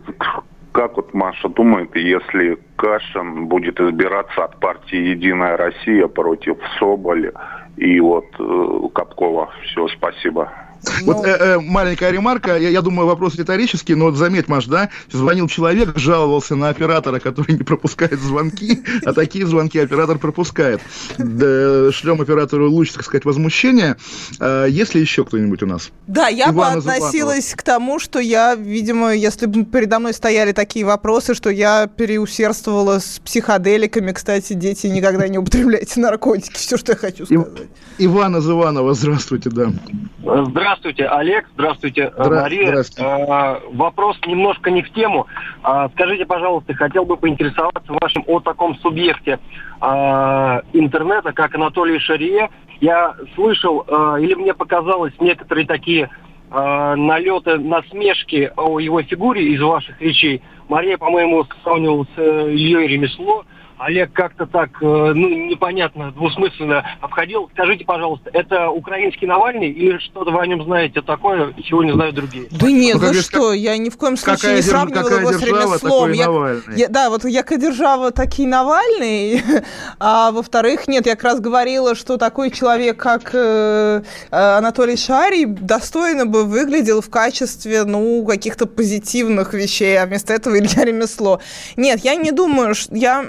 [0.70, 7.32] как вот Маша думает, если Кашин будет избираться от партии «Единая Россия» против Соболя
[7.76, 9.50] и вот э, Капкова?
[9.64, 10.52] Все, спасибо.
[11.04, 11.24] Вот ну.
[11.24, 15.48] э, э, маленькая ремарка, я, я думаю, вопрос риторический, но вот заметь, Маш, да, звонил
[15.48, 20.80] человек, жаловался на оператора, который не пропускает звонки, а такие звонки оператор пропускает.
[21.18, 23.96] Да, шлем оператору луч, так сказать, возмущения.
[24.40, 25.90] А, есть ли еще кто-нибудь у нас?
[26.06, 27.56] Да, я Ивана бы относилась Зубанова.
[27.56, 32.98] к тому, что я, видимо, если бы передо мной стояли такие вопросы, что я переусердствовала
[32.98, 34.12] с психоделиками.
[34.12, 36.54] Кстати, дети, никогда не употребляйте наркотики.
[36.54, 37.68] Все, что я хочу сказать.
[37.98, 39.72] Ивана Зыванова, здравствуйте, да.
[40.20, 40.73] Здравствуйте.
[40.74, 41.46] Здравствуйте, Олег.
[41.54, 42.66] Здравствуйте, э, Здра- Мария.
[42.66, 43.10] Здравствуйте.
[43.28, 45.26] А, вопрос немножко не в тему.
[45.62, 49.38] А, скажите, пожалуйста, хотел бы поинтересоваться вашим о таком субъекте
[49.80, 52.50] а, интернета, как Анатолий Шарие.
[52.80, 56.10] Я слышал, а, или мне показалось, некоторые такие
[56.50, 60.42] а, налеты насмешки о его фигуре из ваших речей.
[60.68, 63.44] Мария, по-моему, сравнивал с Ильей Ремесло.
[63.78, 67.50] Олег как-то так, э, ну, непонятно, двусмысленно обходил.
[67.52, 72.14] Скажите, пожалуйста, это украинский Навальный или что-то вы о нем знаете такое, чего не знают
[72.14, 72.46] другие?
[72.50, 76.12] Да нет, ну, вы что, я ни в коем случае не сравнивала его с ремеслом.
[76.12, 79.42] Я, я, да, вот яко держава такие Навальный,
[79.98, 85.46] а во-вторых, нет, я как раз говорила, что такой человек, как э, э, Анатолий Шарий,
[85.46, 91.40] достойно бы выглядел в качестве, ну, каких-то позитивных вещей, а вместо этого Илья Ремесло.
[91.76, 93.24] Нет, я не думаю, что я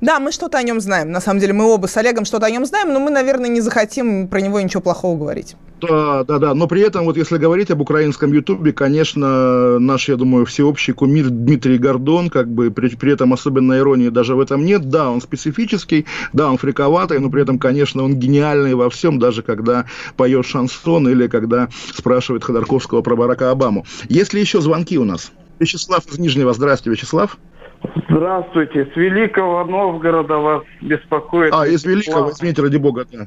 [0.00, 1.10] да, мы что-то о нем знаем.
[1.10, 3.60] На самом деле, мы оба с Олегом что-то о нем знаем, но мы, наверное, не
[3.60, 5.56] захотим про него ничего плохого говорить.
[5.80, 6.54] Да, да, да.
[6.54, 11.28] Но при этом, вот если говорить об украинском Ютубе, конечно, наш, я думаю, всеобщий кумир
[11.30, 14.88] Дмитрий Гордон, как бы при, при этом особенной иронии даже в этом нет.
[14.88, 19.42] Да, он специфический, да, он фриковатый, но при этом, конечно, он гениальный во всем, даже
[19.42, 19.84] когда
[20.16, 23.84] поет шансон или когда спрашивает Ходорковского про Барака Обаму.
[24.08, 25.32] Есть ли еще звонки у нас?
[25.58, 26.52] Вячеслав из Нижнего.
[26.52, 27.38] Здравствуйте, Вячеслав.
[28.08, 28.86] Здравствуйте.
[28.92, 31.52] С Великого Новгорода вас беспокоит.
[31.52, 33.26] А, из Великого, извините, ради бога, да.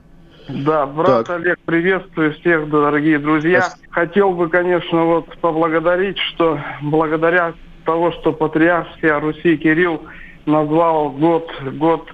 [0.49, 1.41] Да, брат так.
[1.41, 3.61] Олег, приветствую всех, дорогие друзья.
[3.61, 3.93] Спасибо.
[3.93, 7.53] Хотел бы, конечно, вот поблагодарить, что благодаря
[7.85, 10.01] того, что патриарх всея Руси Кирилл
[10.45, 12.07] назвал год, год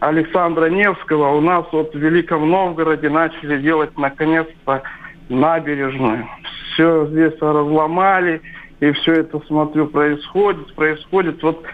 [0.00, 4.82] Александра Невского, у нас вот в Великом Новгороде начали делать наконец-то
[5.28, 6.26] набережную.
[6.72, 8.40] Все здесь разломали,
[8.80, 11.42] и все это, смотрю, происходит, происходит.
[11.42, 11.64] Вот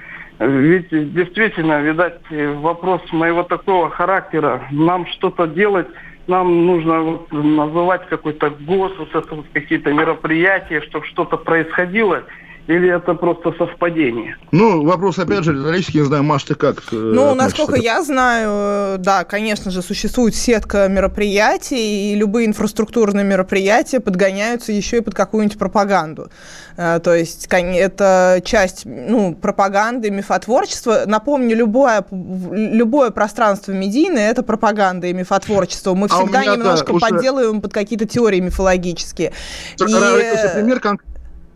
[0.41, 5.87] ведь действительно, видать, вопрос моего такого характера, нам что-то делать,
[6.27, 12.25] нам нужно вот называть какой-то гос, вот это вот какие-то мероприятия, чтобы что-то происходило,
[12.71, 14.37] или это просто совпадение?
[14.53, 18.99] Ну, вопрос, опять же, риторический, не знаю, Маш, ты как э, Ну, насколько я знаю,
[18.99, 25.59] да, конечно же, существует сетка мероприятий, и любые инфраструктурные мероприятия подгоняются еще и под какую-нибудь
[25.59, 26.31] пропаганду.
[26.77, 31.03] Э, то есть это часть ну, пропаганды, мифотворчества.
[31.07, 35.95] Напомню, любое, любое пространство медийное– это пропаганда и мифотворчество.
[35.95, 39.33] Мы а всегда немножко да, подделываем под какие-то теории мифологические.
[39.75, 39.85] И...
[39.85, 41.11] Пример конкретно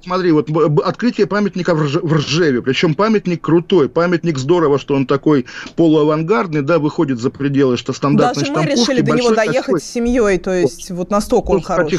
[0.04, 0.48] смотри, вот
[0.84, 6.62] открытие памятника в, Рж, в Ржеве, причем памятник крутой, памятник здорово, что он такой полуавангардный,
[6.62, 9.80] да, выходит за пределы, что стандартной Даже мы решили до него доехать красивый.
[9.80, 11.98] с семьей, то есть вот настолько он хороший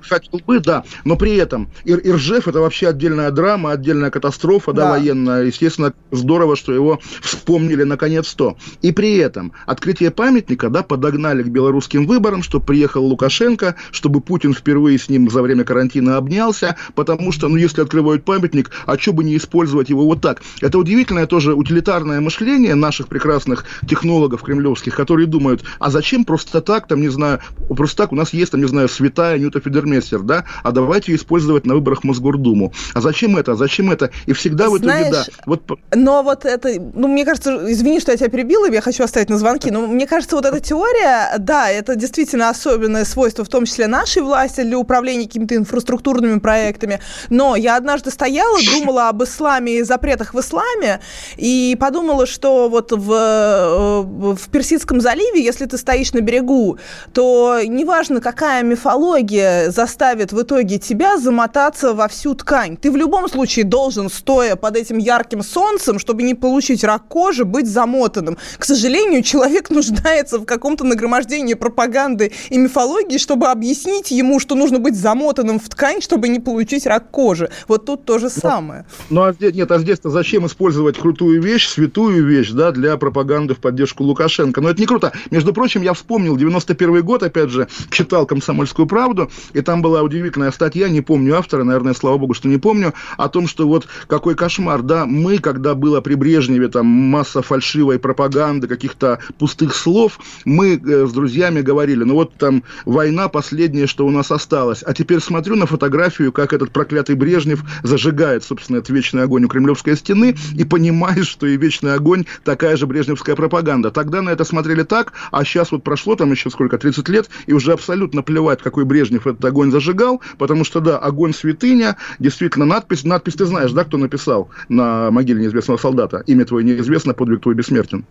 [0.00, 4.84] хотел бы, да, но при этом Ир Иржев это вообще отдельная драма, отдельная катастрофа, да.
[4.84, 5.44] да, военная.
[5.44, 8.56] Естественно, здорово, что его вспомнили наконец-то.
[8.82, 14.54] И при этом открытие памятника, да, подогнали к белорусским выборам, чтобы приехал Лукашенко, чтобы Путин
[14.54, 19.12] впервые с ним за время карантина обнялся, потому что, ну, если открывают памятник, а что
[19.12, 20.42] бы не использовать его вот так?
[20.60, 26.86] Это удивительное тоже утилитарное мышление наших прекрасных технологов кремлевских, которые думают, а зачем просто так,
[26.86, 30.20] там, не знаю, просто так у нас есть, там, не знаю, святая Ньюта Федермер бургомистр,
[30.20, 32.72] да, а давайте использовать на выборах Мосгордуму.
[32.94, 33.54] А зачем это?
[33.54, 34.10] Зачем это?
[34.26, 35.24] И всегда в итоге, Знаешь, да.
[35.46, 35.62] Вот...
[35.94, 39.38] Но вот это, ну, мне кажется, извини, что я тебя перебила, я хочу оставить на
[39.38, 43.86] звонки, но мне кажется, вот эта теория, да, это действительно особенное свойство, в том числе
[43.86, 47.00] нашей власти для управления какими-то инфраструктурными проектами.
[47.30, 51.00] Но я однажды стояла, думала об исламе и запретах в исламе,
[51.36, 54.02] и подумала, что вот в, э,
[54.34, 56.78] в Персидском заливе, если ты стоишь на берегу,
[57.12, 62.76] то неважно, какая мифология заставит в итоге тебя замотаться во всю ткань.
[62.76, 67.44] Ты в любом случае должен, стоя под этим ярким солнцем, чтобы не получить рак кожи,
[67.44, 68.38] быть замотанным.
[68.58, 74.80] К сожалению, человек нуждается в каком-то нагромождении пропаганды и мифологии, чтобы объяснить ему, что нужно
[74.80, 77.48] быть замотанным в ткань, чтобы не получить рак кожи.
[77.68, 78.84] Вот тут то же самое.
[79.10, 83.54] Ну, а здесь, нет, а здесь-то зачем использовать крутую вещь, святую вещь, да, для пропаганды
[83.54, 84.60] в поддержку Лукашенко?
[84.60, 85.12] Но это не круто.
[85.30, 90.50] Между прочим, я вспомнил 91 год, опять же, читал «Комсомольскую правду», и там была удивительная
[90.50, 94.34] статья, не помню автора, наверное, слава богу, что не помню, о том, что вот какой
[94.34, 100.76] кошмар, да, мы, когда было при Брежневе там масса фальшивой пропаганды, каких-то пустых слов, мы
[100.76, 104.82] э, с друзьями говорили, ну вот там война последняя, что у нас осталось.
[104.86, 109.48] А теперь смотрю на фотографию, как этот проклятый Брежнев зажигает, собственно, этот вечный огонь у
[109.48, 113.90] Кремлевской стены, и понимаешь, что и вечный огонь такая же брежневская пропаганда.
[113.90, 117.52] Тогда на это смотрели так, а сейчас вот прошло там еще сколько, 30 лет, и
[117.52, 122.66] уже абсолютно плевать, какой Брежнев этот огонь зажигает, зажигал, потому что, да, огонь святыня, действительно,
[122.66, 126.22] надпись, надпись ты знаешь, да, кто написал на могиле неизвестного солдата?
[126.26, 128.04] Имя твое неизвестно, подвиг твой бессмертен.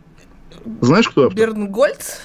[0.81, 1.37] Знаешь, кто автор?
[1.37, 2.19] Бернгольц?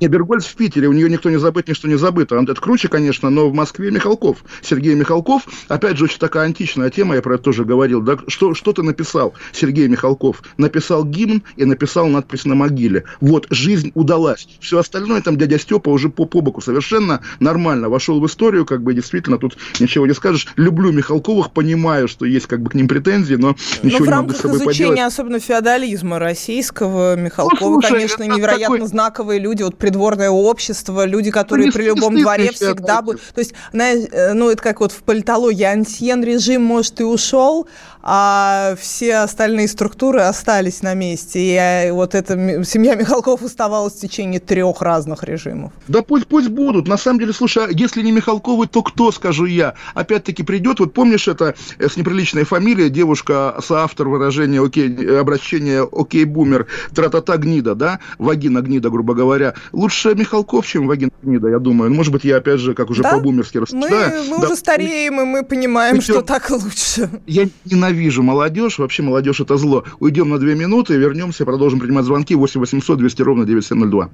[0.00, 2.36] Не, Бергольц в Питере, у нее никто не забыт, ничто не забыто.
[2.36, 4.44] Это круче, конечно, но в Москве Михалков.
[4.62, 8.00] Сергей Михалков, опять же, очень такая античная тема, я про это тоже говорил.
[8.00, 8.18] Да?
[8.28, 10.42] Что, что ты написал, Сергей Михалков?
[10.56, 13.04] Написал гимн и написал надпись на могиле.
[13.20, 14.48] Вот, жизнь удалась.
[14.60, 18.82] Все остальное, там дядя Степа уже по, по боку совершенно нормально вошел в историю, как
[18.82, 20.46] бы действительно тут ничего не скажешь.
[20.56, 24.32] Люблю Михалковых, понимаю, что есть как бы к ним претензии, но ничего но не могу
[24.32, 25.12] с собой изучения, поделать.
[25.12, 28.88] особенно феодализма российского, Михалкова, ну, слушай, конечно, невероятно такой...
[28.88, 29.62] знаковые люди.
[29.62, 33.20] Вот придворное общество, люди, которые ну, при любом дворе всегда будут...
[33.34, 37.66] То есть, э, ну, это как вот в политологии, антиен режим, может, и ушел,
[38.02, 41.88] а все остальные структуры остались на месте.
[41.88, 45.72] И вот эта семья Михалков оставалась в течение трех разных режимов.
[45.88, 46.88] Да пусть, пусть будут.
[46.88, 49.74] На самом деле, слушай, а если не Михалковы, то кто, скажу я?
[49.94, 56.24] Опять-таки придет, вот помнишь это э, с неприличной фамилией, девушка, соавтор выражения окей, обращения окей,
[56.24, 59.54] бумер, тра-та-та гнида, да, вагина гнида, грубо говоря.
[59.72, 61.92] Лучше Михалков, чем вагина гнида, я думаю.
[61.92, 63.12] Может быть, я опять же, как уже да?
[63.12, 64.22] по-бумерски рассуждаю.
[64.22, 64.46] Мы, мы да.
[64.46, 67.10] уже стареем, и мы понимаем, Причем, что так лучше.
[67.26, 69.84] Я не ненавижу молодежь, вообще молодежь это зло.
[69.98, 74.10] Уйдем на две минуты, вернемся, продолжим принимать звонки 8 800 200 ровно 9702.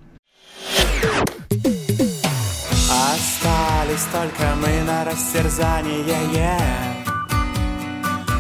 [2.91, 6.59] Остались только мы на растерзание.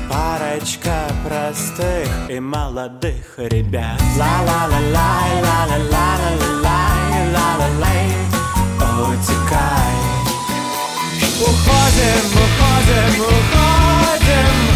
[0.08, 4.00] Парочка простых и молодых ребят.
[4.18, 8.08] Ла-ла-ла-лай, ла-ла-ла-ла-лай, ла-ла-лай,
[9.02, 9.96] утекай.
[11.38, 14.75] Уходим, уходим, уходим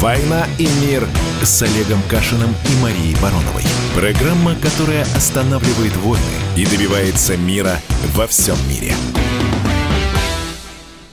[0.00, 1.02] «Война и мир»
[1.42, 3.68] с Олегом Кашиным и Марией Бароновой.
[3.94, 7.76] Программа, которая останавливает войны и добивается мира
[8.16, 8.94] во всем мире.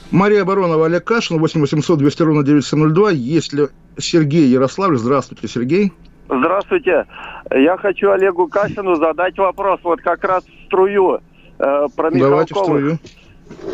[0.10, 3.12] Мария Баронова, Олег Кашин, 8 800 200 ровно 9702.
[3.12, 4.98] Есть ли Сергей Ярославль?
[4.98, 5.92] Здравствуйте, Сергей.
[6.30, 7.08] Здравствуйте.
[7.52, 9.82] Я хочу Олегу Кашину задать вопрос.
[9.84, 11.20] Вот как раз в струю
[11.60, 13.00] э, про Давайте в струю.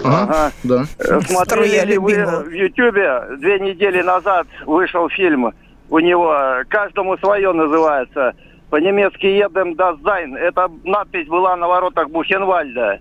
[0.03, 0.83] Ага, да.
[0.99, 5.53] Э, смотрели ли вы в Ютьюбе, две недели назад вышел фильм,
[5.89, 6.35] у него
[6.69, 8.33] «Каждому свое» называется,
[8.69, 10.35] по-немецки «Едем das Sein».
[10.35, 12.99] Эта надпись была на воротах Бухенвальда.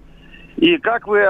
[0.57, 1.27] И как вы,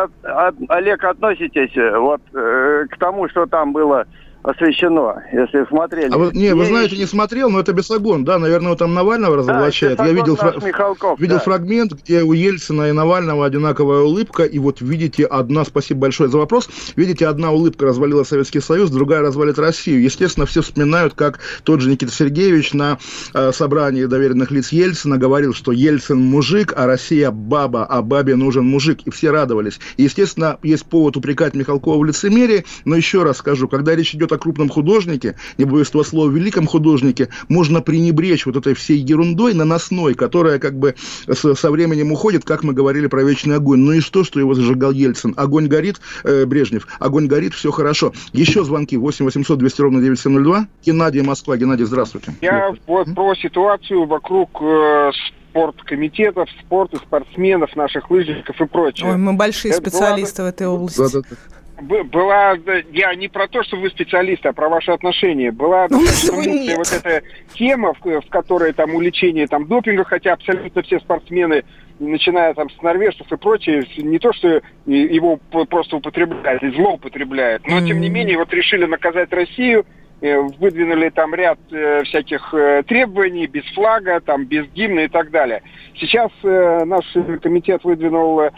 [0.68, 4.06] Олег, относитесь э, вот э, к тому, что там было
[4.42, 6.12] освещено, если смотрели.
[6.12, 9.36] А вы, не, вы знаете, не смотрел, но это Бесогон, да, наверное, его там Навального
[9.36, 9.98] разоблачает.
[9.98, 11.42] Да, Я видел, фра- Михалков, видел да.
[11.42, 16.38] фрагмент, где у Ельцина и Навального одинаковая улыбка, и вот видите, одна, спасибо большое за
[16.38, 20.02] вопрос, видите, одна улыбка развалила Советский Союз, другая развалит Россию.
[20.02, 22.98] Естественно, все вспоминают, как тот же Никита Сергеевич на
[23.34, 28.64] э, собрании доверенных лиц Ельцина говорил, что Ельцин мужик, а Россия баба, а бабе нужен
[28.64, 29.78] мужик, и все радовались.
[29.96, 34.31] И, естественно, есть повод упрекать Михалкова в лицемерии, но еще раз скажу, когда речь идет
[34.32, 39.54] о крупном художнике, не боюсь этого слова, великом художнике, можно пренебречь вот этой всей ерундой
[39.54, 40.94] наносной, которая как бы
[41.30, 43.80] со временем уходит, как мы говорили про вечный огонь.
[43.80, 45.34] Ну и что, что его зажигал Ельцин?
[45.36, 48.12] Огонь горит, э, Брежнев, огонь горит, все хорошо.
[48.32, 50.66] Еще звонки 8 800 200 ровно 9702.
[50.84, 51.56] Геннадий, Москва.
[51.56, 52.34] Геннадий, здравствуйте.
[52.40, 55.10] Я вот про ситуацию вокруг э,
[55.50, 59.10] спорткомитетов, спорта, спортсменов, наших лыжников и прочее.
[59.10, 60.98] Ой, мы большие Это специалисты была- в этой области.
[60.98, 61.20] Да-да-да.
[61.30, 61.36] Б-
[61.82, 62.56] была,
[62.92, 65.50] я не про то, что вы специалисты, а про ваши отношения.
[65.50, 66.76] Была нет.
[66.76, 67.22] вот эта
[67.54, 71.64] тема, в, в которой там уличение там допинга, хотя абсолютно все спортсмены,
[71.98, 75.38] начиная там с норвежцев и прочее, не то, что его
[75.68, 79.86] просто употребляют, и злоупотребляют, но тем не менее вот решили наказать Россию,
[80.22, 85.62] выдвинули там ряд э, всяких э, требований без флага, там без гимна и так далее.
[85.96, 87.04] Сейчас э, наш
[87.42, 88.50] комитет выдвинул э,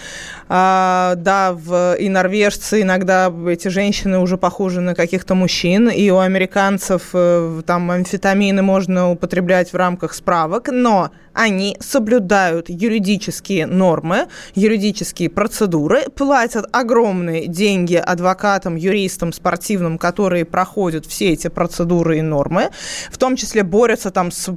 [0.49, 6.19] А, да, в, и норвежцы иногда эти женщины уже похожи на каких-то мужчин, и у
[6.19, 15.31] американцев э, там амфетамины можно употреблять в рамках справок, но они соблюдают юридические нормы, юридические
[15.31, 22.71] процедуры, платят огромные деньги адвокатам, юристам, спортивным, которые проходят все эти процедуры и нормы,
[23.11, 24.49] в том числе борются там с,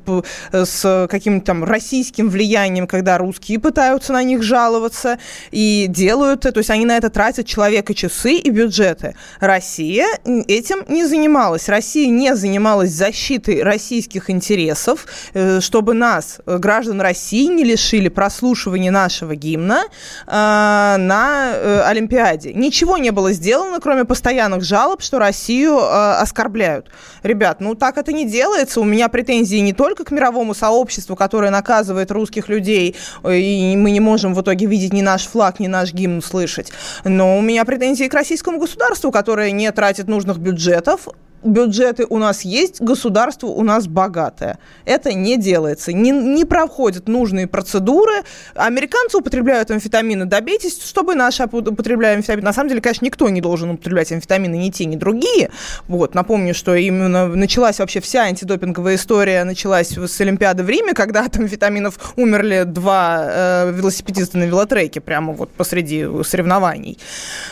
[0.51, 5.17] с каким-то там российским влиянием, когда русские пытаются на них жаловаться,
[5.51, 9.15] и делают это, то есть они на это тратят человека часы и бюджеты.
[9.39, 11.69] Россия этим не занималась.
[11.69, 18.91] Россия не занималась защитой российских интересов, э, чтобы нас, э, граждан России, не лишили прослушивания
[18.91, 19.83] нашего гимна
[20.27, 22.53] э, на Олимпиаде.
[22.53, 25.79] Ничего не было сделано, кроме постоянных жалоб, что Россию
[26.21, 26.89] оскорбляют.
[27.23, 28.81] Ребят, ну так это не делается.
[28.81, 32.95] У меня претензии не только к мировому сообществу, которое наказывает русских людей,
[33.27, 36.71] и мы не можем в итоге видеть ни наш флаг, ни наш гимн слышать,
[37.03, 41.07] но у меня претензии к российскому государству, которое не тратит нужных бюджетов,
[41.43, 44.57] бюджеты у нас есть, государство у нас богатое.
[44.85, 48.23] Это не делается, не, не проходят нужные процедуры.
[48.55, 52.45] Американцы употребляют амфетамины, добейтесь, чтобы наши употребляли амфетамины.
[52.45, 55.49] На самом деле, конечно, никто не должен употреблять амфетамины, ни те, ни другие.
[55.87, 61.25] Вот, напомню, что именно началась вообще вся антидопинговая история, началась с Олимпиады в Риме, когда
[61.25, 66.97] от амфетаминов умерли два э, велосипедиста на велотреке прямо вот посреди соревнований.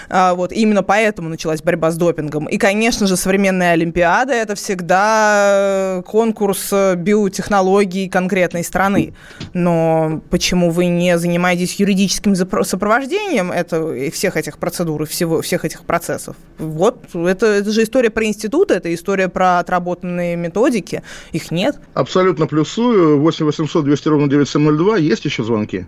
[0.10, 2.48] А, вот, именно поэтому началась борьба с допингом.
[2.48, 9.14] И, конечно же, современная Олимпиада– это всегда конкурс биотехнологий конкретной страны.
[9.54, 15.84] Но почему вы не занимаетесь юридическим сопровождением это, всех этих процедур и всего, всех этих
[15.84, 16.36] процессов?
[16.60, 21.02] Вот, это, это же история про институты, это история про отработанные методики.
[21.32, 21.80] Их нет.
[21.96, 23.20] Абсолютно плюсую.
[23.20, 24.98] 8 800 200 ровно 9702.
[24.98, 25.88] Есть еще звонки?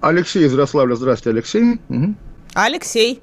[0.00, 0.94] Алексей из Ярославля.
[0.94, 1.80] Здравствуйте, Алексей.
[1.88, 2.14] Угу.
[2.54, 3.20] Алексей.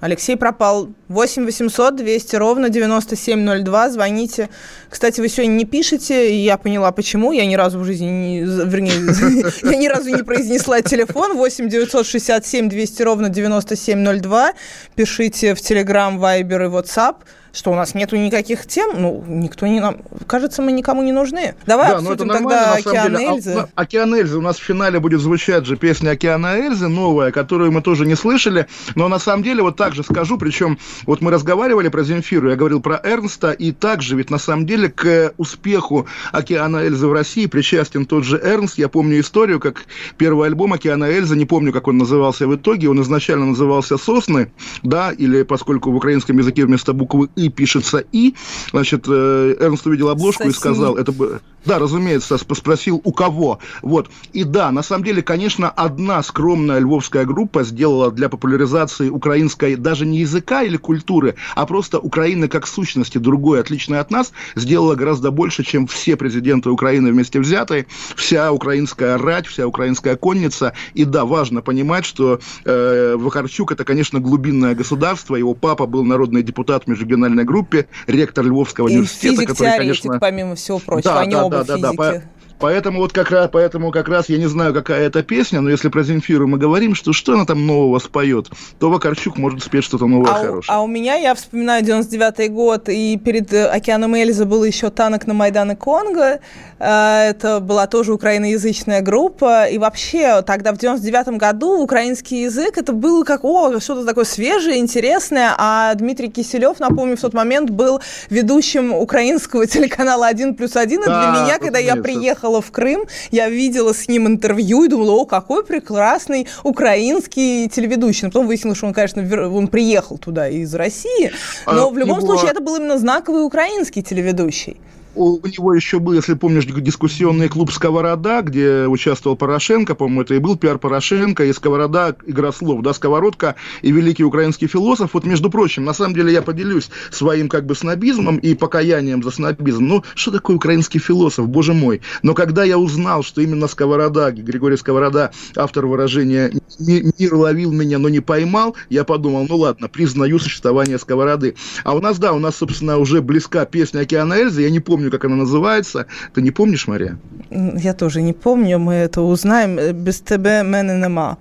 [0.00, 0.88] Алексей пропал.
[1.08, 3.90] 8 800 200 ровно 9702.
[3.90, 4.48] Звоните.
[4.88, 7.32] Кстати, вы сегодня не пишете, и я поняла, почему.
[7.32, 8.92] Я ни разу в жизни, не, вернее,
[9.62, 11.36] я ни разу не произнесла телефон.
[11.36, 14.52] 8 967 200 ровно 9702.
[14.94, 17.16] Пишите в Telegram, Viber и WhatsApp
[17.52, 19.98] что у нас нету никаких тем, ну, никто не нам...
[20.26, 21.54] Кажется, мы никому не нужны.
[21.66, 23.52] Давай да, обсудим тогда «Океан Эльзы».
[23.52, 27.72] А, «Океан Эльзы» у нас в финале будет звучать же песня «Океана Эльзы», новая, которую
[27.72, 31.30] мы тоже не слышали, но на самом деле вот так же скажу, причем вот мы
[31.30, 36.06] разговаривали про Земфиру, я говорил про Эрнста, и также ведь на самом деле к успеху
[36.32, 38.78] «Океана Эльзы» в России причастен тот же Эрнст.
[38.78, 39.84] Я помню историю, как
[40.16, 44.52] первый альбом «Океана Эльзы», не помню, как он назывался в итоге, он изначально назывался «Сосны»,
[44.82, 48.34] да, или поскольку в украинском языке вместо буквы «и» пишется «и».
[48.70, 50.56] Значит, э, Эрнст увидел обложку Сосни.
[50.56, 51.40] и сказал, это бы...
[51.68, 53.58] Да, разумеется, спросил, у кого.
[53.82, 54.08] Вот.
[54.32, 60.06] И да, на самом деле, конечно, одна скромная львовская группа сделала для популяризации украинской даже
[60.06, 65.30] не языка или культуры, а просто Украины как сущности, другой, отличной от нас, сделала гораздо
[65.30, 67.86] больше, чем все президенты Украины вместе взятые,
[68.16, 70.72] вся украинская рать, вся украинская конница.
[70.94, 76.42] И да, важно понимать, что э, Вахарчук это, конечно, глубинное государство, его папа был народный
[76.42, 80.18] депутат в межрегиональной группе, ректор Львовского и университета, который, конечно...
[80.18, 81.78] помимо всего прочего, да, они да, оба да.
[81.78, 82.22] Да, да,
[82.58, 85.88] Поэтому вот как раз, поэтому как раз я не знаю, какая это песня, но если
[85.88, 88.48] про Земфиру мы говорим, что что она там нового споет,
[88.80, 90.76] то Вакарчук может спеть что-то новое а хорошее.
[90.76, 94.90] У, а у меня, я вспоминаю 99-й год, и перед э, «Океаном Эльза» был еще
[94.90, 96.40] «Танок на Майдан и Конго».
[96.78, 99.66] Э, это была тоже украиноязычная группа.
[99.66, 104.78] И вообще, тогда в 99-м году украинский язык, это было как, о, что-то такое свежее,
[104.78, 105.54] интересное.
[105.56, 111.02] А Дмитрий Киселев, напомню, в тот момент был ведущим украинского телеканала «Один плюс один».
[111.02, 114.84] Да, и для меня, когда я приехала приехала в Крым, я видела с ним интервью
[114.84, 118.24] и думала, о, какой прекрасный украинский телеведущий.
[118.24, 121.32] Но потом выяснилось, что он, конечно, он приехал туда из России,
[121.66, 124.76] но а, в любом случае это был именно знаковый украинский телеведущий
[125.18, 130.38] у него еще был, если помнишь, дискуссионный клуб «Сковорода», где участвовал Порошенко, по-моему, это и
[130.38, 135.14] был пиар Порошенко, и «Сковорода», игра слов, да, «Сковородка» и великий украинский философ.
[135.14, 139.30] Вот, между прочим, на самом деле я поделюсь своим как бы снобизмом и покаянием за
[139.30, 139.84] снобизм.
[139.84, 142.00] Ну, что такое украинский философ, боже мой.
[142.22, 148.08] Но когда я узнал, что именно «Сковорода», Григорий Сковорода, автор выражения «мир ловил меня, но
[148.08, 151.56] не поймал», я подумал, ну ладно, признаю существование «Сковороды».
[151.82, 155.07] А у нас, да, у нас, собственно, уже близка песня «Океана Эльзы», я не помню,
[155.08, 156.06] помню, как она называется.
[156.34, 157.16] Ты не помнишь, Мария?
[157.50, 159.76] Я тоже не помню, мы это узнаем.
[160.04, 161.36] Без тебя мене нема.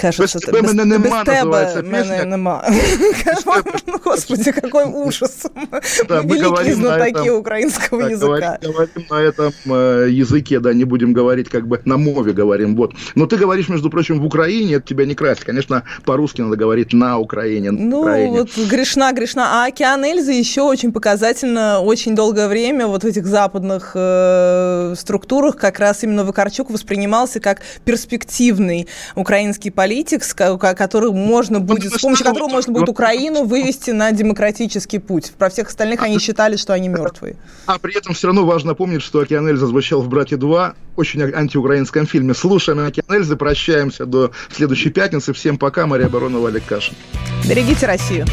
[0.00, 2.64] Кажется, без, без, мене нема, без тебе мене нема.
[4.04, 5.46] Господи, какой ужас.
[6.08, 8.58] Да, мы великие знатоки украинского языка.
[8.62, 12.76] Говорим на этом э, языке, да, не будем говорить как бы на мове говорим.
[12.76, 12.92] Вот.
[13.14, 15.44] Но ты говоришь, между прочим, в Украине, это тебя не красит.
[15.44, 17.70] Конечно, по-русски надо говорить на Украине.
[17.70, 19.62] Ну, вот грешна, грешна.
[19.62, 25.56] А океан Эльзы еще очень показательно, очень долгое время вот в этих западных э, структурах
[25.56, 32.48] как раз именно Вакарчук воспринимался как перспективный украинский политик, который можно будет, с помощью которого
[32.48, 35.32] можно будет Украину вывести на демократический путь.
[35.38, 37.36] Про всех остальных они считали, что они мертвые.
[37.66, 41.22] А при этом все равно важно помнить, что Океан Эльза звучал в «Братья 2», очень
[41.22, 42.34] антиукраинском фильме.
[42.34, 45.32] Слушаем Океан Эльзы, прощаемся до следующей пятницы.
[45.32, 46.94] Всем пока, Мария Баронова, Олег Кашин.
[47.48, 48.26] Берегите Россию.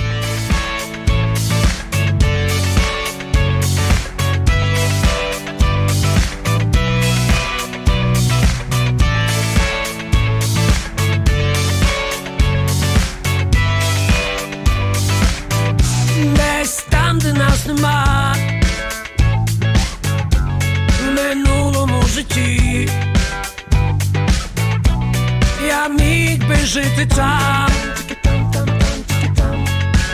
[27.00, 27.70] Жити там.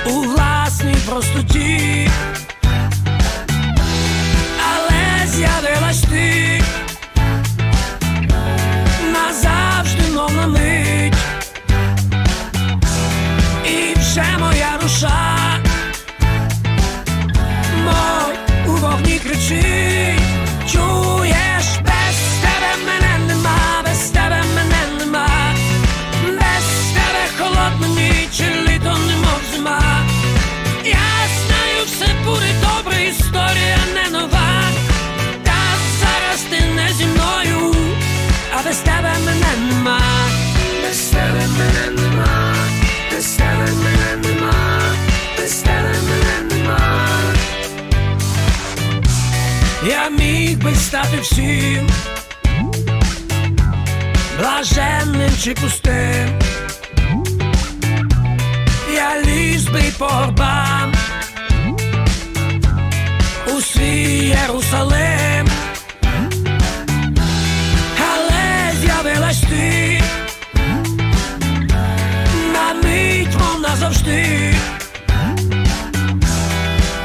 [0.05, 2.09] У власній простоті,
[4.59, 6.61] але з'явилась ти.
[9.13, 11.13] Назавжди, мов на мить,
[13.65, 15.59] і вже моя душа,
[17.85, 18.33] мов
[18.67, 20.21] у вогні кричить,
[39.85, 39.99] нема,
[41.57, 42.55] мене нема,
[43.11, 44.81] без тебе мене нема,
[45.37, 46.79] без тебе мене нема.
[49.87, 51.89] Я міг би стати всім,
[54.39, 56.39] блаженним чи пустим.
[58.95, 60.93] Я ліз би по горбам
[63.47, 65.54] у свій Єрусалим.
[73.84, 74.54] мить, мов назавжди,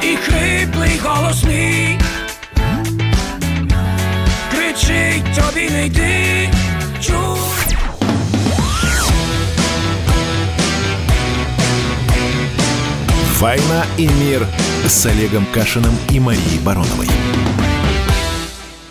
[0.02, 2.00] і хриплий голос мій
[4.52, 6.50] кричить тобі не йди,
[7.02, 7.16] чуй.
[13.40, 14.48] «Война и мир»
[14.88, 17.10] с Олегом Кашиным и Марией Бароновой.